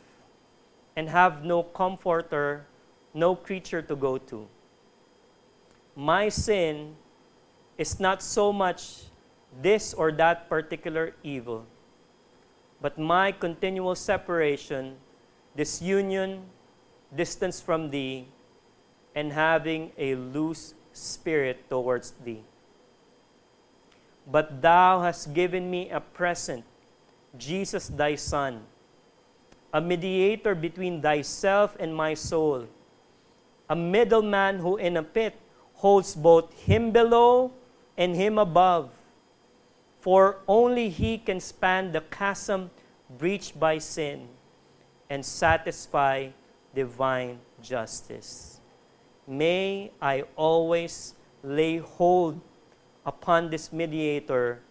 and 0.95 1.07
have 1.07 1.45
no 1.45 1.61
comforter, 1.61 2.65
no 3.13 3.35
creature 3.35 3.83
to 3.83 3.95
go 3.95 4.17
to. 4.17 4.49
My 5.95 6.29
sin 6.29 6.95
is 7.77 7.99
not 7.99 8.23
so 8.23 8.51
much 8.51 9.05
this 9.61 9.93
or 9.93 10.11
that 10.13 10.49
particular 10.49 11.13
evil, 11.21 11.67
but 12.81 12.97
my 12.97 13.31
continual 13.31 13.93
separation, 13.93 14.97
disunion, 15.55 16.41
distance 17.15 17.61
from 17.61 17.91
thee, 17.91 18.25
and 19.13 19.31
having 19.31 19.91
a 19.95 20.15
loose 20.15 20.73
spirit 20.91 21.69
towards 21.69 22.17
thee. 22.25 22.41
But 24.25 24.61
thou 24.61 25.01
hast 25.01 25.33
given 25.33 25.69
me 25.69 25.89
a 25.89 25.99
present, 25.99 26.63
Jesus 27.37 27.87
thy 27.87 28.15
Son, 28.15 28.63
a 29.73 29.81
mediator 29.81 30.55
between 30.55 31.01
thyself 31.01 31.75
and 31.79 31.95
my 31.95 32.13
soul, 32.13 32.67
a 33.69 33.75
middleman 33.75 34.59
who 34.59 34.77
in 34.77 34.97
a 34.97 35.03
pit 35.03 35.35
holds 35.75 36.15
both 36.15 36.53
him 36.53 36.91
below 36.91 37.51
and 37.97 38.15
him 38.15 38.37
above 38.37 38.89
for 40.03 40.43
only 40.49 40.89
He 40.89 41.17
can 41.17 41.39
span 41.39 41.93
the 41.93 42.01
chasm 42.01 42.69
breached 43.17 43.57
by 43.57 43.77
sin 43.77 44.27
and 45.09 45.23
satisfy 45.23 46.27
divine 46.75 47.39
justice. 47.61 48.59
May 49.25 49.91
I 50.01 50.25
always 50.35 51.15
lay 51.41 51.77
hold 51.77 52.41
upon 53.05 53.49
this 53.49 53.71
mediator 53.71 54.61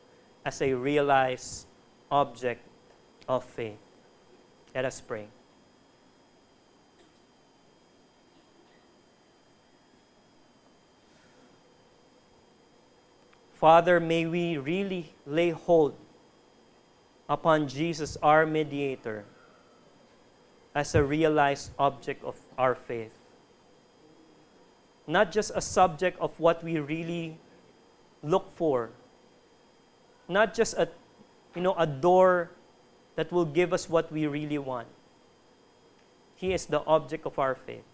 as 0.44 0.60
a 0.62 0.72
realized 0.72 1.66
object 2.10 2.66
of 3.28 3.44
faith. 3.44 3.78
Let 4.74 4.84
us 4.84 5.00
pray. 5.00 5.28
Father, 13.62 14.00
may 14.00 14.26
we 14.26 14.58
really 14.58 15.14
lay 15.24 15.50
hold 15.50 15.94
upon 17.28 17.68
Jesus, 17.68 18.16
our 18.20 18.44
mediator, 18.44 19.24
as 20.74 20.96
a 20.96 21.04
realized 21.04 21.70
object 21.78 22.24
of 22.24 22.34
our 22.58 22.74
faith. 22.74 23.14
Not 25.06 25.30
just 25.30 25.52
a 25.54 25.60
subject 25.60 26.18
of 26.20 26.38
what 26.40 26.64
we 26.64 26.80
really 26.80 27.38
look 28.22 28.54
for, 28.56 28.90
not 30.28 30.54
just 30.54 30.74
a, 30.74 30.88
you 31.54 31.62
know, 31.62 31.74
a 31.74 31.86
door 31.86 32.50
that 33.16 33.30
will 33.30 33.44
give 33.44 33.72
us 33.72 33.88
what 33.88 34.10
we 34.10 34.26
really 34.26 34.58
want. 34.58 34.88
He 36.36 36.52
is 36.52 36.66
the 36.66 36.82
object 36.86 37.26
of 37.26 37.38
our 37.38 37.54
faith. 37.54 37.84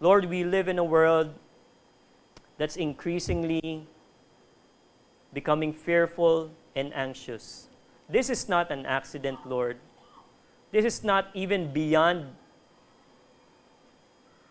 Lord, 0.00 0.26
we 0.26 0.44
live 0.44 0.68
in 0.68 0.78
a 0.78 0.84
world 0.84 1.34
that's 2.58 2.76
increasingly 2.76 3.86
becoming 5.32 5.72
fearful 5.72 6.50
and 6.76 6.92
anxious. 6.94 7.68
This 8.08 8.28
is 8.28 8.48
not 8.48 8.70
an 8.70 8.84
accident, 8.84 9.38
Lord. 9.46 9.78
This 10.70 10.84
is 10.84 11.04
not 11.04 11.28
even 11.34 11.72
beyond 11.72 12.26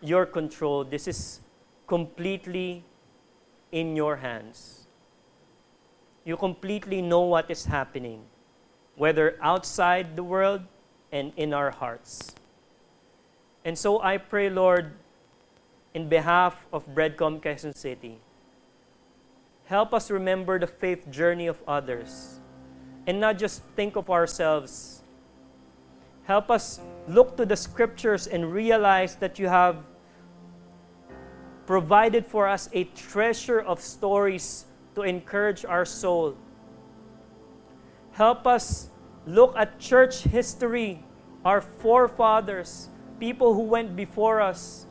your 0.00 0.26
control. 0.26 0.84
This 0.84 1.06
is 1.06 1.40
completely 1.86 2.84
in 3.72 3.96
your 3.96 4.16
hands. 4.16 4.86
You 6.24 6.36
completely 6.36 7.02
know 7.02 7.22
what 7.22 7.50
is 7.50 7.64
happening, 7.64 8.22
whether 8.96 9.36
outside 9.42 10.14
the 10.14 10.22
world 10.22 10.62
and 11.10 11.32
in 11.36 11.52
our 11.52 11.70
hearts. 11.70 12.34
And 13.64 13.76
so 13.76 14.00
I 14.00 14.18
pray, 14.18 14.50
Lord, 14.50 14.92
in 15.94 16.08
behalf 16.08 16.66
of 16.72 16.86
Breadcom 16.94 17.40
Quezon 17.40 17.74
City, 17.74 18.18
help 19.66 19.92
us 19.92 20.10
remember 20.10 20.58
the 20.58 20.66
faith 20.66 21.10
journey 21.10 21.46
of 21.46 21.58
others 21.66 22.40
and 23.06 23.20
not 23.20 23.38
just 23.38 23.62
think 23.74 23.96
of 23.96 24.10
ourselves. 24.10 25.02
Help 26.24 26.50
us 26.50 26.80
look 27.08 27.36
to 27.36 27.44
the 27.44 27.56
scriptures 27.56 28.26
and 28.26 28.52
realize 28.52 29.16
that 29.16 29.38
you 29.38 29.48
have 29.48 29.76
provided 31.72 32.26
for 32.26 32.46
us 32.46 32.68
a 32.74 32.84
treasure 32.84 33.58
of 33.58 33.80
stories 33.80 34.66
to 34.94 35.00
encourage 35.00 35.64
our 35.64 35.86
soul. 35.86 36.36
Help 38.10 38.46
us 38.46 38.90
look 39.24 39.56
at 39.56 39.80
church 39.80 40.20
history, 40.20 41.02
our 41.46 41.62
forefathers, 41.62 42.90
people 43.18 43.54
who 43.54 43.62
went 43.62 43.96
before 43.96 44.38
us, 44.38 44.84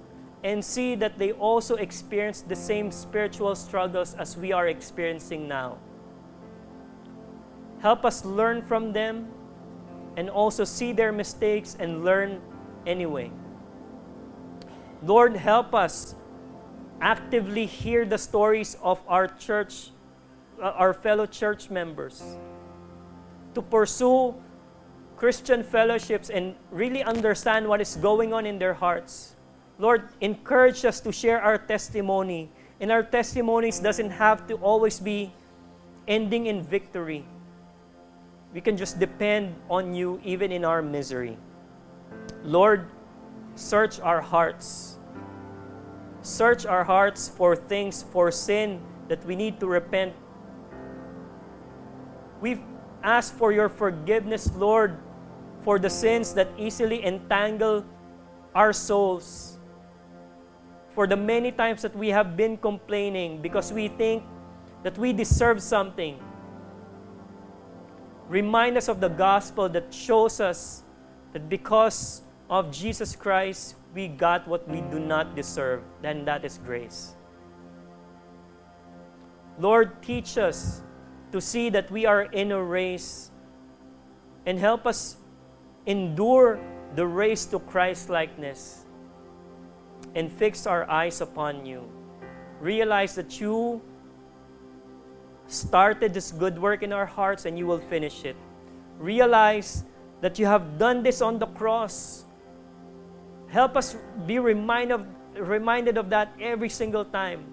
and 0.44 0.66
see 0.66 0.96
that 0.96 1.20
they 1.20 1.32
also 1.34 1.76
experienced 1.76 2.50
the 2.50 2.56
same 2.56 2.90
spiritual 2.90 3.54
struggles 3.54 4.16
as 4.16 4.36
we 4.36 4.52
are 4.52 4.68
experiencing 4.68 5.48
now. 5.48 5.78
Help 7.80 8.04
us 8.04 8.26
learn 8.26 8.60
from 8.64 8.92
them 8.92 9.30
and 10.18 10.32
also 10.32 10.64
see 10.64 10.94
their 10.94 11.12
mistakes 11.12 11.78
and 11.80 12.04
learn 12.04 12.42
anyway. 12.88 13.30
Lord, 15.04 15.36
help 15.36 15.76
us 15.76 16.16
actively 17.02 17.66
hear 17.66 18.06
the 18.06 18.18
stories 18.18 18.78
of 18.82 19.02
our 19.08 19.28
church, 19.28 19.90
uh, 20.62 20.72
our 20.78 20.94
fellow 20.94 21.26
church 21.26 21.70
members, 21.70 22.38
to 23.54 23.62
pursue 23.62 24.36
Christian 25.18 25.64
fellowships 25.64 26.30
and 26.30 26.56
really 26.72 27.04
understand 27.04 27.68
what 27.68 27.82
is 27.82 27.96
going 27.98 28.34
on 28.34 28.46
in 28.46 28.58
their 28.58 28.74
hearts 28.74 29.36
Lord, 29.82 30.10
encourage 30.22 30.86
us 30.86 31.02
to 31.02 31.12
share 31.12 31.42
our 31.42 31.58
testimony. 31.58 32.52
And 32.80 32.92
our 32.92 33.02
testimonies 33.02 33.80
doesn't 33.80 34.12
have 34.12 34.46
to 34.48 34.54
always 34.62 35.00
be 35.00 35.34
ending 36.08 36.46
in 36.46 36.62
victory. 36.62 37.26
We 38.54 38.62
can 38.62 38.78
just 38.78 39.00
depend 39.00 39.56
on 39.72 39.96
you 39.96 40.22
even 40.24 40.52
in 40.52 40.64
our 40.66 40.84
misery. 40.84 41.36
Lord, 42.44 42.86
search 43.56 44.00
our 44.00 44.22
hearts. 44.22 45.01
Search 46.22 46.66
our 46.66 46.84
hearts 46.84 47.30
for 47.30 47.56
things, 47.56 48.04
for 48.04 48.32
sin 48.32 48.82
that 49.08 49.26
we 49.26 49.36
need 49.36 49.60
to 49.60 49.68
repent. 49.68 50.14
We've 52.40 52.62
ask 53.04 53.34
for 53.34 53.52
your 53.52 53.70
forgiveness, 53.70 54.50
Lord, 54.56 54.98
for 55.62 55.80
the 55.80 55.90
sins 55.90 56.34
that 56.34 56.50
easily 56.58 57.04
entangle 57.06 57.86
our 58.54 58.74
souls. 58.74 59.58
For 60.94 61.08
the 61.08 61.16
many 61.18 61.52
times 61.52 61.82
that 61.82 61.96
we 61.96 62.10
have 62.10 62.36
been 62.36 62.58
complaining 62.58 63.42
because 63.42 63.72
we 63.72 63.88
think 63.88 64.24
that 64.84 64.98
we 64.98 65.14
deserve 65.14 65.62
something. 65.62 66.20
Remind 68.28 68.78
us 68.78 68.88
of 68.88 69.00
the 69.00 69.10
gospel 69.10 69.70
that 69.70 69.94
shows 69.94 70.40
us 70.40 70.84
that 71.34 71.50
because 71.50 72.22
of 72.50 72.72
Jesus 72.72 73.16
Christ, 73.16 73.76
we 73.94 74.08
got 74.08 74.48
what 74.48 74.68
we 74.68 74.82
do 74.82 75.00
not 75.00 75.36
deserve, 75.36 75.84
then 76.02 76.26
that 76.26 76.46
is 76.46 76.60
grace. 76.60 77.16
Lord, 79.60 80.02
teach 80.02 80.38
us 80.38 80.82
to 81.32 81.42
see 81.42 81.70
that 81.70 81.92
we 81.92 82.06
are 82.06 82.24
in 82.24 82.52
a 82.52 82.62
race 82.62 83.32
and 84.46 84.58
help 84.58 84.88
us 84.88 85.18
endure 85.86 86.60
the 86.96 87.06
race 87.06 87.46
to 87.46 87.60
Christ 87.60 88.10
likeness 88.10 88.86
and 90.16 90.32
fix 90.32 90.66
our 90.66 90.90
eyes 90.90 91.22
upon 91.22 91.66
you. 91.66 91.88
Realize 92.60 93.16
that 93.16 93.40
you 93.40 93.82
started 95.48 96.14
this 96.14 96.32
good 96.32 96.58
work 96.60 96.84
in 96.84 96.94
our 96.94 97.06
hearts 97.06 97.46
and 97.46 97.58
you 97.58 97.68
will 97.68 97.80
finish 97.80 98.26
it. 98.26 98.36
Realize 99.00 99.84
that 100.22 100.38
you 100.40 100.46
have 100.46 100.78
done 100.78 101.04
this 101.04 101.22
on 101.22 101.40
the 101.40 101.48
cross. 101.48 102.26
Help 103.52 103.76
us 103.76 103.98
be 104.26 104.40
reminded 104.40 104.96
of, 104.96 105.06
reminded 105.36 105.98
of 105.98 106.10
that 106.10 106.34
every 106.40 106.70
single 106.70 107.04
time. 107.04 107.44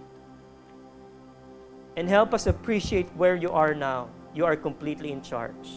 And 1.97 2.09
help 2.09 2.33
us 2.33 2.47
appreciate 2.47 3.11
where 3.17 3.35
you 3.35 3.51
are 3.51 3.75
now. 3.75 4.09
You 4.33 4.45
are 4.45 4.55
completely 4.55 5.11
in 5.11 5.21
charge. 5.23 5.69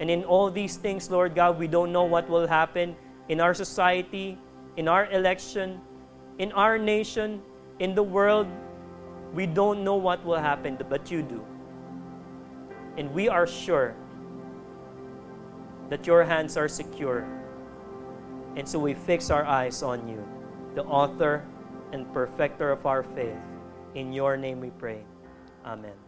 And 0.00 0.10
in 0.10 0.24
all 0.24 0.50
these 0.50 0.76
things, 0.76 1.10
Lord 1.10 1.34
God, 1.34 1.58
we 1.58 1.66
don't 1.66 1.92
know 1.92 2.04
what 2.04 2.28
will 2.28 2.46
happen 2.46 2.94
in 3.30 3.40
our 3.40 3.54
society, 3.54 4.36
in 4.76 4.86
our 4.86 5.10
election, 5.10 5.80
in 6.38 6.52
our 6.52 6.76
nation, 6.76 7.40
in 7.78 7.94
the 7.94 8.02
world. 8.02 8.46
We 9.32 9.46
don't 9.46 9.82
know 9.82 9.96
what 9.96 10.22
will 10.26 10.38
happen, 10.38 10.76
but 10.90 11.10
you 11.10 11.22
do. 11.22 11.42
And 12.98 13.14
we 13.14 13.30
are 13.30 13.46
sure 13.46 13.96
that 15.88 16.06
your 16.06 16.22
hands 16.22 16.58
are 16.58 16.68
secure. 16.68 17.26
And 18.56 18.68
so 18.68 18.78
we 18.78 18.94
fix 18.94 19.30
our 19.30 19.44
eyes 19.44 19.82
on 19.82 20.06
you, 20.06 20.26
the 20.74 20.84
author 20.84 21.44
and 21.92 22.10
perfecter 22.12 22.70
of 22.70 22.86
our 22.86 23.02
faith. 23.02 23.38
In 23.94 24.12
your 24.12 24.36
name 24.36 24.60
we 24.60 24.70
pray. 24.70 25.04
Amen. 25.64 26.03